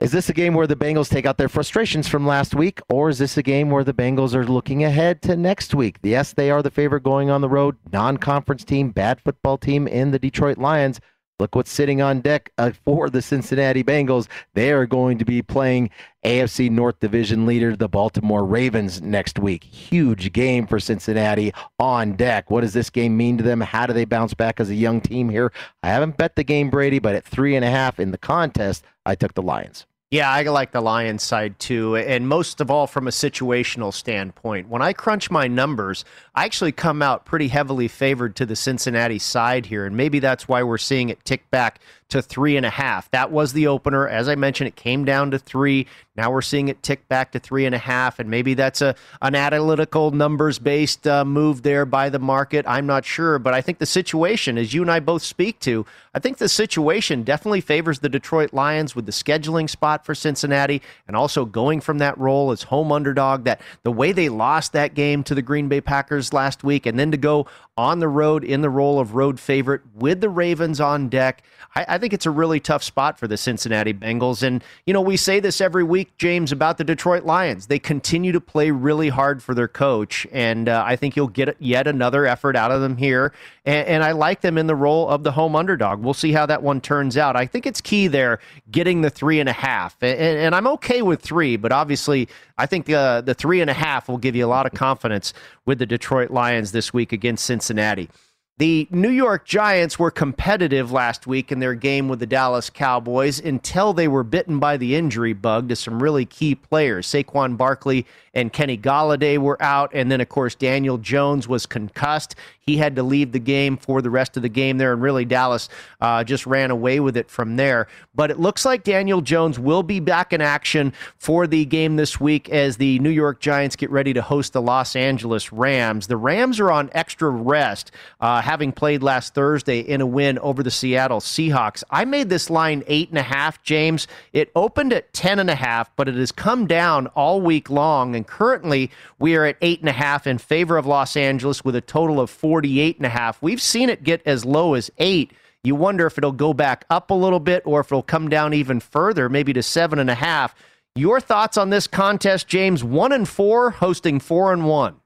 is 0.00 0.10
this 0.10 0.28
a 0.28 0.32
game 0.32 0.54
where 0.54 0.66
the 0.66 0.74
Bengals 0.74 1.08
take 1.08 1.26
out 1.26 1.38
their 1.38 1.48
frustrations 1.48 2.08
from 2.08 2.26
last 2.26 2.56
week, 2.56 2.80
or 2.90 3.08
is 3.08 3.18
this 3.18 3.36
a 3.36 3.42
game 3.42 3.70
where 3.70 3.84
the 3.84 3.94
Bengals 3.94 4.34
are 4.34 4.44
looking 4.44 4.82
ahead 4.82 5.22
to 5.22 5.36
next 5.36 5.76
week? 5.76 5.98
Yes, 6.02 6.32
they 6.32 6.50
are 6.50 6.60
the 6.60 6.72
favorite 6.72 7.04
going 7.04 7.30
on 7.30 7.40
the 7.40 7.48
road, 7.48 7.76
non 7.92 8.16
conference 8.16 8.64
team, 8.64 8.90
bad 8.90 9.20
football 9.20 9.58
team 9.58 9.86
in 9.86 10.10
the 10.10 10.18
Detroit 10.18 10.58
Lions. 10.58 11.00
Look 11.38 11.54
what's 11.54 11.72
sitting 11.72 12.00
on 12.00 12.20
deck 12.20 12.52
uh, 12.58 12.70
for 12.84 13.10
the 13.10 13.22
Cincinnati 13.22 13.82
Bengals. 13.82 14.28
They 14.54 14.70
are 14.72 14.86
going 14.86 15.18
to 15.18 15.24
be 15.24 15.42
playing 15.42 15.90
AFC 16.24 16.70
North 16.70 17.00
Division 17.00 17.46
leader, 17.46 17.74
the 17.74 17.88
Baltimore 17.88 18.44
Ravens, 18.44 19.02
next 19.02 19.38
week. 19.38 19.64
Huge 19.64 20.32
game 20.32 20.66
for 20.66 20.78
Cincinnati 20.78 21.52
on 21.78 22.12
deck. 22.12 22.50
What 22.50 22.60
does 22.60 22.74
this 22.74 22.90
game 22.90 23.16
mean 23.16 23.38
to 23.38 23.42
them? 23.42 23.60
How 23.60 23.86
do 23.86 23.92
they 23.92 24.04
bounce 24.04 24.34
back 24.34 24.60
as 24.60 24.70
a 24.70 24.74
young 24.74 25.00
team 25.00 25.28
here? 25.28 25.52
I 25.82 25.88
haven't 25.88 26.16
bet 26.16 26.36
the 26.36 26.44
game, 26.44 26.70
Brady, 26.70 26.98
but 26.98 27.14
at 27.14 27.24
three 27.24 27.56
and 27.56 27.64
a 27.64 27.70
half 27.70 27.98
in 27.98 28.12
the 28.12 28.18
contest, 28.18 28.84
I 29.04 29.14
took 29.14 29.34
the 29.34 29.42
Lions. 29.42 29.86
Yeah, 30.12 30.30
I 30.30 30.42
like 30.42 30.72
the 30.72 30.82
Lions 30.82 31.22
side 31.22 31.58
too. 31.58 31.96
And 31.96 32.28
most 32.28 32.60
of 32.60 32.70
all, 32.70 32.86
from 32.86 33.08
a 33.08 33.10
situational 33.10 33.94
standpoint. 33.94 34.68
When 34.68 34.82
I 34.82 34.92
crunch 34.92 35.30
my 35.30 35.48
numbers, 35.48 36.04
I 36.34 36.46
actually 36.46 36.72
come 36.72 37.02
out 37.02 37.26
pretty 37.26 37.48
heavily 37.48 37.88
favored 37.88 38.36
to 38.36 38.46
the 38.46 38.56
Cincinnati 38.56 39.18
side 39.18 39.66
here. 39.66 39.84
And 39.84 39.96
maybe 39.96 40.18
that's 40.18 40.48
why 40.48 40.62
we're 40.62 40.78
seeing 40.78 41.10
it 41.10 41.24
tick 41.24 41.50
back 41.50 41.80
to 42.12 42.20
three 42.20 42.58
and 42.58 42.66
a 42.66 42.70
half. 42.70 43.10
That 43.10 43.30
was 43.30 43.54
the 43.54 43.66
opener. 43.66 44.06
As 44.06 44.28
I 44.28 44.34
mentioned, 44.34 44.68
it 44.68 44.76
came 44.76 45.06
down 45.06 45.30
to 45.30 45.38
three. 45.38 45.86
Now 46.14 46.30
we're 46.30 46.42
seeing 46.42 46.68
it 46.68 46.82
tick 46.82 47.08
back 47.08 47.32
to 47.32 47.38
three 47.38 47.64
and 47.64 47.74
a 47.74 47.78
half, 47.78 48.18
and 48.18 48.28
maybe 48.28 48.52
that's 48.52 48.82
a 48.82 48.94
an 49.22 49.34
analytical 49.34 50.10
numbers 50.10 50.58
based 50.58 51.06
uh, 51.06 51.24
move 51.24 51.62
there 51.62 51.86
by 51.86 52.10
the 52.10 52.18
market. 52.18 52.66
I'm 52.68 52.84
not 52.84 53.06
sure, 53.06 53.38
but 53.38 53.54
I 53.54 53.62
think 53.62 53.78
the 53.78 53.86
situation, 53.86 54.58
as 54.58 54.74
you 54.74 54.82
and 54.82 54.90
I 54.90 55.00
both 55.00 55.22
speak 55.22 55.58
to, 55.60 55.86
I 56.12 56.18
think 56.18 56.36
the 56.36 56.50
situation 56.50 57.22
definitely 57.22 57.62
favors 57.62 58.00
the 58.00 58.10
Detroit 58.10 58.52
Lions 58.52 58.94
with 58.94 59.06
the 59.06 59.12
scheduling 59.12 59.70
spot 59.70 60.04
for 60.04 60.14
Cincinnati, 60.14 60.82
and 61.08 61.16
also 61.16 61.46
going 61.46 61.80
from 61.80 61.96
that 61.98 62.18
role 62.18 62.52
as 62.52 62.64
home 62.64 62.92
underdog. 62.92 63.44
That 63.44 63.62
the 63.84 63.92
way 63.92 64.12
they 64.12 64.28
lost 64.28 64.74
that 64.74 64.92
game 64.92 65.22
to 65.24 65.34
the 65.34 65.40
Green 65.40 65.68
Bay 65.68 65.80
Packers 65.80 66.21
last 66.30 66.62
week, 66.62 66.84
and 66.84 66.98
then 66.98 67.10
to 67.10 67.16
go 67.16 67.46
on 67.76 68.00
the 68.00 68.08
road 68.08 68.44
in 68.44 68.60
the 68.60 68.68
role 68.68 69.00
of 69.00 69.14
road 69.14 69.40
favorite 69.40 69.80
with 69.94 70.20
the 70.20 70.28
Ravens 70.28 70.78
on 70.78 71.08
deck. 71.08 71.42
I, 71.74 71.86
I, 71.88 71.98
think 71.98 72.12
it's 72.12 72.26
a 72.26 72.30
really 72.30 72.60
tough 72.60 72.82
spot 72.82 73.18
for 73.18 73.26
the 73.26 73.38
Cincinnati 73.38 73.94
Bengals. 73.94 74.42
And, 74.42 74.62
you 74.84 74.92
know, 74.92 75.00
we 75.00 75.16
say 75.16 75.40
this 75.40 75.60
every 75.60 75.82
week, 75.82 76.16
James, 76.18 76.52
about 76.52 76.76
the 76.76 76.84
Detroit 76.84 77.24
Lions. 77.24 77.68
They 77.68 77.78
continue 77.78 78.30
to 78.32 78.40
play 78.42 78.70
really 78.70 79.08
hard 79.08 79.42
for 79.42 79.54
their 79.54 79.68
coach. 79.68 80.26
And 80.32 80.68
uh, 80.68 80.84
I 80.86 80.96
think 80.96 81.16
you'll 81.16 81.28
get 81.28 81.56
yet 81.60 81.86
another 81.86 82.26
effort 82.26 82.56
out 82.56 82.70
of 82.70 82.82
them 82.82 82.98
here. 82.98 83.32
And, 83.64 83.86
and, 83.86 84.04
I 84.04 84.10
like 84.10 84.40
them 84.40 84.58
in 84.58 84.66
the 84.66 84.74
role 84.74 85.08
of 85.08 85.22
the 85.22 85.30
home 85.30 85.54
underdog. 85.54 86.02
We'll 86.02 86.14
see 86.14 86.32
how 86.32 86.46
that 86.46 86.64
one 86.64 86.80
turns 86.80 87.16
out. 87.16 87.36
I 87.36 87.46
think 87.46 87.64
it's 87.64 87.80
key 87.80 88.08
there, 88.08 88.40
getting 88.72 89.02
the 89.02 89.10
three 89.10 89.38
and 89.38 89.48
a 89.48 89.52
half. 89.52 89.96
And, 90.02 90.18
and 90.18 90.54
I'm 90.54 90.66
okay 90.66 91.00
with 91.00 91.22
three, 91.22 91.56
but 91.56 91.70
obviously, 91.70 92.28
I 92.58 92.66
think 92.66 92.90
uh, 92.90 93.20
the 93.20 93.34
three 93.34 93.60
and 93.60 93.70
a 93.70 93.74
half 93.74 94.08
will 94.08 94.18
give 94.18 94.34
you 94.34 94.44
a 94.44 94.48
lot 94.48 94.66
of 94.66 94.72
confidence 94.72 95.32
with 95.64 95.78
the 95.78 95.86
Detroit 95.86 96.30
Lions 96.32 96.72
this 96.72 96.92
week 96.92 97.12
against 97.12 97.44
Cincinnati. 97.44 98.10
The 98.58 98.86
New 98.90 99.10
York 99.10 99.46
Giants 99.46 99.98
were 99.98 100.10
competitive 100.10 100.92
last 100.92 101.26
week 101.26 101.50
in 101.50 101.58
their 101.58 101.74
game 101.74 102.08
with 102.08 102.20
the 102.20 102.26
Dallas 102.26 102.68
Cowboys 102.68 103.40
until 103.40 103.94
they 103.94 104.06
were 104.06 104.22
bitten 104.22 104.58
by 104.58 104.76
the 104.76 104.94
injury 104.94 105.32
bug 105.32 105.70
to 105.70 105.76
some 105.76 106.02
really 106.02 106.26
key 106.26 106.54
players. 106.54 107.06
Saquon 107.06 107.56
Barkley 107.56 108.06
and 108.34 108.52
Kenny 108.52 108.78
Golladay 108.78 109.38
were 109.38 109.60
out. 109.62 109.90
And 109.94 110.10
then, 110.10 110.20
of 110.20 110.28
course, 110.28 110.54
Daniel 110.54 110.98
Jones 110.98 111.48
was 111.48 111.66
concussed. 111.66 112.34
He 112.60 112.76
had 112.76 112.94
to 112.96 113.02
leave 113.02 113.32
the 113.32 113.38
game 113.40 113.76
for 113.76 114.00
the 114.00 114.10
rest 114.10 114.36
of 114.36 114.42
the 114.42 114.48
game 114.48 114.78
there. 114.78 114.92
And 114.92 115.02
really, 115.02 115.24
Dallas 115.24 115.68
uh, 116.00 116.22
just 116.22 116.46
ran 116.46 116.70
away 116.70 117.00
with 117.00 117.16
it 117.16 117.28
from 117.28 117.56
there. 117.56 117.88
But 118.14 118.30
it 118.30 118.38
looks 118.38 118.64
like 118.64 118.84
Daniel 118.84 119.20
Jones 119.20 119.58
will 119.58 119.82
be 119.82 119.98
back 119.98 120.32
in 120.32 120.40
action 120.40 120.92
for 121.18 121.46
the 121.46 121.64
game 121.64 121.96
this 121.96 122.20
week 122.20 122.48
as 122.50 122.76
the 122.76 122.98
New 123.00 123.10
York 123.10 123.40
Giants 123.40 123.76
get 123.76 123.90
ready 123.90 124.12
to 124.12 124.22
host 124.22 124.52
the 124.52 124.62
Los 124.62 124.94
Angeles 124.94 125.52
Rams. 125.52 126.06
The 126.06 126.16
Rams 126.16 126.60
are 126.60 126.70
on 126.70 126.90
extra 126.92 127.30
rest, 127.30 127.90
uh, 128.20 128.41
having 128.42 128.72
played 128.72 129.02
last 129.02 129.34
Thursday 129.34 129.80
in 129.80 130.00
a 130.00 130.06
win 130.06 130.38
over 130.40 130.62
the 130.62 130.70
Seattle 130.70 131.20
Seahawks. 131.20 131.82
I 131.90 132.04
made 132.04 132.28
this 132.28 132.50
line 132.50 132.82
eight 132.86 133.08
and 133.08 133.18
a 133.18 133.22
half, 133.22 133.62
James. 133.62 134.06
It 134.32 134.50
opened 134.54 134.92
at 134.92 135.12
ten 135.12 135.38
and 135.38 135.48
a 135.48 135.54
half, 135.54 135.94
but 135.96 136.08
it 136.08 136.14
has 136.16 136.32
come 136.32 136.66
down 136.66 137.06
all 137.08 137.40
week 137.40 137.70
long 137.70 138.14
and 138.14 138.26
currently 138.26 138.90
we 139.18 139.36
are 139.36 139.44
at 139.44 139.56
eight 139.62 139.80
and 139.80 139.88
a 139.88 139.92
half 139.92 140.26
in 140.26 140.38
favor 140.38 140.76
of 140.76 140.86
Los 140.86 141.16
Angeles 141.16 141.64
with 141.64 141.76
a 141.76 141.80
total 141.80 142.20
of 142.20 142.30
48 142.30 142.96
and 142.96 143.06
a 143.06 143.10
half. 143.10 143.40
We've 143.40 143.62
seen 143.62 143.88
it 143.88 144.02
get 144.02 144.22
as 144.26 144.44
low 144.44 144.74
as 144.74 144.90
eight. 144.98 145.32
You 145.64 145.74
wonder 145.76 146.06
if 146.06 146.18
it'll 146.18 146.32
go 146.32 146.52
back 146.52 146.84
up 146.90 147.10
a 147.10 147.14
little 147.14 147.40
bit 147.40 147.62
or 147.64 147.80
if 147.80 147.86
it'll 147.86 148.02
come 148.02 148.28
down 148.28 148.52
even 148.52 148.80
further, 148.80 149.28
maybe 149.28 149.52
to 149.52 149.62
seven 149.62 149.98
and 149.98 150.10
a 150.10 150.14
half. 150.14 150.54
Your 150.94 151.20
thoughts 151.20 151.56
on 151.56 151.70
this 151.70 151.86
contest, 151.86 152.48
James? 152.48 152.82
One 152.84 153.12
and 153.12 153.28
four, 153.28 153.70
hosting 153.70 154.20
four 154.20 154.52
and 154.52 154.66
one. 154.66 154.96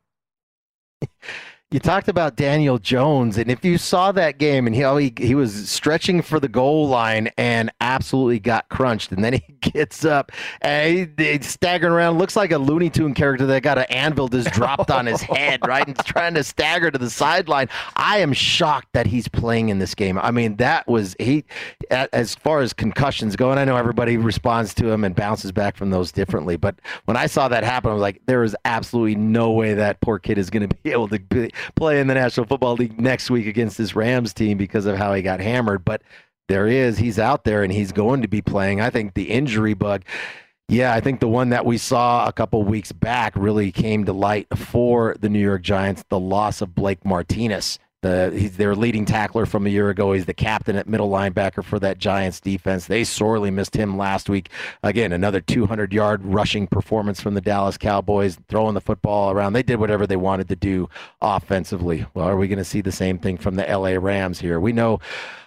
you 1.72 1.80
talked 1.80 2.06
about 2.06 2.36
Daniel 2.36 2.78
Jones, 2.78 3.38
and 3.38 3.50
if 3.50 3.64
you 3.64 3.76
saw 3.76 4.12
that 4.12 4.38
game, 4.38 4.68
and 4.68 4.76
he, 4.76 4.82
he 4.82 5.26
he 5.26 5.34
was 5.34 5.68
stretching 5.68 6.22
for 6.22 6.38
the 6.38 6.46
goal 6.46 6.86
line 6.86 7.28
and 7.36 7.72
absolutely 7.80 8.38
got 8.38 8.68
crunched, 8.68 9.10
and 9.10 9.24
then 9.24 9.32
he 9.32 9.40
gets 9.60 10.04
up 10.04 10.30
and 10.60 11.12
he, 11.18 11.32
he's 11.32 11.48
staggering 11.48 11.92
around, 11.92 12.18
looks 12.18 12.36
like 12.36 12.52
a 12.52 12.58
Looney 12.58 12.88
Tune 12.88 13.14
character 13.14 13.46
that 13.46 13.64
got 13.64 13.78
an 13.78 13.86
anvil 13.90 14.28
just 14.28 14.52
dropped 14.52 14.92
on 14.92 15.06
his 15.06 15.20
head, 15.20 15.58
right, 15.66 15.84
and 15.84 15.98
trying 16.04 16.34
to 16.34 16.44
stagger 16.44 16.88
to 16.88 16.98
the 16.98 17.10
sideline. 17.10 17.68
I 17.96 18.18
am 18.18 18.32
shocked 18.32 18.92
that 18.92 19.08
he's 19.08 19.26
playing 19.26 19.68
in 19.68 19.80
this 19.80 19.96
game. 19.96 20.20
I 20.20 20.30
mean, 20.30 20.56
that 20.58 20.86
was 20.86 21.16
he. 21.18 21.44
As 21.90 22.36
far 22.36 22.60
as 22.60 22.72
concussions 22.72 23.34
go, 23.34 23.50
and 23.50 23.58
I 23.58 23.64
know 23.64 23.76
everybody 23.76 24.16
responds 24.18 24.72
to 24.74 24.88
him 24.88 25.02
and 25.02 25.16
bounces 25.16 25.50
back 25.50 25.76
from 25.76 25.90
those 25.90 26.12
differently, 26.12 26.56
but 26.56 26.76
when 27.06 27.16
I 27.16 27.26
saw 27.26 27.48
that 27.48 27.64
happen, 27.64 27.90
I 27.90 27.94
was 27.94 28.02
like, 28.02 28.22
there 28.26 28.44
is 28.44 28.54
absolutely 28.64 29.16
no 29.16 29.50
way 29.50 29.74
that 29.74 30.00
poor 30.00 30.20
kid 30.20 30.38
is 30.38 30.48
going 30.48 30.68
to 30.68 30.76
be 30.76 30.90
able 30.92 31.08
to. 31.08 31.18
Be, 31.18 31.50
play 31.74 32.00
in 32.00 32.06
the 32.06 32.14
National 32.14 32.46
Football 32.46 32.74
League 32.74 33.00
next 33.00 33.30
week 33.30 33.46
against 33.46 33.78
this 33.78 33.96
Rams 33.96 34.32
team 34.32 34.58
because 34.58 34.86
of 34.86 34.96
how 34.96 35.12
he 35.14 35.22
got 35.22 35.40
hammered. 35.40 35.84
But 35.84 36.02
there 36.48 36.66
is, 36.66 36.98
he's 36.98 37.18
out 37.18 37.44
there 37.44 37.62
and 37.62 37.72
he's 37.72 37.92
going 37.92 38.22
to 38.22 38.28
be 38.28 38.42
playing. 38.42 38.80
I 38.80 38.90
think 38.90 39.14
the 39.14 39.30
injury 39.30 39.74
bug. 39.74 40.04
Yeah, 40.68 40.92
I 40.92 41.00
think 41.00 41.20
the 41.20 41.28
one 41.28 41.50
that 41.50 41.64
we 41.64 41.78
saw 41.78 42.26
a 42.26 42.32
couple 42.32 42.62
weeks 42.64 42.90
back 42.90 43.34
really 43.36 43.70
came 43.70 44.04
to 44.04 44.12
light 44.12 44.48
for 44.56 45.14
the 45.20 45.28
New 45.28 45.40
York 45.40 45.62
Giants 45.62 46.04
the 46.08 46.18
loss 46.18 46.60
of 46.60 46.74
Blake 46.74 47.04
Martinez. 47.04 47.78
The, 48.06 48.30
he's 48.38 48.56
their 48.56 48.76
leading 48.76 49.04
tackler 49.04 49.46
from 49.46 49.66
a 49.66 49.68
year 49.68 49.90
ago. 49.90 50.12
He's 50.12 50.26
the 50.26 50.34
captain 50.34 50.76
at 50.76 50.88
middle 50.88 51.10
linebacker 51.10 51.64
for 51.64 51.80
that 51.80 51.98
Giants 51.98 52.40
defense. 52.40 52.86
They 52.86 53.02
sorely 53.02 53.50
missed 53.50 53.74
him 53.74 53.98
last 53.98 54.28
week. 54.28 54.48
Again, 54.84 55.10
another 55.10 55.40
200 55.40 55.92
yard 55.92 56.24
rushing 56.24 56.68
performance 56.68 57.20
from 57.20 57.34
the 57.34 57.40
Dallas 57.40 57.76
Cowboys, 57.76 58.38
throwing 58.48 58.74
the 58.74 58.80
football 58.80 59.32
around. 59.32 59.54
They 59.54 59.64
did 59.64 59.80
whatever 59.80 60.06
they 60.06 60.16
wanted 60.16 60.48
to 60.50 60.56
do 60.56 60.88
offensively. 61.20 62.06
Well, 62.14 62.28
are 62.28 62.36
we 62.36 62.46
going 62.46 62.58
to 62.58 62.64
see 62.64 62.80
the 62.80 62.92
same 62.92 63.18
thing 63.18 63.38
from 63.38 63.56
the 63.56 63.64
LA 63.64 63.98
Rams 63.98 64.38
here? 64.38 64.60
We 64.60 64.72
know, 64.72 65.00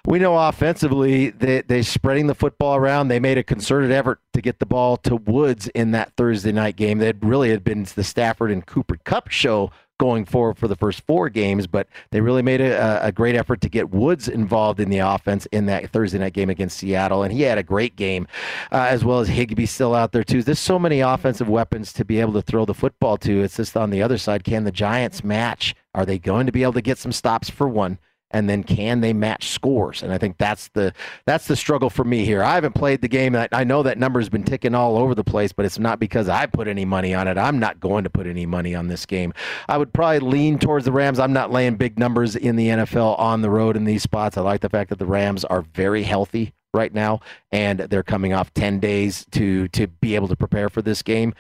we 0.06 0.20
know 0.20 0.38
offensively 0.38 1.30
that 1.30 1.70
they're 1.70 1.84
spreading 1.84 2.28
the 2.28 2.36
football 2.36 2.76
around. 2.76 3.08
They 3.08 3.22
made 3.22 3.38
a 3.38 3.44
concerted 3.44 3.92
effort 3.92 4.20
to 4.34 4.42
get 4.42 4.60
the 4.60 4.66
ball 4.66 4.98
to 4.98 5.16
Woods 5.16 5.70
in 5.70 5.92
that 5.92 6.12
Thursday 6.18 6.52
night 6.52 6.76
game. 6.76 6.98
That 6.98 7.16
really 7.22 7.52
had 7.52 7.64
been 7.64 7.88
the 7.96 8.04
Stafford 8.04 8.52
and 8.52 8.66
Cooper 8.66 8.98
Kupp 9.06 9.30
show 9.30 9.72
going 10.00 10.26
forward 10.26 10.58
for 10.58 10.68
the 10.68 10.76
first 10.76 11.06
four 11.06 11.30
games, 11.30 11.68
but 11.68 11.88
they 12.10 12.22
really 12.22 12.42
made 12.42 12.62
a, 12.62 13.06
a, 13.06 13.12
great 13.12 13.36
effort 13.36 13.62
to 13.62 13.70
get 13.70 13.92
Woods 13.92 14.28
involved 14.28 14.80
in 14.80 14.90
the 14.90 14.98
offense 14.98 15.46
in 15.52 15.68
that 15.68 15.92
Thursday 15.92 16.18
night 16.18 16.34
game 16.34 16.50
against 16.50 16.78
Seattle, 16.78 17.22
and 17.22 17.32
he 17.32 17.44
had 17.44 17.60
a 17.60 17.64
great 17.64 17.96
game, 17.96 18.28
uh, 18.72 18.88
as 18.90 19.06
well 19.06 19.20
as 19.20 19.28
Higbee 19.28 19.68
still 19.68 19.94
out 19.94 20.12
there 20.12 20.24
too. 20.24 20.42
There's 20.42 20.58
so 20.58 20.80
many 20.80 21.02
offensive 21.02 21.50
weapons 21.50 21.94
to 21.94 22.06
be 22.06 22.20
able 22.20 22.34
to 22.34 22.42
throw 22.42 22.66
the 22.66 22.74
football 22.74 23.18
to. 23.18 23.44
It's 23.44 23.58
just 23.58 23.78
on 23.78 23.92
the 23.92 24.02
other 24.02 24.18
side, 24.18 24.44
can 24.44 24.64
the 24.64 24.72
Giants 24.72 25.24
match? 25.24 25.76
Are 25.94 26.06
they 26.06 26.18
going 26.18 26.46
to 26.46 26.52
be 26.52 26.64
able 26.64 26.74
to 26.74 26.82
get 26.82 26.98
some 26.98 27.12
stops 27.12 27.50
for 27.50 27.68
one? 27.68 28.00
And 28.32 28.50
then 28.50 28.64
can 28.64 29.02
they 29.02 29.14
match 29.14 29.50
scores? 29.50 30.04
And 30.04 30.12
I 30.14 30.18
think 30.18 30.38
that's 30.38 30.70
the 30.70 30.94
that's 31.26 31.48
the 31.48 31.56
struggle 31.56 31.90
for 31.90 32.04
me 32.04 32.26
here. 32.26 32.44
I 32.44 32.56
haven't 32.56 32.76
played 32.76 33.02
the 33.02 33.08
game. 33.08 33.36
I 33.52 33.64
know 33.64 33.84
that 33.84 33.98
number's 33.98 34.30
been 34.30 34.44
ticking 34.44 34.76
all 34.76 34.98
over 34.98 35.16
the 35.16 35.24
place, 35.24 35.52
but 35.52 35.66
it's 35.66 35.80
not 35.80 36.00
because 36.00 36.30
I 36.30 36.46
put 36.46 36.68
any 36.68 36.86
money 36.86 37.14
on 37.14 37.28
it. 37.28 37.38
I'm 37.38 37.60
not 37.60 37.80
going 37.80 38.04
to 38.04 38.10
put 38.10 38.28
any 38.28 38.46
money 38.46 38.76
on 38.76 38.88
this 38.88 39.06
game. 39.06 39.34
I 39.68 39.78
would 39.78 39.94
probably 39.94 40.20
lean 40.20 40.60
towards 40.60 40.86
the 40.86 40.92
Rams. 40.92 41.20
I'm 41.20 41.34
not 41.34 41.52
laying 41.52 41.76
big 41.76 41.98
numbers 41.98 42.36
in 42.36 42.56
the 42.56 42.68
NFL 42.68 43.20
on 43.20 43.42
the 43.42 43.50
road 43.50 43.76
in 43.76 43.86
these 43.86 44.04
spots. 44.04 44.38
I 44.38 44.42
like 44.42 44.62
the 44.62 44.70
fact 44.70 44.90
that 44.90 45.00
the 45.00 45.06
Rams 45.06 45.44
are 45.46 45.62
very 45.62 46.04
healthy 46.04 46.54
right 46.74 46.94
now 46.94 47.20
and 47.52 47.80
they're 47.80 48.04
coming 48.04 48.34
off 48.34 48.54
10 48.54 48.80
days 48.80 49.26
to 49.32 49.68
to 49.70 49.88
be 49.88 50.14
able 50.14 50.28
to 50.28 50.36
prepare 50.36 50.70
for 50.70 50.84
this 50.84 51.02
game 51.02 51.34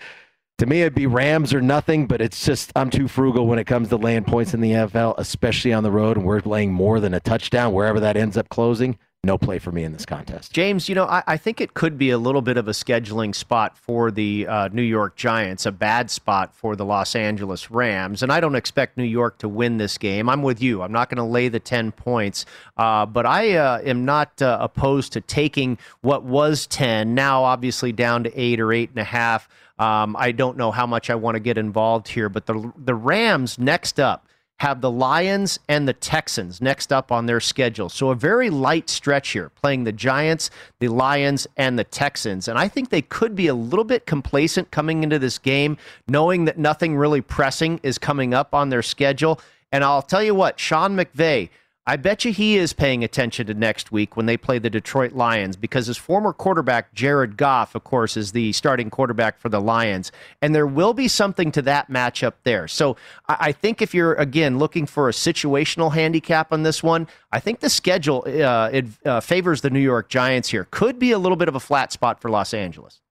to 0.60 0.66
me, 0.66 0.82
it'd 0.82 0.93
be 0.93 1.07
Rams 1.07 1.53
or 1.53 1.62
nothing, 1.62 2.05
but 2.05 2.22
it's 2.22 2.45
just 2.45 2.72
I'm 2.76 2.89
too 2.89 3.07
frugal 3.07 3.47
when 3.47 3.60
it 3.60 3.66
comes 3.66 3.89
to 3.89 3.95
laying 3.95 4.26
points 4.26 4.53
in 4.53 4.60
the 4.60 4.72
NFL, 4.72 5.16
especially 5.18 5.72
on 5.72 5.84
the 5.84 5.91
road, 5.91 6.18
and 6.18 6.26
we're 6.26 6.41
laying 6.41 6.74
more 6.74 6.99
than 6.99 7.14
a 7.14 7.20
touchdown 7.22 7.74
wherever 7.74 7.99
that 8.01 8.18
ends 8.18 8.38
up 8.38 8.49
closing. 8.49 8.97
No 9.26 9.38
play 9.38 9.59
for 9.59 9.74
me 9.74 9.84
in 9.84 9.91
this 9.91 10.05
contest. 10.05 10.53
James, 10.53 10.88
you 10.88 10.95
know, 10.95 11.03
I, 11.03 11.22
I 11.28 11.36
think 11.36 11.59
it 11.59 11.74
could 11.74 11.97
be 11.97 12.09
a 12.09 12.17
little 12.17 12.41
bit 12.41 12.55
of 12.55 12.70
a 12.70 12.72
scheduling 12.72 13.36
spot 13.36 13.78
for 13.78 14.11
the 14.11 14.47
uh, 14.47 14.70
New 14.72 14.82
York 14.82 15.17
Giants, 15.17 15.65
a 15.65 15.74
bad 15.74 16.09
spot 16.09 16.55
for 16.55 16.78
the 16.78 16.86
Los 16.86 17.17
Angeles 17.17 17.70
Rams. 17.70 18.24
And 18.24 18.32
I 18.32 18.39
don't 18.39 18.55
expect 18.55 18.95
New 18.95 19.03
York 19.03 19.38
to 19.39 19.49
win 19.49 19.76
this 19.76 19.97
game. 19.97 20.30
I'm 20.30 20.41
with 20.41 20.61
you. 20.61 20.82
I'm 20.82 20.93
not 20.93 21.09
going 21.09 21.17
to 21.17 21.26
lay 21.26 21.49
the 21.49 21.59
10 21.59 21.91
points, 21.91 22.45
uh, 22.78 23.05
but 23.05 23.26
I 23.26 23.57
uh, 23.57 23.82
am 23.84 24.05
not 24.05 24.41
uh, 24.41 24.57
opposed 24.61 25.11
to 25.13 25.22
taking 25.22 25.78
what 25.99 26.24
was 26.24 26.65
10, 26.67 27.13
now 27.13 27.43
obviously 27.43 27.91
down 27.91 28.24
to 28.24 28.39
eight 28.39 28.61
or 28.61 28.72
eight 28.72 28.89
and 28.91 28.99
a 28.99 29.03
half. 29.03 29.49
Um, 29.80 30.15
I 30.17 30.32
don't 30.32 30.55
know 30.55 30.72
how 30.72 30.88
much 30.88 31.09
I 31.09 31.15
want 31.15 31.36
to 31.36 31.39
get 31.41 31.57
involved 31.57 32.07
here, 32.07 32.30
but 32.30 32.45
the 32.45 32.74
the 32.78 32.93
Rams 32.93 33.57
next 33.57 33.97
up 33.97 34.28
have 34.60 34.82
the 34.82 34.91
Lions 34.91 35.60
and 35.70 35.88
the 35.88 35.93
Texans 35.93 36.62
next 36.62 36.91
up 36.91 37.12
on 37.12 37.26
their 37.26 37.39
schedule. 37.39 37.88
So 37.88 38.10
a 38.10 38.16
very 38.16 38.49
light 38.49 38.89
stretch 38.89 39.30
here, 39.30 39.49
playing 39.49 39.86
the 39.86 39.93
Giants, 39.93 40.51
the 40.80 40.89
Lions, 40.89 41.47
and 41.55 41.80
the 41.80 41.86
Texans. 41.86 42.47
And 42.47 42.60
I 42.60 42.68
think 42.68 42.89
they 42.89 43.01
could 43.01 43.36
be 43.36 43.47
a 43.47 43.53
little 43.53 43.86
bit 43.86 44.05
complacent 44.05 44.70
coming 44.70 45.03
into 45.03 45.18
this 45.18 45.38
game, 45.38 45.78
knowing 46.07 46.45
that 46.45 46.57
nothing 46.57 46.97
really 46.97 47.22
pressing 47.22 47.80
is 47.84 47.97
coming 47.97 48.34
up 48.34 48.53
on 48.53 48.70
their 48.70 48.82
schedule. 48.82 49.39
And 49.72 49.84
I'll 49.84 50.01
tell 50.01 50.24
you 50.24 50.36
what, 50.36 50.60
Sean 50.60 50.95
McVay 50.95 51.49
I 51.89 51.95
bet 51.95 52.23
you 52.23 52.31
he 52.31 52.55
is 52.55 52.71
paying 52.71 53.03
attention 53.03 53.47
to 53.47 53.55
next 53.55 53.91
week 53.91 54.15
when 54.15 54.27
they 54.27 54.37
play 54.37 54.59
the 54.59 54.69
Detroit 54.69 55.13
Lions 55.13 55.55
because 55.55 55.87
his 55.87 55.97
former 55.97 56.33
quarterback, 56.33 56.93
Jared 56.93 57.35
Goff, 57.35 57.73
of 57.73 57.83
course, 57.83 58.15
is 58.15 58.31
the 58.31 58.53
starting 58.53 58.91
quarterback 58.91 59.39
for 59.39 59.49
the 59.49 59.59
Lions. 59.59 60.11
And 60.39 60.53
there 60.53 60.67
will 60.67 60.93
be 60.93 61.07
something 61.07 61.51
to 61.51 61.63
that 61.63 61.89
matchup 61.89 62.33
there. 62.43 62.67
So 62.67 62.95
I 63.27 63.51
think 63.53 63.81
if 63.81 63.95
you're, 63.95 64.13
again, 64.13 64.59
looking 64.59 64.85
for 64.85 65.09
a 65.09 65.11
situational 65.11 65.91
handicap 65.91 66.53
on 66.53 66.61
this 66.61 66.83
one, 66.83 67.07
I 67.31 67.39
think 67.39 67.59
the 67.59 67.71
schedule 67.71 68.23
uh, 68.27 68.69
it, 68.71 68.85
uh, 69.03 69.19
favors 69.19 69.61
the 69.61 69.71
New 69.71 69.79
York 69.79 70.09
Giants 70.09 70.49
here. 70.49 70.67
Could 70.69 70.99
be 70.99 71.11
a 71.11 71.17
little 71.17 71.37
bit 71.37 71.47
of 71.47 71.55
a 71.55 71.59
flat 71.59 71.91
spot 71.91 72.21
for 72.21 72.29
Los 72.29 72.53
Angeles 72.53 73.01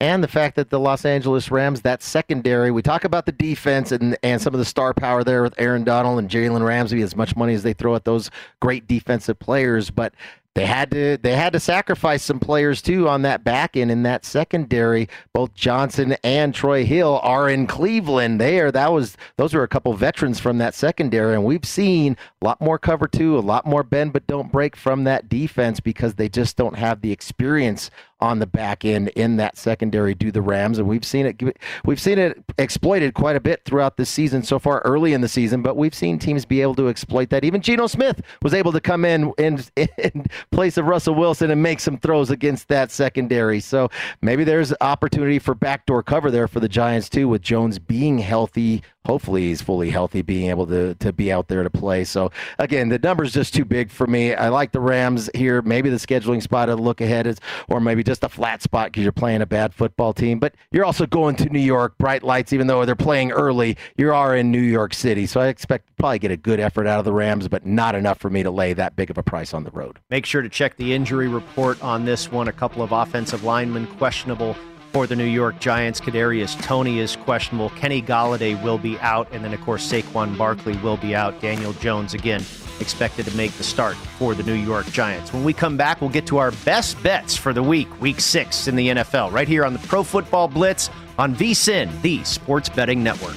and 0.00 0.24
the 0.24 0.28
fact 0.28 0.56
that 0.56 0.70
the 0.70 0.80
Los 0.80 1.04
Angeles 1.04 1.50
Rams, 1.50 1.82
that 1.82 2.02
secondary, 2.02 2.70
we 2.70 2.80
talk 2.80 3.04
about 3.04 3.26
the 3.26 3.32
defense 3.32 3.92
and, 3.92 4.16
and 4.22 4.40
some 4.40 4.54
of 4.54 4.58
the 4.58 4.64
star 4.64 4.94
power 4.94 5.22
there 5.22 5.42
with 5.42 5.54
Aaron 5.58 5.84
Donald 5.84 6.18
and 6.18 6.30
Jalen 6.30 6.64
Ramsey, 6.64 7.02
as 7.02 7.14
much 7.14 7.36
money 7.36 7.52
as 7.52 7.62
they 7.62 7.74
throw 7.74 7.94
at 7.94 8.04
those 8.04 8.30
great 8.60 8.86
defensive 8.86 9.38
players, 9.38 9.90
but 9.90 10.14
they 10.54 10.66
had 10.66 10.90
to 10.90 11.16
they 11.16 11.36
had 11.36 11.52
to 11.52 11.60
sacrifice 11.60 12.24
some 12.24 12.40
players 12.40 12.82
too 12.82 13.08
on 13.08 13.22
that 13.22 13.44
back 13.44 13.76
end 13.76 13.90
in 13.90 14.02
that 14.02 14.24
secondary. 14.24 15.08
Both 15.32 15.54
Johnson 15.54 16.16
and 16.24 16.52
Troy 16.52 16.84
Hill 16.84 17.20
are 17.22 17.48
in 17.48 17.68
Cleveland. 17.68 18.40
There, 18.40 18.72
that 18.72 18.92
was 18.92 19.16
those 19.36 19.54
were 19.54 19.62
a 19.62 19.68
couple 19.68 19.92
veterans 19.94 20.40
from 20.40 20.58
that 20.58 20.74
secondary, 20.74 21.34
and 21.34 21.44
we've 21.44 21.64
seen 21.64 22.16
a 22.42 22.44
lot 22.44 22.60
more 22.60 22.78
cover 22.78 23.06
two, 23.06 23.38
a 23.38 23.40
lot 23.40 23.64
more 23.64 23.84
bend 23.84 24.12
but 24.12 24.26
don't 24.26 24.50
break 24.50 24.74
from 24.74 25.04
that 25.04 25.28
defense 25.28 25.78
because 25.78 26.14
they 26.14 26.28
just 26.28 26.56
don't 26.56 26.76
have 26.76 27.00
the 27.00 27.12
experience 27.12 27.90
on 28.20 28.38
the 28.38 28.46
back 28.46 28.84
end 28.84 29.08
in 29.10 29.36
that 29.36 29.56
secondary 29.56 30.14
do 30.14 30.30
the 30.30 30.42
Rams, 30.42 30.78
and 30.78 30.88
we've 30.88 31.04
seen 31.04 31.26
it 31.26 31.40
we've 31.84 32.00
seen 32.00 32.18
it 32.18 32.42
exploited 32.58 33.14
quite 33.14 33.36
a 33.36 33.40
bit 33.40 33.64
throughout 33.64 33.96
the 33.96 34.06
season 34.06 34.42
so 34.42 34.58
far 34.58 34.80
early 34.80 35.12
in 35.12 35.20
the 35.20 35.28
season, 35.28 35.62
but 35.62 35.76
we've 35.76 35.94
seen 35.94 36.18
teams 36.18 36.44
be 36.44 36.60
able 36.62 36.74
to 36.74 36.88
exploit 36.88 37.30
that. 37.30 37.44
Even 37.44 37.60
Geno 37.60 37.86
Smith 37.86 38.20
was 38.42 38.54
able 38.54 38.72
to 38.72 38.80
come 38.80 39.04
in 39.04 39.32
in, 39.38 39.60
in 39.76 40.26
place 40.52 40.76
of 40.76 40.86
Russell 40.86 41.14
Wilson 41.14 41.50
and 41.50 41.62
make 41.62 41.80
some 41.80 41.98
throws 41.98 42.30
against 42.30 42.68
that 42.68 42.90
secondary. 42.90 43.60
So 43.60 43.90
maybe 44.22 44.44
there's 44.44 44.72
opportunity 44.80 45.38
for 45.38 45.54
backdoor 45.54 46.02
cover 46.02 46.30
there 46.30 46.48
for 46.48 46.60
the 46.60 46.68
Giants 46.68 47.08
too, 47.08 47.28
with 47.28 47.42
Jones 47.42 47.78
being 47.78 48.18
healthy 48.18 48.82
hopefully 49.06 49.42
he's 49.42 49.62
fully 49.62 49.90
healthy, 49.90 50.22
being 50.22 50.50
able 50.50 50.66
to 50.66 50.94
to 50.96 51.12
be 51.12 51.32
out 51.32 51.48
there 51.48 51.62
to 51.62 51.70
play. 51.70 52.04
So 52.04 52.30
again, 52.58 52.88
the 52.88 52.98
number's 52.98 53.32
just 53.32 53.54
too 53.54 53.64
big 53.64 53.90
for 53.90 54.06
me. 54.06 54.34
I 54.34 54.48
like 54.48 54.72
the 54.72 54.80
Rams 54.80 55.30
here. 55.34 55.62
Maybe 55.62 55.90
the 55.90 55.96
scheduling 55.96 56.42
spot 56.42 56.66
to 56.66 56.76
look 56.76 57.00
ahead 57.00 57.26
is, 57.26 57.38
or 57.68 57.80
maybe 57.80 58.02
just 58.02 58.24
a 58.24 58.28
flat 58.28 58.62
spot 58.62 58.88
because 58.88 59.02
you're 59.02 59.12
playing 59.12 59.42
a 59.42 59.46
bad 59.46 59.74
football 59.74 60.12
team. 60.12 60.38
But 60.38 60.54
you're 60.70 60.84
also 60.84 61.06
going 61.06 61.36
to 61.36 61.48
New 61.48 61.60
York, 61.60 61.96
bright 61.98 62.22
lights. 62.22 62.52
Even 62.52 62.66
though 62.66 62.84
they're 62.84 62.96
playing 62.96 63.32
early, 63.32 63.76
you 63.96 64.12
are 64.12 64.36
in 64.36 64.50
New 64.50 64.60
York 64.60 64.94
City. 64.94 65.26
So 65.26 65.40
I 65.40 65.48
expect 65.48 65.88
probably 65.96 66.18
get 66.18 66.30
a 66.30 66.36
good 66.36 66.60
effort 66.60 66.86
out 66.86 66.98
of 66.98 67.04
the 67.04 67.12
Rams, 67.12 67.48
but 67.48 67.66
not 67.66 67.94
enough 67.94 68.18
for 68.18 68.30
me 68.30 68.42
to 68.42 68.50
lay 68.50 68.72
that 68.72 68.96
big 68.96 69.10
of 69.10 69.18
a 69.18 69.22
price 69.22 69.54
on 69.54 69.64
the 69.64 69.70
road. 69.70 69.98
Make 70.10 70.26
sure 70.26 70.42
to 70.42 70.48
check 70.48 70.76
the 70.76 70.94
injury 70.94 71.28
report 71.28 71.82
on 71.82 72.04
this 72.04 72.30
one. 72.30 72.48
A 72.48 72.52
couple 72.52 72.82
of 72.82 72.92
offensive 72.92 73.44
linemen 73.44 73.86
questionable 73.86 74.56
for 74.92 75.06
the 75.06 75.16
New 75.16 75.24
York 75.24 75.58
Giants. 75.60 76.00
Kadarius 76.00 76.60
Toney 76.62 76.98
is 76.98 77.16
questionable. 77.16 77.70
Kenny 77.70 78.02
Golladay 78.02 78.60
will 78.62 78.78
be 78.78 78.98
out, 79.00 79.28
and 79.32 79.44
then 79.44 79.52
of 79.54 79.60
course 79.60 79.90
Saquon 79.90 80.36
Barkley 80.36 80.76
will 80.78 80.96
be 80.96 81.14
out. 81.14 81.40
Daniel 81.40 81.72
Jones 81.74 82.14
again 82.14 82.42
expected 82.80 83.26
to 83.26 83.36
make 83.36 83.52
the 83.52 83.62
start 83.62 83.94
for 83.94 84.34
the 84.34 84.42
New 84.42 84.54
York 84.54 84.86
Giants. 84.86 85.32
When 85.32 85.44
we 85.44 85.52
come 85.52 85.76
back, 85.76 86.00
we'll 86.00 86.10
get 86.10 86.26
to 86.28 86.38
our 86.38 86.50
best 86.64 87.00
bets 87.02 87.36
for 87.36 87.52
the 87.52 87.62
week, 87.62 88.00
Week 88.00 88.20
Six 88.20 88.68
in 88.68 88.76
the 88.76 88.88
NFL, 88.88 89.32
right 89.32 89.48
here 89.48 89.64
on 89.64 89.72
the 89.72 89.78
Pro 89.80 90.02
Football 90.02 90.48
Blitz 90.48 90.90
on 91.18 91.34
VSIN, 91.34 92.00
the 92.02 92.24
Sports 92.24 92.68
Betting 92.68 93.02
Network. 93.02 93.36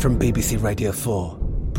From 0.00 0.18
BBC 0.18 0.62
Radio 0.62 0.92
4. 0.92 1.49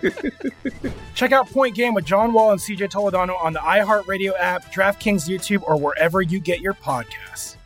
Check 1.14 1.32
out 1.32 1.48
Point 1.48 1.74
Game 1.74 1.94
with 1.94 2.04
John 2.04 2.32
Wall 2.32 2.52
and 2.52 2.60
CJ 2.60 2.90
Toledano 2.90 3.40
on 3.42 3.52
the 3.52 3.60
iHeartRadio 3.60 4.32
app, 4.38 4.72
DraftKings 4.72 5.28
YouTube, 5.28 5.62
or 5.66 5.76
wherever 5.76 6.22
you 6.22 6.40
get 6.40 6.60
your 6.60 6.74
podcasts. 6.74 7.56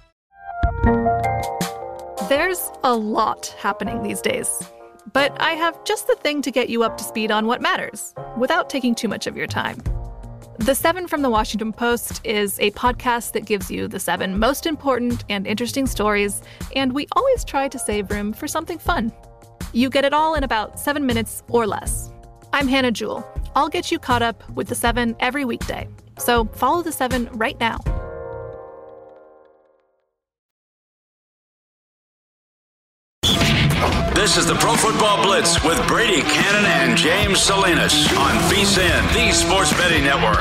There's 2.29 2.71
a 2.83 2.95
lot 2.95 3.55
happening 3.59 4.03
these 4.03 4.21
days. 4.21 4.63
But 5.13 5.39
I 5.41 5.53
have 5.53 5.85
just 5.85 6.07
the 6.07 6.17
thing 6.17 6.41
to 6.43 6.51
get 6.51 6.71
you 6.71 6.83
up 6.83 6.97
to 6.97 7.05
speed 7.05 7.31
on 7.31 7.47
what 7.47 7.61
matters 7.61 8.15
without 8.39 8.71
taking 8.71 8.95
too 8.95 9.09
much 9.09 9.27
of 9.27 9.37
your 9.37 9.47
time. 9.47 9.83
The 10.59 10.75
Seven 10.75 11.07
from 11.07 11.23
the 11.23 11.29
Washington 11.31 11.73
Post 11.73 12.21
is 12.25 12.59
a 12.61 12.71
podcast 12.71 13.33
that 13.33 13.45
gives 13.45 13.71
you 13.71 13.89
the 13.89 13.99
seven 13.99 14.39
most 14.39 14.67
important 14.67 15.25
and 15.29 15.47
interesting 15.47 15.87
stories, 15.87 16.43
and 16.75 16.93
we 16.93 17.07
always 17.13 17.45
try 17.45 17.69
to 17.69 17.79
save 17.79 18.11
room 18.11 18.33
for 18.33 18.49
something 18.49 18.79
fun. 18.79 19.13
You 19.73 19.91
get 19.91 20.05
it 20.05 20.15
all 20.15 20.37
in 20.37 20.45
about 20.45 20.79
seven 20.79 21.05
minutes 21.05 21.43
or 21.49 21.67
less. 21.67 22.14
I'm 22.55 22.69
Hannah 22.69 22.93
Jewell. 22.93 23.29
I'll 23.57 23.69
get 23.69 23.91
you 23.91 23.99
caught 23.99 24.23
up 24.23 24.49
with 24.51 24.69
the 24.69 24.77
seven 24.77 25.17
every 25.19 25.45
weekday. 25.45 25.89
So 26.19 26.45
follow 26.45 26.83
the 26.83 26.93
seven 26.93 27.29
right 27.33 27.59
now. 27.59 27.79
This 34.15 34.37
is 34.37 34.47
the 34.47 34.55
Pro 34.55 34.77
Football 34.77 35.25
Blitz 35.25 35.65
with 35.65 35.85
Brady 35.89 36.23
Cannon 36.23 36.65
and 36.65 36.97
James 36.97 37.41
Salinas 37.41 38.07
on 38.17 38.37
VSIN, 38.49 39.13
the 39.13 39.33
Sports 39.33 39.73
Betting 39.73 40.05
Network. 40.05 40.39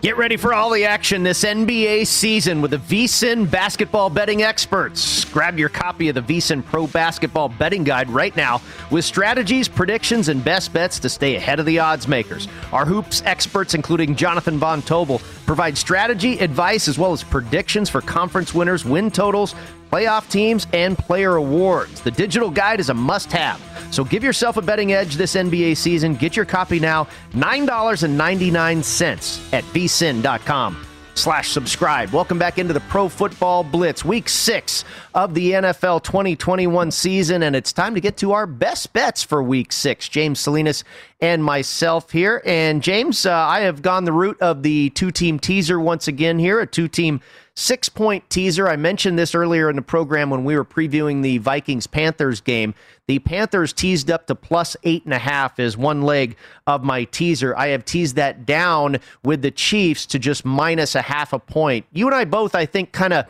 Get 0.00 0.16
ready 0.16 0.36
for 0.36 0.54
all 0.54 0.70
the 0.70 0.84
action 0.84 1.24
this 1.24 1.42
NBA 1.42 2.06
season 2.06 2.62
with 2.62 2.70
the 2.70 2.76
VSIN 2.76 3.50
basketball 3.50 4.08
betting 4.10 4.44
experts. 4.44 5.24
Grab 5.24 5.58
your 5.58 5.68
copy 5.68 6.08
of 6.08 6.14
the 6.14 6.22
VSIN 6.22 6.64
Pro 6.64 6.86
Basketball 6.86 7.48
Betting 7.48 7.82
Guide 7.82 8.08
right 8.08 8.34
now 8.36 8.62
with 8.92 9.04
strategies, 9.04 9.66
predictions, 9.66 10.28
and 10.28 10.44
best 10.44 10.72
bets 10.72 11.00
to 11.00 11.08
stay 11.08 11.34
ahead 11.34 11.58
of 11.58 11.66
the 11.66 11.80
odds 11.80 12.06
makers. 12.06 12.46
Our 12.72 12.86
hoops 12.86 13.24
experts, 13.26 13.74
including 13.74 14.14
Jonathan 14.14 14.56
Von 14.56 14.82
Tobel, 14.82 15.20
provide 15.46 15.76
strategy, 15.76 16.38
advice, 16.38 16.86
as 16.86 16.96
well 16.96 17.12
as 17.12 17.24
predictions 17.24 17.90
for 17.90 18.00
conference 18.00 18.54
winners, 18.54 18.84
win 18.84 19.10
totals, 19.10 19.56
playoff 19.90 20.30
teams, 20.30 20.66
and 20.72 20.98
player 20.98 21.36
awards. 21.36 22.00
The 22.00 22.10
digital 22.10 22.50
guide 22.50 22.80
is 22.80 22.90
a 22.90 22.94
must 22.94 23.30
have. 23.32 23.62
So 23.90 24.04
give 24.04 24.22
yourself 24.22 24.56
a 24.56 24.62
betting 24.62 24.92
edge 24.92 25.16
this 25.16 25.34
NBA 25.34 25.76
season. 25.76 26.14
Get 26.14 26.36
your 26.36 26.44
copy 26.44 26.78
now, 26.78 27.08
$9.99 27.32 29.52
at 29.52 29.64
vsin.com 29.64 30.88
slash 31.18 31.50
subscribe. 31.50 32.10
Welcome 32.10 32.38
back 32.38 32.58
into 32.58 32.72
the 32.72 32.80
Pro 32.80 33.08
Football 33.08 33.64
Blitz, 33.64 34.04
week 34.04 34.28
six 34.28 34.84
of 35.14 35.34
the 35.34 35.52
NFL 35.52 36.04
2021 36.04 36.90
season, 36.90 37.42
and 37.42 37.56
it's 37.56 37.72
time 37.72 37.94
to 37.94 38.00
get 38.00 38.16
to 38.18 38.32
our 38.32 38.46
best 38.46 38.92
bets 38.92 39.22
for 39.22 39.42
week 39.42 39.72
six. 39.72 40.08
James 40.08 40.38
Salinas 40.38 40.84
and 41.20 41.42
myself 41.42 42.10
here. 42.12 42.42
And 42.44 42.82
James, 42.82 43.26
uh, 43.26 43.32
I 43.32 43.60
have 43.60 43.82
gone 43.82 44.04
the 44.04 44.12
route 44.12 44.40
of 44.40 44.62
the 44.62 44.90
two-team 44.90 45.38
teaser 45.38 45.80
once 45.80 46.06
again 46.06 46.38
here, 46.38 46.60
a 46.60 46.66
two-team 46.66 47.20
six 47.56 47.88
point 47.88 48.30
teaser. 48.30 48.68
I 48.68 48.76
mentioned 48.76 49.18
this 49.18 49.34
earlier 49.34 49.68
in 49.68 49.74
the 49.74 49.82
program 49.82 50.30
when 50.30 50.44
we 50.44 50.54
were 50.54 50.64
previewing 50.64 51.22
the 51.22 51.38
Vikings 51.38 51.88
Panthers 51.88 52.40
game. 52.40 52.72
The 53.08 53.18
Panthers 53.18 53.72
teased 53.72 54.12
up 54.12 54.28
to 54.28 54.36
plus 54.36 54.76
eight 54.84 55.04
and 55.04 55.12
a 55.12 55.18
half 55.18 55.58
is 55.58 55.76
one 55.76 56.02
leg 56.02 56.36
of 56.68 56.84
my 56.84 57.02
teaser. 57.02 57.56
I 57.56 57.68
have 57.68 57.84
teased 57.84 58.14
that 58.14 58.46
down 58.46 58.98
with 59.24 59.42
the 59.42 59.50
Chiefs 59.50 60.06
to 60.06 60.20
just 60.20 60.44
minus 60.44 60.94
a 60.94 61.02
half 61.02 61.32
a 61.32 61.40
point. 61.40 61.84
You 61.92 62.06
and 62.06 62.14
I 62.14 62.26
both, 62.26 62.54
I 62.54 62.64
think, 62.64 62.92
kind 62.92 63.12
of 63.12 63.26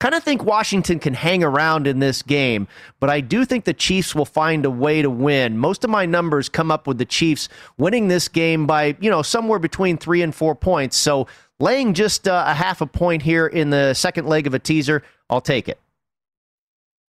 kind 0.00 0.14
of 0.14 0.24
think 0.24 0.42
Washington 0.42 0.98
can 0.98 1.14
hang 1.14 1.44
around 1.44 1.86
in 1.86 2.00
this 2.00 2.22
game, 2.22 2.66
but 2.98 3.08
I 3.08 3.20
do 3.20 3.44
think 3.44 3.64
the 3.64 3.74
Chiefs 3.74 4.14
will 4.14 4.24
find 4.24 4.64
a 4.64 4.70
way 4.70 5.02
to 5.02 5.10
win. 5.10 5.56
Most 5.56 5.84
of 5.84 5.90
my 5.90 6.06
numbers 6.06 6.48
come 6.48 6.70
up 6.72 6.88
with 6.88 6.98
the 6.98 7.04
Chiefs 7.04 7.48
winning 7.78 8.08
this 8.08 8.26
game 8.26 8.66
by, 8.66 8.96
you 9.00 9.10
know, 9.10 9.22
somewhere 9.22 9.58
between 9.58 9.96
3 9.96 10.22
and 10.22 10.34
4 10.34 10.56
points. 10.56 10.96
So, 10.96 11.28
laying 11.60 11.94
just 11.94 12.26
uh, 12.26 12.44
a 12.46 12.54
half 12.54 12.80
a 12.80 12.86
point 12.86 13.22
here 13.22 13.46
in 13.46 13.70
the 13.70 13.94
second 13.94 14.26
leg 14.26 14.46
of 14.46 14.54
a 14.54 14.58
teaser, 14.58 15.02
I'll 15.28 15.42
take 15.42 15.68
it. 15.68 15.78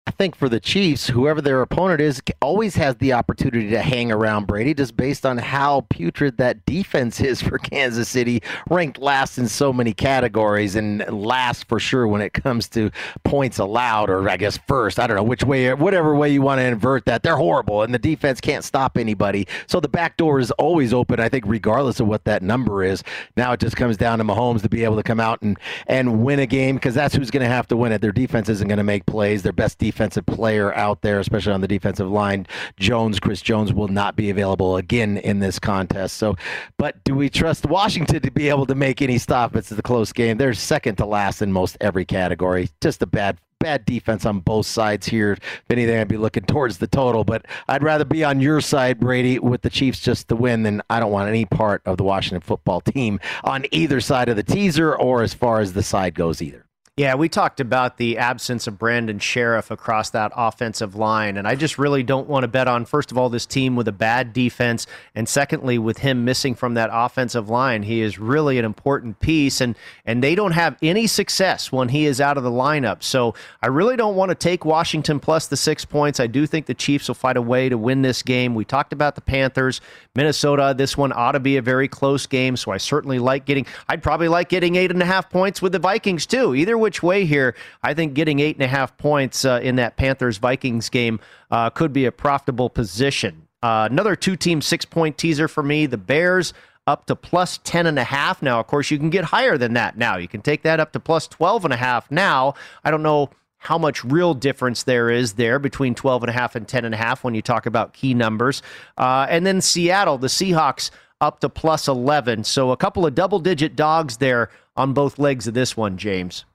I 0.07 0.11
think 0.11 0.35
for 0.35 0.49
the 0.49 0.59
Chiefs, 0.59 1.07
whoever 1.07 1.41
their 1.41 1.61
opponent 1.61 2.01
is, 2.01 2.23
always 2.41 2.75
has 2.75 2.95
the 2.95 3.13
opportunity 3.13 3.69
to 3.69 3.83
hang 3.83 4.11
around 4.11 4.47
Brady 4.47 4.73
just 4.73 4.97
based 4.97 5.27
on 5.27 5.37
how 5.37 5.85
putrid 5.91 6.37
that 6.37 6.65
defense 6.65 7.21
is 7.21 7.39
for 7.39 7.57
Kansas 7.59 8.09
City, 8.09 8.41
ranked 8.67 8.97
last 8.97 9.37
in 9.37 9.47
so 9.47 9.71
many 9.71 9.93
categories 9.93 10.75
and 10.75 11.07
last 11.07 11.67
for 11.69 11.79
sure 11.79 12.07
when 12.07 12.19
it 12.19 12.33
comes 12.33 12.67
to 12.69 12.89
points 13.23 13.59
allowed, 13.59 14.09
or 14.09 14.27
I 14.27 14.37
guess 14.37 14.57
first. 14.67 14.99
I 14.99 15.05
don't 15.05 15.17
know 15.17 15.23
which 15.23 15.43
way, 15.43 15.71
whatever 15.75 16.15
way 16.15 16.29
you 16.29 16.41
want 16.41 16.57
to 16.59 16.65
invert 16.65 17.05
that. 17.05 17.21
They're 17.21 17.37
horrible, 17.37 17.83
and 17.83 17.93
the 17.93 17.99
defense 17.99 18.41
can't 18.41 18.63
stop 18.63 18.97
anybody. 18.97 19.47
So 19.67 19.79
the 19.79 19.87
back 19.87 20.17
door 20.17 20.39
is 20.39 20.49
always 20.51 20.93
open, 20.93 21.19
I 21.19 21.29
think, 21.29 21.45
regardless 21.47 21.99
of 21.99 22.07
what 22.07 22.23
that 22.23 22.41
number 22.41 22.83
is. 22.83 23.03
Now 23.37 23.51
it 23.51 23.59
just 23.59 23.75
comes 23.75 23.97
down 23.97 24.17
to 24.17 24.23
Mahomes 24.23 24.63
to 24.63 24.69
be 24.69 24.83
able 24.83 24.95
to 24.95 25.03
come 25.03 25.19
out 25.19 25.43
and, 25.43 25.59
and 25.85 26.23
win 26.23 26.39
a 26.39 26.47
game 26.47 26.75
because 26.77 26.95
that's 26.95 27.13
who's 27.13 27.29
going 27.29 27.43
to 27.43 27.49
have 27.49 27.67
to 27.67 27.77
win 27.77 27.91
it. 27.91 28.01
Their 28.01 28.11
defense 28.11 28.49
isn't 28.49 28.67
going 28.67 28.79
to 28.79 28.83
make 28.83 29.05
plays. 29.05 29.43
Their 29.43 29.53
best 29.53 29.77
defensive 29.91 30.25
player 30.25 30.73
out 30.75 31.01
there, 31.01 31.19
especially 31.19 31.51
on 31.51 31.59
the 31.59 31.67
defensive 31.67 32.09
line, 32.09 32.47
Jones, 32.79 33.19
Chris 33.19 33.41
Jones, 33.41 33.73
will 33.73 33.89
not 33.89 34.15
be 34.15 34.29
available 34.29 34.77
again 34.77 35.17
in 35.17 35.39
this 35.39 35.59
contest. 35.59 36.15
So, 36.15 36.37
but 36.77 37.03
do 37.03 37.13
we 37.13 37.29
trust 37.29 37.65
Washington 37.65 38.21
to 38.21 38.31
be 38.31 38.47
able 38.47 38.65
to 38.67 38.75
make 38.75 39.01
any 39.01 39.17
stop? 39.17 39.55
It's 39.55 39.71
a 39.71 39.81
close 39.81 40.13
game. 40.13 40.37
They're 40.37 40.53
second 40.53 40.95
to 40.95 41.05
last 41.05 41.41
in 41.41 41.51
most 41.51 41.75
every 41.81 42.05
category. 42.05 42.69
Just 42.79 43.01
a 43.01 43.05
bad 43.05 43.37
bad 43.59 43.85
defense 43.85 44.25
on 44.25 44.39
both 44.39 44.65
sides 44.65 45.05
here. 45.07 45.33
If 45.33 45.61
anything, 45.69 45.99
I'd 45.99 46.07
be 46.07 46.17
looking 46.17 46.45
towards 46.45 46.79
the 46.79 46.87
total, 46.87 47.23
but 47.23 47.45
I'd 47.67 47.83
rather 47.83 48.05
be 48.05 48.23
on 48.23 48.39
your 48.39 48.59
side, 48.59 48.99
Brady, 48.99 49.37
with 49.37 49.61
the 49.61 49.69
Chiefs 49.69 49.99
just 49.99 50.29
to 50.29 50.35
win 50.35 50.63
than 50.63 50.81
I 50.89 50.99
don't 50.99 51.11
want 51.11 51.29
any 51.29 51.45
part 51.45 51.83
of 51.85 51.97
the 51.97 52.03
Washington 52.03 52.41
football 52.41 52.81
team 52.81 53.19
on 53.43 53.65
either 53.71 54.01
side 54.01 54.29
of 54.29 54.35
the 54.35 54.41
teaser 54.41 54.95
or 54.95 55.21
as 55.21 55.35
far 55.35 55.59
as 55.59 55.73
the 55.73 55.83
side 55.83 56.15
goes 56.15 56.41
either. 56.41 56.65
Yeah, 56.97 57.15
we 57.15 57.29
talked 57.29 57.61
about 57.61 57.95
the 57.95 58.17
absence 58.17 58.67
of 58.67 58.77
Brandon 58.77 59.17
Scherff 59.17 59.71
across 59.71 60.09
that 60.09 60.33
offensive 60.35 60.93
line, 60.93 61.37
and 61.37 61.47
I 61.47 61.55
just 61.55 61.77
really 61.77 62.03
don't 62.03 62.27
want 62.27 62.43
to 62.43 62.49
bet 62.49 62.67
on, 62.67 62.83
first 62.83 63.13
of 63.13 63.17
all, 63.17 63.29
this 63.29 63.45
team 63.45 63.77
with 63.77 63.87
a 63.87 63.93
bad 63.93 64.33
defense, 64.33 64.85
and 65.15 65.27
secondly, 65.27 65.77
with 65.77 65.99
him 65.99 66.25
missing 66.25 66.53
from 66.53 66.73
that 66.73 66.89
offensive 66.91 67.49
line. 67.49 67.83
He 67.83 68.01
is 68.01 68.19
really 68.19 68.59
an 68.59 68.65
important 68.65 69.21
piece, 69.21 69.61
and, 69.61 69.77
and 70.05 70.21
they 70.21 70.35
don't 70.35 70.51
have 70.51 70.77
any 70.81 71.07
success 71.07 71.71
when 71.71 71.87
he 71.87 72.05
is 72.05 72.19
out 72.19 72.35
of 72.35 72.43
the 72.43 72.51
lineup. 72.51 73.03
So 73.03 73.35
I 73.61 73.67
really 73.67 73.95
don't 73.95 74.17
want 74.17 74.27
to 74.27 74.35
take 74.35 74.65
Washington 74.65 75.21
plus 75.21 75.47
the 75.47 75.55
six 75.55 75.85
points. 75.85 76.19
I 76.19 76.27
do 76.27 76.45
think 76.45 76.65
the 76.65 76.73
Chiefs 76.73 77.07
will 77.07 77.15
find 77.15 77.37
a 77.37 77.41
way 77.41 77.69
to 77.69 77.77
win 77.77 78.01
this 78.01 78.21
game. 78.21 78.53
We 78.53 78.65
talked 78.65 78.91
about 78.91 79.15
the 79.15 79.21
Panthers. 79.21 79.79
Minnesota, 80.13 80.75
this 80.77 80.97
one 80.97 81.13
ought 81.15 81.31
to 81.31 81.39
be 81.39 81.55
a 81.55 81.61
very 81.61 81.87
close 81.87 82.27
game, 82.27 82.57
so 82.57 82.69
I 82.69 82.77
certainly 82.77 83.17
like 83.17 83.45
getting, 83.45 83.65
I'd 83.87 84.03
probably 84.03 84.27
like 84.27 84.49
getting 84.49 84.75
eight 84.75 84.91
and 84.91 85.01
a 85.01 85.05
half 85.05 85.29
points 85.29 85.61
with 85.61 85.71
the 85.71 85.79
Vikings, 85.79 86.25
too. 86.25 86.53
Either 86.53 86.80
which 86.81 87.01
way 87.01 87.23
here, 87.23 87.55
I 87.81 87.93
think 87.93 88.13
getting 88.13 88.41
eight 88.41 88.57
and 88.57 88.63
a 88.63 88.67
half 88.67 88.97
points 88.97 89.45
uh, 89.45 89.61
in 89.63 89.77
that 89.77 89.95
Panthers 89.95 90.37
Vikings 90.37 90.89
game 90.89 91.21
uh, 91.49 91.69
could 91.69 91.93
be 91.93 92.05
a 92.05 92.11
profitable 92.11 92.69
position. 92.69 93.47
Uh, 93.63 93.87
another 93.89 94.17
two 94.17 94.35
team 94.35 94.61
six 94.61 94.83
point 94.83 95.17
teaser 95.17 95.47
for 95.47 95.63
me 95.63 95.85
the 95.85 95.97
Bears 95.97 96.53
up 96.87 97.05
to 97.05 97.15
plus 97.15 97.59
10 97.63 97.85
and 97.85 97.99
a 97.99 98.03
half. 98.03 98.41
Now, 98.41 98.59
of 98.59 98.67
course, 98.67 98.91
you 98.91 98.97
can 98.97 99.09
get 99.09 99.23
higher 99.23 99.57
than 99.57 99.73
that 99.73 99.97
now. 99.97 100.17
You 100.17 100.27
can 100.27 100.41
take 100.41 100.63
that 100.63 100.79
up 100.79 100.91
to 100.93 100.99
plus 100.99 101.27
12 101.27 101.65
and 101.65 101.73
a 101.73 101.77
half 101.77 102.09
now. 102.09 102.55
I 102.83 102.91
don't 102.91 103.03
know 103.03 103.29
how 103.59 103.77
much 103.77 104.03
real 104.03 104.33
difference 104.33 104.83
there 104.83 105.11
is 105.11 105.33
there 105.33 105.59
between 105.59 105.93
12 105.93 106.23
and 106.23 106.29
a 106.31 106.33
half 106.33 106.55
and 106.55 106.67
10 106.67 106.83
and 106.83 106.95
a 106.95 106.97
half 106.97 107.23
when 107.23 107.35
you 107.35 107.43
talk 107.43 107.67
about 107.67 107.93
key 107.93 108.15
numbers. 108.15 108.63
Uh, 108.97 109.27
and 109.29 109.45
then 109.45 109.61
Seattle, 109.61 110.17
the 110.17 110.27
Seahawks 110.27 110.89
up 111.21 111.39
to 111.41 111.49
plus 111.49 111.87
11. 111.87 112.43
So 112.43 112.71
a 112.71 112.77
couple 112.77 113.05
of 113.05 113.13
double 113.13 113.39
digit 113.39 113.75
dogs 113.75 114.17
there 114.17 114.49
on 114.75 114.93
both 114.93 115.19
legs 115.19 115.47
of 115.47 115.53
this 115.53 115.77
one, 115.77 115.97
James. 115.97 116.45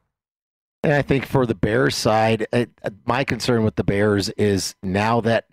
And 0.83 0.93
I 0.93 1.03
think 1.03 1.27
for 1.27 1.47
the 1.47 1.55
Bears 1.55 1.97
side, 1.97 2.47
it, 2.53 2.71
my 3.07 3.25
concern 3.25 3.65
with 3.65 3.77
the 3.77 3.85
Bears 3.85 4.29
is 4.31 4.75
now 4.83 5.21
that 5.23 5.47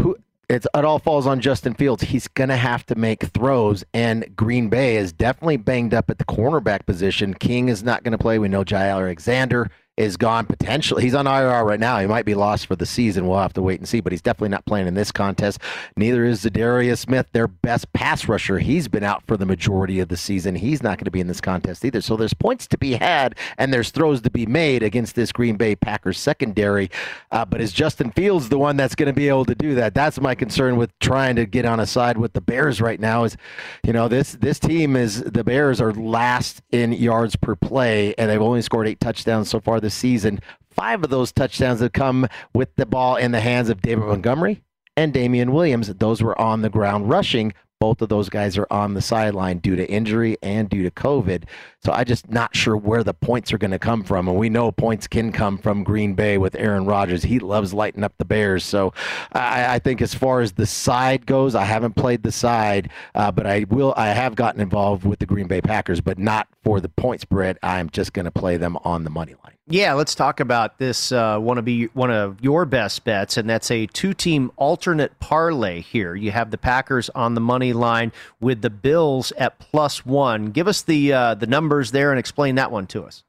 who 0.00 0.16
it 0.48 0.64
all 0.74 1.00
falls 1.00 1.26
on 1.26 1.40
Justin 1.40 1.74
Fields. 1.74 2.04
He's 2.04 2.28
going 2.28 2.50
to 2.50 2.56
have 2.56 2.86
to 2.86 2.94
make 2.94 3.24
throws, 3.24 3.84
and 3.92 4.24
Green 4.36 4.68
Bay 4.68 4.96
is 4.96 5.12
definitely 5.12 5.56
banged 5.56 5.92
up 5.92 6.08
at 6.08 6.18
the 6.18 6.24
cornerback 6.24 6.86
position. 6.86 7.34
King 7.34 7.68
is 7.68 7.82
not 7.82 8.04
going 8.04 8.12
to 8.12 8.18
play. 8.18 8.38
We 8.38 8.48
know 8.48 8.64
Jaire 8.64 8.92
Alexander 8.92 9.70
is 9.96 10.16
gone 10.16 10.46
potentially. 10.46 11.02
He's 11.02 11.14
on 11.14 11.26
IR 11.26 11.64
right 11.64 11.80
now. 11.80 11.98
He 11.98 12.06
might 12.06 12.26
be 12.26 12.34
lost 12.34 12.66
for 12.66 12.76
the 12.76 12.86
season. 12.86 13.26
We'll 13.26 13.38
have 13.38 13.54
to 13.54 13.62
wait 13.62 13.80
and 13.80 13.88
see, 13.88 14.00
but 14.00 14.12
he's 14.12 14.20
definitely 14.20 14.50
not 14.50 14.66
playing 14.66 14.86
in 14.86 14.94
this 14.94 15.10
contest. 15.10 15.58
Neither 15.96 16.24
is 16.24 16.44
Za'Darius 16.44 16.98
Smith, 16.98 17.26
their 17.32 17.48
best 17.48 17.92
pass 17.92 18.28
rusher. 18.28 18.58
He's 18.58 18.88
been 18.88 19.02
out 19.02 19.22
for 19.26 19.36
the 19.36 19.46
majority 19.46 19.98
of 20.00 20.08
the 20.08 20.16
season. 20.16 20.54
He's 20.54 20.82
not 20.82 20.98
going 20.98 21.06
to 21.06 21.10
be 21.10 21.20
in 21.20 21.28
this 21.28 21.40
contest 21.40 21.84
either. 21.84 22.00
So 22.00 22.16
there's 22.16 22.34
points 22.34 22.66
to 22.68 22.78
be 22.78 22.94
had 22.94 23.36
and 23.56 23.72
there's 23.72 23.90
throws 23.90 24.20
to 24.22 24.30
be 24.30 24.44
made 24.44 24.82
against 24.82 25.14
this 25.14 25.32
Green 25.32 25.56
Bay 25.56 25.74
Packers 25.74 26.18
secondary. 26.18 26.90
Uh, 27.30 27.44
but 27.44 27.60
is 27.60 27.72
Justin 27.72 28.10
Fields 28.10 28.50
the 28.50 28.58
one 28.58 28.76
that's 28.76 28.94
going 28.94 29.06
to 29.06 29.12
be 29.12 29.28
able 29.28 29.46
to 29.46 29.54
do 29.54 29.74
that? 29.76 29.94
That's 29.94 30.20
my 30.20 30.34
concern 30.34 30.76
with 30.76 30.96
trying 30.98 31.36
to 31.36 31.46
get 31.46 31.64
on 31.64 31.80
a 31.80 31.86
side 31.86 32.18
with 32.18 32.34
the 32.34 32.40
Bears 32.40 32.80
right 32.80 33.00
now. 33.00 33.24
Is 33.24 33.36
you 33.82 33.92
know 33.92 34.08
this 34.08 34.32
this 34.32 34.58
team 34.58 34.96
is 34.96 35.22
the 35.22 35.44
Bears 35.44 35.80
are 35.80 35.92
last 35.92 36.62
in 36.70 36.92
yards 36.92 37.36
per 37.36 37.56
play 37.56 38.14
and 38.18 38.30
they've 38.30 38.42
only 38.42 38.62
scored 38.62 38.88
eight 38.88 39.00
touchdowns 39.00 39.48
so 39.48 39.60
far 39.60 39.80
the 39.86 39.90
season. 39.90 40.40
Five 40.70 41.04
of 41.04 41.10
those 41.10 41.30
touchdowns 41.30 41.80
have 41.80 41.92
come 41.92 42.26
with 42.52 42.74
the 42.74 42.86
ball 42.86 43.14
in 43.14 43.30
the 43.30 43.40
hands 43.40 43.68
of 43.68 43.80
David 43.80 44.04
Montgomery 44.04 44.62
and 44.96 45.12
Damien 45.12 45.52
Williams. 45.52 45.94
Those 45.94 46.20
were 46.20 46.38
on 46.40 46.62
the 46.62 46.68
ground 46.68 47.08
rushing. 47.08 47.54
Both 47.78 48.02
of 48.02 48.08
those 48.08 48.28
guys 48.28 48.58
are 48.58 48.66
on 48.68 48.94
the 48.94 49.02
sideline 49.02 49.58
due 49.58 49.76
to 49.76 49.88
injury 49.88 50.38
and 50.42 50.68
due 50.68 50.82
to 50.82 50.90
COVID. 50.90 51.44
So 51.84 51.92
I 51.92 52.04
just 52.04 52.28
not 52.28 52.56
sure 52.56 52.76
where 52.76 53.04
the 53.04 53.14
points 53.14 53.52
are 53.52 53.58
going 53.58 53.70
to 53.70 53.78
come 53.78 54.02
from. 54.02 54.26
And 54.26 54.36
we 54.36 54.48
know 54.48 54.72
points 54.72 55.06
can 55.06 55.30
come 55.30 55.56
from 55.56 55.84
Green 55.84 56.14
Bay 56.14 56.36
with 56.36 56.56
Aaron 56.56 56.86
Rodgers. 56.86 57.22
He 57.22 57.38
loves 57.38 57.72
lighting 57.72 58.02
up 58.02 58.14
the 58.18 58.24
Bears. 58.24 58.64
So 58.64 58.92
I, 59.32 59.74
I 59.74 59.78
think 59.78 60.00
as 60.00 60.14
far 60.14 60.40
as 60.40 60.52
the 60.52 60.66
side 60.66 61.26
goes, 61.26 61.54
I 61.54 61.64
haven't 61.64 61.96
played 61.96 62.22
the 62.22 62.32
side, 62.32 62.90
uh, 63.14 63.30
but 63.30 63.46
I 63.46 63.66
will. 63.68 63.92
I 63.96 64.08
have 64.08 64.34
gotten 64.34 64.60
involved 64.60 65.04
with 65.04 65.18
the 65.20 65.26
Green 65.26 65.46
Bay 65.46 65.60
Packers, 65.60 66.00
but 66.00 66.18
not 66.18 66.48
for 66.64 66.80
the 66.80 66.88
point 66.88 67.20
spread. 67.20 67.58
I'm 67.62 67.90
just 67.90 68.14
going 68.14 68.24
to 68.24 68.30
play 68.30 68.56
them 68.56 68.78
on 68.84 69.04
the 69.04 69.10
money 69.10 69.34
line. 69.44 69.55
Yeah, 69.68 69.94
let's 69.94 70.14
talk 70.14 70.38
about 70.38 70.78
this. 70.78 71.10
Uh, 71.10 71.38
Want 71.40 71.64
be 71.64 71.86
one 71.86 72.12
of 72.12 72.40
your 72.40 72.64
best 72.64 73.02
bets, 73.02 73.36
and 73.36 73.50
that's 73.50 73.68
a 73.72 73.86
two-team 73.86 74.52
alternate 74.56 75.18
parlay. 75.18 75.80
Here, 75.80 76.14
you 76.14 76.30
have 76.30 76.52
the 76.52 76.58
Packers 76.58 77.10
on 77.10 77.34
the 77.34 77.40
money 77.40 77.72
line 77.72 78.12
with 78.40 78.62
the 78.62 78.70
Bills 78.70 79.32
at 79.32 79.58
plus 79.58 80.06
one. 80.06 80.52
Give 80.52 80.68
us 80.68 80.82
the 80.82 81.12
uh, 81.12 81.34
the 81.34 81.48
numbers 81.48 81.90
there 81.90 82.12
and 82.12 82.18
explain 82.18 82.54
that 82.54 82.70
one 82.70 82.86
to 82.88 83.02
us. 83.02 83.24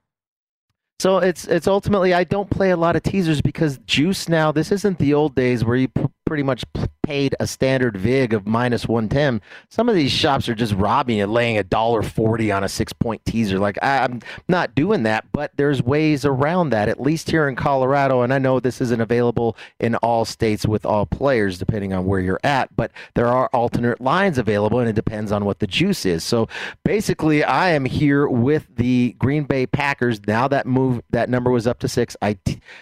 So 0.99 1.17
it's 1.17 1.45
it's 1.45 1.67
ultimately 1.67 2.13
I 2.13 2.23
don't 2.23 2.49
play 2.51 2.69
a 2.69 2.77
lot 2.77 2.95
of 2.95 3.01
teasers 3.01 3.41
because 3.41 3.79
juice 3.87 4.29
now. 4.29 4.51
This 4.51 4.71
isn't 4.71 4.99
the 4.99 5.15
old 5.15 5.33
days 5.33 5.65
where 5.65 5.77
you 5.77 5.87
p- 5.87 6.05
pretty 6.27 6.43
much 6.43 6.63
paid 7.03 7.35
a 7.39 7.47
standard 7.47 7.95
vig 7.95 8.33
of 8.33 8.45
minus 8.45 8.85
110 8.85 9.41
some 9.69 9.87
of 9.87 9.95
these 9.95 10.11
shops 10.11 10.49
are 10.49 10.55
just 10.55 10.73
robbing 10.73 11.21
and 11.21 11.31
laying 11.31 11.57
a 11.57 11.63
dollar 11.63 12.01
40 12.01 12.51
on 12.51 12.63
a 12.65 12.69
six 12.69 12.91
point 12.91 13.23
teaser. 13.25 13.59
Like 13.59 13.77
i'm 13.81 14.21
not 14.47 14.75
doing 14.75 15.03
that 15.03 15.31
but 15.31 15.51
there's 15.55 15.81
ways 15.81 16.25
around 16.25 16.71
that 16.71 16.89
at 16.89 16.99
least 16.99 17.31
here 17.31 17.47
in 17.47 17.55
colorado 17.55 18.21
and 18.21 18.33
i 18.33 18.37
know 18.37 18.59
this 18.59 18.81
isn't 18.81 18.99
available 18.99 19.55
in 19.79 19.95
all 19.95 20.25
states 20.25 20.65
with 20.65 20.85
all 20.85 21.05
players 21.05 21.57
depending 21.57 21.93
on 21.93 22.05
where 22.05 22.19
you're 22.19 22.41
at 22.43 22.75
but 22.75 22.91
there 23.15 23.27
are 23.27 23.47
alternate 23.53 24.01
lines 24.01 24.37
available 24.37 24.79
and 24.79 24.89
it 24.89 24.95
depends 24.95 25.31
on 25.31 25.45
what 25.45 25.59
the 25.59 25.67
juice 25.67 26.05
is. 26.05 26.23
So 26.23 26.47
basically 26.83 27.43
i 27.43 27.69
am 27.69 27.85
here 27.85 28.27
with 28.27 28.67
the 28.75 29.15
green 29.19 29.43
bay 29.43 29.65
packers. 29.65 30.19
Now 30.27 30.47
that 30.47 30.65
move 30.65 31.01
that 31.09 31.29
number 31.29 31.51
was 31.51 31.67
up 31.67 31.79
to 31.79 31.87
six. 31.87 32.15
I 32.21 32.37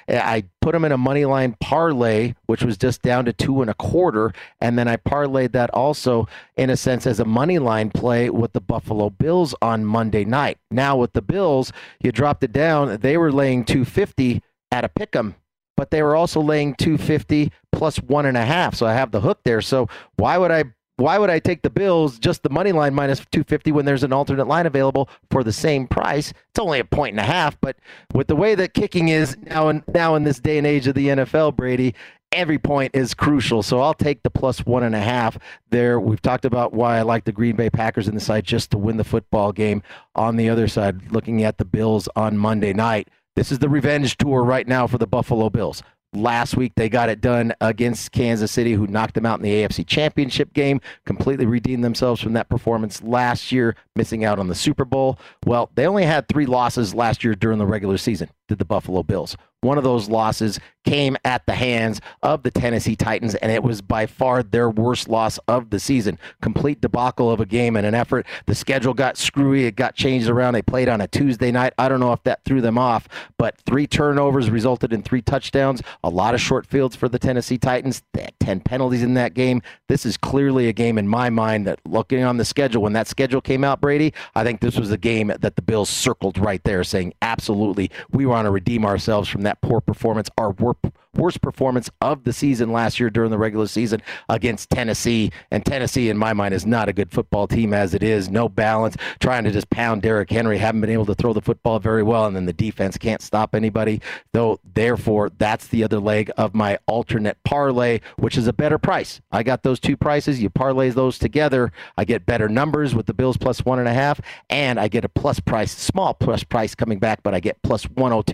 i 0.09 0.43
put 0.61 0.71
them 0.71 0.85
in 0.85 0.91
a 0.91 0.97
money 0.97 1.25
line 1.25 1.55
parlay 1.59 2.33
which 2.47 2.63
was 2.63 2.77
just 2.77 3.01
down 3.01 3.25
to 3.25 3.33
two 3.37 3.61
and 3.61 3.69
a 3.69 3.73
quarter. 3.73 4.33
And 4.61 4.77
then 4.77 4.87
I 4.87 4.97
parlayed 4.97 5.51
that 5.53 5.69
also, 5.71 6.27
in 6.57 6.69
a 6.69 6.77
sense, 6.77 7.05
as 7.07 7.19
a 7.19 7.25
money 7.25 7.59
line 7.59 7.89
play 7.89 8.29
with 8.29 8.53
the 8.53 8.61
Buffalo 8.61 9.09
Bills 9.09 9.55
on 9.61 9.85
Monday 9.85 10.25
night. 10.25 10.57
Now, 10.71 10.97
with 10.97 11.13
the 11.13 11.21
Bills, 11.21 11.71
you 12.01 12.11
dropped 12.11 12.43
it 12.43 12.51
down. 12.51 12.97
They 12.97 13.17
were 13.17 13.31
laying 13.31 13.65
250 13.65 14.41
at 14.71 14.83
a 14.83 14.89
pick 14.89 15.15
'em, 15.15 15.35
but 15.77 15.91
they 15.91 16.01
were 16.01 16.15
also 16.15 16.41
laying 16.41 16.75
250 16.75 17.51
plus 17.71 17.97
one 17.97 18.25
and 18.25 18.37
a 18.37 18.45
half. 18.45 18.75
So 18.75 18.85
I 18.85 18.93
have 18.93 19.11
the 19.11 19.21
hook 19.21 19.39
there. 19.43 19.61
So 19.61 19.87
why 20.15 20.37
would 20.37 20.51
I 20.51 20.65
why 20.97 21.17
would 21.17 21.29
I 21.29 21.39
take 21.39 21.61
the 21.61 21.69
Bills 21.69 22.17
just 22.17 22.43
the 22.43 22.49
money 22.49 22.71
line 22.71 22.93
minus 22.93 23.19
250 23.19 23.73
when 23.73 23.85
there's 23.85 24.03
an 24.03 24.13
alternate 24.13 24.47
line 24.47 24.65
available 24.65 25.09
for 25.29 25.43
the 25.43 25.51
same 25.51 25.87
price? 25.87 26.31
It's 26.31 26.59
only 26.59 26.79
a 26.79 26.85
point 26.85 27.13
and 27.13 27.19
a 27.19 27.23
half, 27.23 27.59
but 27.59 27.75
with 28.13 28.27
the 28.27 28.35
way 28.35 28.55
that 28.55 28.73
kicking 28.73 29.09
is 29.09 29.35
now 29.37 29.67
in, 29.67 29.83
now 29.93 30.15
in 30.15 30.23
this 30.23 30.39
day 30.39 30.57
and 30.57 30.65
age 30.65 30.87
of 30.87 30.95
the 30.95 31.07
NFL, 31.09 31.55
Brady, 31.55 31.95
every 32.31 32.59
point 32.59 32.91
is 32.93 33.13
crucial. 33.13 33.63
So 33.63 33.79
I'll 33.79 33.93
take 33.93 34.23
the 34.23 34.29
plus 34.29 34.65
one 34.65 34.83
and 34.83 34.95
a 34.95 34.99
half 34.99 35.37
there. 35.69 35.99
We've 35.99 36.21
talked 36.21 36.45
about 36.45 36.73
why 36.73 36.97
I 36.97 37.01
like 37.01 37.23
the 37.23 37.31
Green 37.31 37.55
Bay 37.55 37.69
Packers 37.69 38.07
in 38.07 38.15
the 38.15 38.21
side 38.21 38.45
just 38.45 38.71
to 38.71 38.77
win 38.77 38.97
the 38.97 39.03
football 39.03 39.51
game. 39.51 39.81
On 40.15 40.35
the 40.35 40.49
other 40.49 40.67
side, 40.67 41.11
looking 41.11 41.43
at 41.43 41.57
the 41.57 41.65
Bills 41.65 42.07
on 42.15 42.37
Monday 42.37 42.73
night, 42.73 43.09
this 43.35 43.51
is 43.51 43.59
the 43.59 43.69
revenge 43.69 44.17
tour 44.17 44.43
right 44.43 44.67
now 44.67 44.87
for 44.87 44.97
the 44.97 45.07
Buffalo 45.07 45.49
Bills. 45.49 45.83
Last 46.13 46.55
week, 46.55 46.71
they 46.75 46.87
got 46.87 47.09
it 47.09 47.19
done 47.19 47.53
against 47.59 48.13
Kansas 48.13 48.49
City, 48.49 48.71
who 48.71 48.87
knocked 48.87 49.15
them 49.15 49.25
out 49.25 49.39
in 49.39 49.43
the 49.43 49.51
AFC 49.51 49.85
Championship 49.85 50.53
game, 50.53 50.79
completely 51.05 51.45
redeemed 51.45 51.83
themselves 51.83 52.21
from 52.21 52.31
that 52.33 52.47
performance 52.47 53.03
last 53.03 53.51
year, 53.51 53.75
missing 53.97 54.23
out 54.23 54.39
on 54.39 54.47
the 54.47 54.55
Super 54.55 54.85
Bowl. 54.85 55.19
Well, 55.45 55.69
they 55.75 55.85
only 55.85 56.05
had 56.05 56.29
three 56.29 56.45
losses 56.45 56.95
last 56.95 57.25
year 57.25 57.35
during 57.35 57.59
the 57.59 57.65
regular 57.65 57.97
season, 57.97 58.29
did 58.47 58.59
the 58.59 58.65
Buffalo 58.65 59.03
Bills. 59.03 59.35
One 59.61 59.79
of 59.79 59.83
those 59.83 60.09
losses 60.09 60.59
came 60.85 61.17
at 61.25 61.47
the 61.47 61.55
hands 61.55 61.99
of 62.21 62.43
the 62.43 62.51
Tennessee 62.51 62.95
Titans, 62.95 63.33
and 63.33 63.51
it 63.51 63.63
was 63.63 63.81
by 63.81 64.05
far 64.05 64.43
their 64.43 64.69
worst 64.69 65.09
loss 65.09 65.39
of 65.47 65.71
the 65.71 65.79
season. 65.79 66.19
Complete 66.39 66.81
debacle 66.81 67.31
of 67.31 67.39
a 67.39 67.47
game 67.47 67.75
and 67.75 67.87
an 67.87 67.95
effort. 67.95 68.27
The 68.45 68.53
schedule 68.53 68.93
got 68.93 69.17
screwy. 69.17 69.65
It 69.65 69.75
got 69.75 69.95
changed 69.95 70.29
around. 70.29 70.53
They 70.53 70.61
played 70.61 70.87
on 70.87 71.01
a 71.01 71.07
Tuesday 71.07 71.51
night. 71.51 71.73
I 71.79 71.89
don't 71.89 71.99
know 71.99 72.13
if 72.13 72.21
that 72.23 72.43
threw 72.45 72.61
them 72.61 72.77
off, 72.77 73.07
but 73.39 73.57
three 73.65 73.87
turnovers 73.87 74.51
resulted 74.51 74.93
in 74.93 75.01
three 75.01 75.23
touchdowns. 75.23 75.81
A 76.03 76.09
lot 76.09 76.35
of 76.35 76.41
short 76.41 76.67
fields 76.67 76.95
for 76.95 77.09
the 77.09 77.17
Tennessee 77.17 77.57
Titans. 77.57 78.03
They 78.13 78.21
had 78.21 78.39
10 78.39 78.59
penalties 78.59 79.01
in 79.01 79.15
that 79.15 79.33
game. 79.33 79.63
This 79.89 80.05
is 80.05 80.15
clearly 80.15 80.67
a 80.67 80.73
game 80.73 80.99
in 80.99 81.07
my 81.07 81.31
mind 81.31 81.65
that 81.65 81.79
looking 81.87 82.23
on 82.23 82.37
the 82.37 82.45
schedule, 82.45 82.83
when 82.83 82.93
that 82.93 83.07
schedule 83.07 83.41
came 83.41 83.63
out, 83.63 83.81
Brady, 83.81 84.13
I 84.35 84.43
think 84.43 84.61
this 84.61 84.77
was 84.77 84.91
a 84.91 84.97
game 84.97 85.33
that 85.39 85.55
the 85.55 85.63
Bills 85.63 85.89
circled 85.89 86.37
right 86.37 86.63
there 86.63 86.83
saying, 86.83 87.15
absolutely, 87.23 87.89
we 88.11 88.27
want 88.27 88.34
want 88.35 88.45
to 88.45 88.51
redeem 88.51 88.85
ourselves 88.85 89.29
from 89.29 89.43
that 89.43 89.61
poor 89.61 89.81
performance, 89.81 90.29
our 90.37 90.51
wor- 90.51 90.77
worst 91.15 91.41
performance 91.41 91.89
of 92.01 92.23
the 92.23 92.33
season 92.33 92.71
last 92.71 92.99
year 92.99 93.09
during 93.09 93.31
the 93.31 93.37
regular 93.37 93.67
season 93.67 94.01
against 94.29 94.69
Tennessee. 94.69 95.31
And 95.51 95.65
Tennessee, 95.65 96.09
in 96.09 96.17
my 96.17 96.33
mind, 96.33 96.53
is 96.53 96.65
not 96.65 96.89
a 96.89 96.93
good 96.93 97.11
football 97.11 97.47
team 97.47 97.73
as 97.73 97.93
it 97.93 98.03
is. 98.03 98.29
No 98.29 98.49
balance, 98.49 98.97
trying 99.19 99.45
to 99.45 99.51
just 99.51 99.69
pound 99.69 100.01
Derrick 100.01 100.29
Henry, 100.29 100.57
haven't 100.57 100.81
been 100.81 100.89
able 100.89 101.05
to 101.05 101.15
throw 101.15 101.33
the 101.33 101.41
football 101.41 101.79
very 101.79 102.03
well, 102.03 102.25
and 102.25 102.35
then 102.35 102.45
the 102.45 102.53
defense 102.53 102.97
can't 102.97 103.21
stop 103.21 103.55
anybody. 103.55 104.01
Though, 104.33 104.59
therefore, 104.73 105.31
that's 105.37 105.67
the 105.67 105.83
other 105.83 105.99
leg 105.99 106.31
of 106.37 106.53
my 106.53 106.77
alternate 106.87 107.37
parlay, 107.43 108.01
which 108.17 108.37
is 108.37 108.47
a 108.47 108.53
better 108.53 108.77
price. 108.77 109.21
I 109.31 109.43
got 109.43 109.63
those 109.63 109.79
two 109.79 109.95
prices. 109.95 110.41
You 110.41 110.49
parlay 110.49 110.89
those 110.89 111.17
together, 111.17 111.71
I 111.97 112.05
get 112.05 112.25
better 112.25 112.49
numbers 112.49 112.93
with 112.93 113.05
the 113.05 113.13
Bills 113.13 113.37
plus 113.37 113.63
one 113.63 113.79
and 113.79 113.87
a 113.87 113.93
half, 113.93 114.19
and 114.49 114.79
I 114.79 114.87
get 114.87 115.05
a 115.05 115.09
plus 115.09 115.39
price, 115.39 115.71
small 115.71 116.13
plus 116.13 116.43
price 116.43 116.75
coming 116.75 116.99
back, 116.99 117.23
but 117.23 117.33
I 117.33 117.39
get 117.39 117.61
plus 117.63 117.85
102 117.85 118.24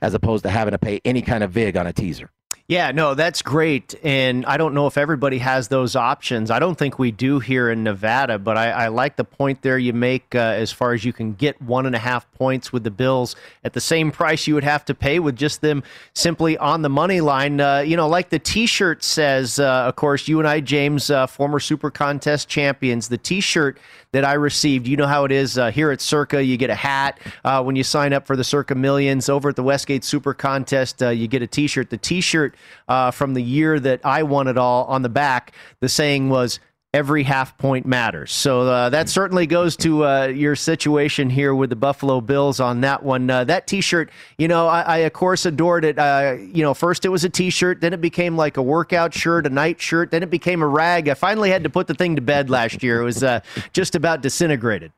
as 0.00 0.14
opposed 0.14 0.44
to 0.44 0.50
having 0.50 0.72
to 0.72 0.78
pay 0.78 1.00
any 1.04 1.22
kind 1.22 1.42
of 1.42 1.50
VIG 1.50 1.76
on 1.76 1.86
a 1.86 1.92
teaser. 1.92 2.30
Yeah, 2.68 2.90
no, 2.90 3.14
that's 3.14 3.42
great. 3.42 3.94
And 4.02 4.44
I 4.44 4.56
don't 4.56 4.74
know 4.74 4.88
if 4.88 4.98
everybody 4.98 5.38
has 5.38 5.68
those 5.68 5.94
options. 5.94 6.50
I 6.50 6.58
don't 6.58 6.76
think 6.76 6.98
we 6.98 7.12
do 7.12 7.38
here 7.38 7.70
in 7.70 7.84
Nevada, 7.84 8.40
but 8.40 8.56
I, 8.56 8.70
I 8.70 8.88
like 8.88 9.14
the 9.14 9.22
point 9.22 9.62
there 9.62 9.78
you 9.78 9.92
make 9.92 10.34
uh, 10.34 10.38
as 10.38 10.72
far 10.72 10.92
as 10.92 11.04
you 11.04 11.12
can 11.12 11.34
get 11.34 11.62
one 11.62 11.86
and 11.86 11.94
a 11.94 12.00
half 12.00 12.28
points 12.32 12.72
with 12.72 12.82
the 12.82 12.90
Bills 12.90 13.36
at 13.62 13.72
the 13.72 13.80
same 13.80 14.10
price 14.10 14.48
you 14.48 14.54
would 14.54 14.64
have 14.64 14.84
to 14.86 14.96
pay 14.96 15.20
with 15.20 15.36
just 15.36 15.60
them 15.60 15.84
simply 16.14 16.58
on 16.58 16.82
the 16.82 16.88
money 16.88 17.20
line. 17.20 17.60
Uh, 17.60 17.78
you 17.78 17.96
know, 17.96 18.08
like 18.08 18.30
the 18.30 18.40
t 18.40 18.66
shirt 18.66 19.04
says, 19.04 19.60
uh, 19.60 19.84
of 19.86 19.94
course, 19.94 20.26
you 20.26 20.40
and 20.40 20.48
I, 20.48 20.58
James, 20.58 21.08
uh, 21.08 21.28
former 21.28 21.60
Super 21.60 21.92
Contest 21.92 22.48
champions, 22.48 23.06
the 23.06 23.18
t 23.18 23.40
shirt 23.40 23.78
that 24.10 24.24
I 24.24 24.32
received. 24.32 24.88
You 24.88 24.96
know 24.96 25.06
how 25.06 25.24
it 25.24 25.30
is 25.30 25.56
uh, 25.58 25.70
here 25.70 25.92
at 25.92 26.00
Circa. 26.00 26.42
You 26.42 26.56
get 26.56 26.70
a 26.70 26.74
hat 26.74 27.20
uh, 27.44 27.62
when 27.62 27.76
you 27.76 27.84
sign 27.84 28.12
up 28.12 28.26
for 28.26 28.34
the 28.34 28.44
Circa 28.44 28.74
Millions. 28.74 29.28
Over 29.28 29.50
at 29.50 29.56
the 29.56 29.62
Westgate 29.62 30.02
Super 30.04 30.32
Contest, 30.34 31.00
you 31.02 31.28
get 31.28 31.42
a 31.42 31.46
T-shirt. 31.46 31.90
The 31.90 31.98
T-shirt 31.98 32.55
uh, 32.88 33.10
from 33.10 33.34
the 33.34 33.42
year 33.42 33.78
that 33.80 34.00
I 34.04 34.22
won 34.22 34.48
it 34.48 34.58
all 34.58 34.84
on 34.84 35.02
the 35.02 35.08
back. 35.08 35.52
The 35.80 35.88
saying 35.88 36.28
was 36.28 36.60
every 36.96 37.22
half 37.24 37.58
point 37.58 37.84
matters. 37.84 38.32
So 38.32 38.62
uh, 38.62 38.88
that 38.88 39.10
certainly 39.10 39.46
goes 39.46 39.76
to 39.78 40.06
uh, 40.06 40.26
your 40.28 40.56
situation 40.56 41.28
here 41.28 41.54
with 41.54 41.68
the 41.68 41.76
Buffalo 41.76 42.22
Bills 42.22 42.58
on 42.58 42.80
that 42.80 43.02
one. 43.02 43.28
Uh, 43.28 43.44
that 43.44 43.66
T-shirt, 43.66 44.10
you 44.38 44.48
know, 44.48 44.66
I, 44.66 44.80
I 44.80 44.96
of 44.98 45.12
course 45.12 45.44
adored 45.44 45.84
it. 45.84 45.98
Uh, 45.98 46.36
you 46.40 46.62
know, 46.62 46.72
first 46.72 47.04
it 47.04 47.10
was 47.10 47.22
a 47.22 47.28
T-shirt, 47.28 47.82
then 47.82 47.92
it 47.92 48.00
became 48.00 48.36
like 48.36 48.56
a 48.56 48.62
workout 48.62 49.12
shirt, 49.12 49.46
a 49.46 49.50
night 49.50 49.78
shirt, 49.78 50.10
then 50.10 50.22
it 50.22 50.30
became 50.30 50.62
a 50.62 50.66
rag. 50.66 51.10
I 51.10 51.14
finally 51.14 51.50
had 51.50 51.64
to 51.64 51.70
put 51.70 51.86
the 51.86 51.94
thing 51.94 52.16
to 52.16 52.22
bed 52.22 52.48
last 52.48 52.82
year. 52.82 53.02
It 53.02 53.04
was 53.04 53.22
uh, 53.22 53.40
just 53.74 53.94
about 53.94 54.22
disintegrated. 54.22 54.90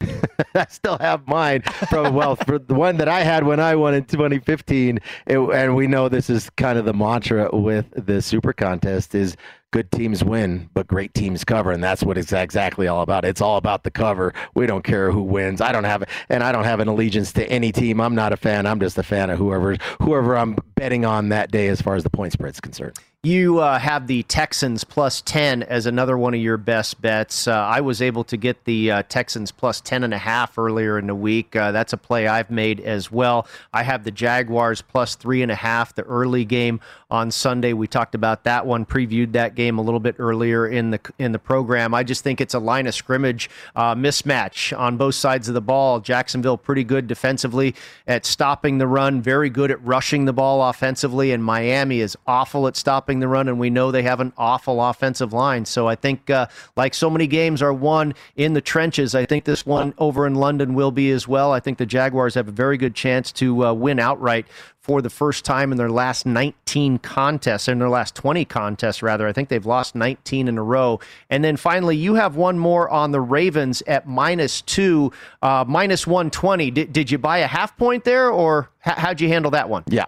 I 0.54 0.66
still 0.68 0.98
have 0.98 1.26
mine 1.26 1.62
from 1.88 2.14
well 2.14 2.36
for 2.36 2.58
the 2.58 2.74
one 2.74 2.96
that 2.98 3.08
I 3.08 3.22
had 3.22 3.44
when 3.44 3.60
I 3.60 3.74
won 3.74 3.94
in 3.94 4.04
2015, 4.04 4.98
it, 5.26 5.38
and 5.38 5.76
we 5.76 5.86
know 5.86 6.08
this 6.08 6.30
is 6.30 6.50
kind 6.50 6.78
of 6.78 6.84
the 6.84 6.92
mantra 6.92 7.48
with 7.52 7.86
the 7.94 8.22
Super 8.22 8.52
Contest 8.52 9.14
is 9.14 9.36
good 9.70 9.90
teams 9.90 10.24
win, 10.24 10.70
but 10.72 10.86
great 10.86 11.12
teams 11.14 11.44
cover, 11.44 11.70
and 11.72 11.82
that's 11.82 12.02
what 12.02 12.16
it's 12.16 12.32
exactly 12.32 12.88
all 12.88 13.02
about. 13.02 13.24
It's 13.24 13.40
all 13.40 13.56
about 13.56 13.84
the 13.84 13.90
cover. 13.90 14.32
We 14.54 14.66
don't 14.66 14.84
care 14.84 15.10
who 15.10 15.22
wins. 15.22 15.60
I 15.60 15.72
don't 15.72 15.84
have, 15.84 16.04
and 16.28 16.42
I 16.42 16.52
don't 16.52 16.64
have 16.64 16.80
an 16.80 16.88
allegiance 16.88 17.32
to 17.34 17.46
any 17.50 17.72
team. 17.72 18.00
I'm 18.00 18.14
not 18.14 18.32
a 18.32 18.36
fan. 18.36 18.66
I'm 18.66 18.80
just 18.80 18.96
a 18.98 19.02
fan 19.02 19.30
of 19.30 19.38
whoever 19.38 19.76
whoever 20.00 20.36
I'm 20.36 20.56
betting 20.74 21.04
on 21.04 21.28
that 21.30 21.50
day 21.50 21.68
as 21.68 21.82
far 21.82 21.96
as 21.96 22.04
the 22.04 22.10
point 22.10 22.32
spread 22.32 22.54
is 22.54 22.60
concerned. 22.60 22.98
You 23.24 23.58
uh, 23.58 23.80
have 23.80 24.06
the 24.06 24.22
Texans 24.22 24.84
plus 24.84 25.22
10 25.22 25.64
as 25.64 25.86
another 25.86 26.16
one 26.16 26.34
of 26.34 26.40
your 26.40 26.56
best 26.56 27.02
bets. 27.02 27.48
Uh, 27.48 27.52
I 27.52 27.80
was 27.80 28.00
able 28.00 28.22
to 28.22 28.36
get 28.36 28.64
the 28.64 28.92
uh, 28.92 29.02
Texans 29.08 29.50
plus 29.50 29.80
10 29.80 30.04
and 30.04 30.14
a 30.14 30.18
half 30.18 30.56
earlier 30.56 31.00
in 31.00 31.08
the 31.08 31.16
week. 31.16 31.56
Uh, 31.56 31.72
that's 31.72 31.92
a 31.92 31.96
play 31.96 32.28
I've 32.28 32.48
made 32.48 32.78
as 32.78 33.10
well. 33.10 33.48
I 33.72 33.82
have 33.82 34.04
the 34.04 34.12
Jaguars 34.12 34.82
plus 34.82 35.16
three 35.16 35.42
and 35.42 35.50
a 35.50 35.56
half, 35.56 35.96
the 35.96 36.04
early 36.04 36.44
game 36.44 36.78
on 37.10 37.30
Sunday. 37.30 37.72
We 37.72 37.86
talked 37.86 38.14
about 38.14 38.44
that 38.44 38.66
one, 38.66 38.84
previewed 38.84 39.32
that 39.32 39.54
game 39.54 39.78
a 39.78 39.82
little 39.82 40.00
bit 40.00 40.16
earlier 40.18 40.66
in 40.66 40.90
the 40.90 41.00
in 41.18 41.32
the 41.32 41.38
program. 41.38 41.94
I 41.94 42.02
just 42.02 42.22
think 42.22 42.40
it's 42.40 42.54
a 42.54 42.58
line 42.58 42.86
of 42.86 42.94
scrimmage 42.94 43.48
uh, 43.74 43.94
mismatch 43.94 44.78
on 44.78 44.96
both 44.96 45.14
sides 45.14 45.48
of 45.48 45.54
the 45.54 45.60
ball. 45.60 46.00
Jacksonville 46.00 46.58
pretty 46.58 46.84
good 46.84 47.06
defensively 47.06 47.74
at 48.06 48.26
stopping 48.26 48.78
the 48.78 48.86
run, 48.86 49.22
very 49.22 49.48
good 49.48 49.70
at 49.70 49.82
rushing 49.84 50.26
the 50.26 50.32
ball 50.32 50.68
offensively, 50.68 51.32
and 51.32 51.42
Miami 51.42 52.00
is 52.00 52.16
awful 52.26 52.66
at 52.66 52.76
stopping 52.76 53.20
the 53.20 53.28
run, 53.28 53.48
and 53.48 53.58
we 53.58 53.70
know 53.70 53.90
they 53.90 54.02
have 54.02 54.20
an 54.20 54.32
awful 54.36 54.82
offensive 54.82 55.32
line. 55.32 55.64
So 55.64 55.88
I 55.88 55.94
think, 55.94 56.28
uh, 56.28 56.46
like 56.76 56.94
so 56.94 57.08
many 57.08 57.26
games 57.26 57.62
are 57.62 57.72
won 57.72 58.14
in 58.36 58.52
the 58.52 58.60
trenches, 58.60 59.14
I 59.14 59.24
think 59.24 59.44
this 59.44 59.64
one 59.64 59.94
over 59.98 60.26
in 60.26 60.34
London 60.34 60.74
will 60.74 60.90
be 60.90 61.10
as 61.10 61.26
well. 61.26 61.52
I 61.52 61.60
think 61.60 61.78
the 61.78 61.86
Jaguars 61.86 62.34
have 62.34 62.48
a 62.48 62.52
very 62.52 62.76
good 62.76 62.94
chance 62.94 63.32
to 63.32 63.66
uh, 63.66 63.72
win 63.72 63.98
outright 63.98 64.46
for 64.88 65.02
the 65.02 65.10
first 65.10 65.44
time 65.44 65.70
in 65.70 65.76
their 65.76 65.90
last 65.90 66.24
19 66.24 66.98
contests, 67.00 67.68
in 67.68 67.78
their 67.78 67.90
last 67.90 68.14
20 68.14 68.46
contests, 68.46 69.02
rather. 69.02 69.28
I 69.28 69.34
think 69.34 69.50
they've 69.50 69.66
lost 69.66 69.94
19 69.94 70.48
in 70.48 70.56
a 70.56 70.62
row. 70.62 70.98
And 71.28 71.44
then 71.44 71.58
finally, 71.58 71.94
you 71.94 72.14
have 72.14 72.36
one 72.36 72.58
more 72.58 72.88
on 72.88 73.10
the 73.10 73.20
Ravens 73.20 73.82
at 73.86 74.08
minus 74.08 74.62
two, 74.62 75.12
uh, 75.42 75.66
minus 75.68 76.06
120. 76.06 76.70
Did, 76.70 76.92
did 76.94 77.10
you 77.10 77.18
buy 77.18 77.38
a 77.38 77.46
half 77.46 77.76
point 77.76 78.04
there, 78.04 78.30
or 78.30 78.70
h- 78.86 78.94
how'd 78.96 79.20
you 79.20 79.28
handle 79.28 79.50
that 79.50 79.68
one? 79.68 79.84
Yeah. 79.88 80.06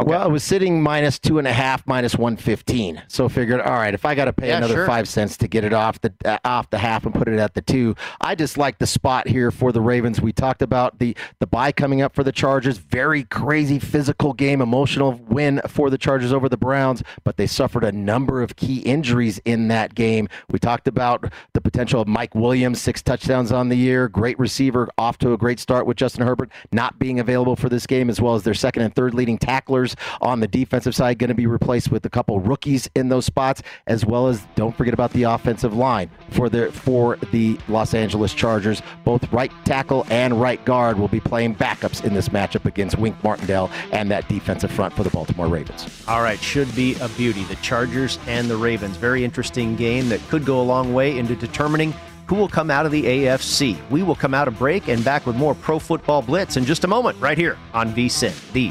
Okay. 0.00 0.08
Well, 0.08 0.26
it 0.26 0.32
was 0.32 0.42
sitting 0.42 0.82
minus 0.82 1.18
two 1.18 1.38
and 1.38 1.46
a 1.46 1.52
half, 1.52 1.86
minus 1.86 2.14
one 2.16 2.36
fifteen. 2.36 3.02
So 3.08 3.28
figured, 3.28 3.60
all 3.60 3.72
right, 3.74 3.92
if 3.92 4.04
I 4.06 4.14
got 4.14 4.24
to 4.26 4.32
pay 4.32 4.48
Yeah, 4.48 4.56
another 4.56 4.74
sure. 4.74 4.86
five 4.86 5.06
cents 5.06 5.36
to 5.38 5.48
get 5.48 5.62
it 5.62 5.74
off 5.74 6.00
the 6.00 6.12
uh, 6.24 6.38
off 6.44 6.70
the 6.70 6.78
half 6.78 7.04
and 7.04 7.14
put 7.14 7.28
it 7.28 7.38
at 7.38 7.52
the 7.52 7.60
two, 7.60 7.94
I 8.20 8.34
just 8.34 8.56
like 8.56 8.78
the 8.78 8.86
spot 8.86 9.28
here 9.28 9.50
for 9.50 9.72
the 9.72 9.80
Ravens. 9.82 10.18
We 10.20 10.32
talked 10.32 10.62
about 10.62 10.98
the 11.00 11.14
the 11.38 11.46
bye 11.46 11.70
coming 11.72 12.00
up 12.00 12.14
for 12.14 12.24
the 12.24 12.32
Chargers. 12.32 12.78
Very 12.78 13.24
crazy 13.24 13.78
physical 13.78 14.32
game, 14.32 14.62
emotional 14.62 15.20
win 15.28 15.60
for 15.68 15.90
the 15.90 15.98
Chargers 15.98 16.32
over 16.32 16.48
the 16.48 16.56
Browns, 16.56 17.02
but 17.24 17.36
they 17.36 17.46
suffered 17.46 17.84
a 17.84 17.92
number 17.92 18.40
of 18.42 18.56
key 18.56 18.78
injuries 18.78 19.38
in 19.44 19.68
that 19.68 19.94
game. 19.94 20.28
We 20.50 20.58
talked 20.58 20.88
about 20.88 21.30
the 21.52 21.60
potential 21.60 22.00
of 22.00 22.08
Mike 22.08 22.34
Williams, 22.34 22.80
six 22.80 23.02
touchdowns 23.02 23.52
on 23.52 23.68
the 23.68 23.76
year, 23.76 24.08
great 24.08 24.38
receiver, 24.38 24.88
off 24.96 25.18
to 25.18 25.34
a 25.34 25.36
great 25.36 25.60
start 25.60 25.84
with 25.86 25.98
Justin 25.98 26.26
Herbert 26.26 26.50
not 26.72 26.98
being 26.98 27.20
available 27.20 27.54
for 27.54 27.68
this 27.68 27.86
game, 27.86 28.08
as 28.08 28.18
well 28.18 28.34
as 28.34 28.44
their 28.44 28.54
second 28.54 28.82
and 28.82 28.94
third 28.94 29.12
leading 29.12 29.36
tacklers 29.36 29.89
on 30.20 30.40
the 30.40 30.48
defensive 30.48 30.94
side 30.94 31.18
going 31.18 31.28
to 31.28 31.34
be 31.34 31.46
replaced 31.46 31.90
with 31.90 32.04
a 32.04 32.10
couple 32.10 32.40
rookies 32.40 32.88
in 32.94 33.08
those 33.08 33.24
spots, 33.24 33.62
as 33.86 34.04
well 34.04 34.28
as 34.28 34.46
don't 34.54 34.76
forget 34.76 34.94
about 34.94 35.12
the 35.12 35.24
offensive 35.24 35.74
line 35.74 36.10
for 36.30 36.48
the 36.48 36.70
for 36.72 37.16
the 37.32 37.58
Los 37.68 37.94
Angeles 37.94 38.34
Chargers. 38.34 38.82
Both 39.04 39.32
right 39.32 39.52
tackle 39.64 40.06
and 40.10 40.40
right 40.40 40.64
guard 40.64 40.98
will 40.98 41.08
be 41.08 41.20
playing 41.20 41.54
backups 41.56 42.04
in 42.04 42.14
this 42.14 42.28
matchup 42.30 42.64
against 42.64 42.98
Wink 42.98 43.22
Martindale 43.22 43.70
and 43.92 44.10
that 44.10 44.28
defensive 44.28 44.70
front 44.70 44.94
for 44.94 45.02
the 45.02 45.10
Baltimore 45.10 45.48
Ravens. 45.48 46.04
All 46.08 46.22
right, 46.22 46.40
should 46.40 46.74
be 46.74 46.94
a 46.96 47.08
beauty. 47.10 47.44
The 47.44 47.56
Chargers 47.56 48.18
and 48.26 48.48
the 48.48 48.56
Ravens. 48.56 48.96
Very 48.96 49.24
interesting 49.24 49.76
game 49.76 50.08
that 50.08 50.20
could 50.28 50.44
go 50.44 50.60
a 50.60 50.62
long 50.62 50.94
way 50.94 51.18
into 51.18 51.34
determining 51.36 51.94
who 52.30 52.36
will 52.36 52.48
come 52.48 52.70
out 52.70 52.86
of 52.86 52.92
the 52.92 53.02
AFC. 53.02 53.76
We 53.90 54.04
will 54.04 54.14
come 54.14 54.34
out 54.34 54.46
of 54.46 54.56
break 54.56 54.88
and 54.88 55.04
back 55.04 55.26
with 55.26 55.34
more 55.34 55.52
Pro 55.52 55.80
Football 55.80 56.22
Blitz 56.22 56.56
in 56.56 56.64
just 56.64 56.84
a 56.84 56.86
moment, 56.86 57.20
right 57.20 57.36
here 57.36 57.58
on 57.74 57.92
VSIN, 57.92 58.52
the 58.52 58.70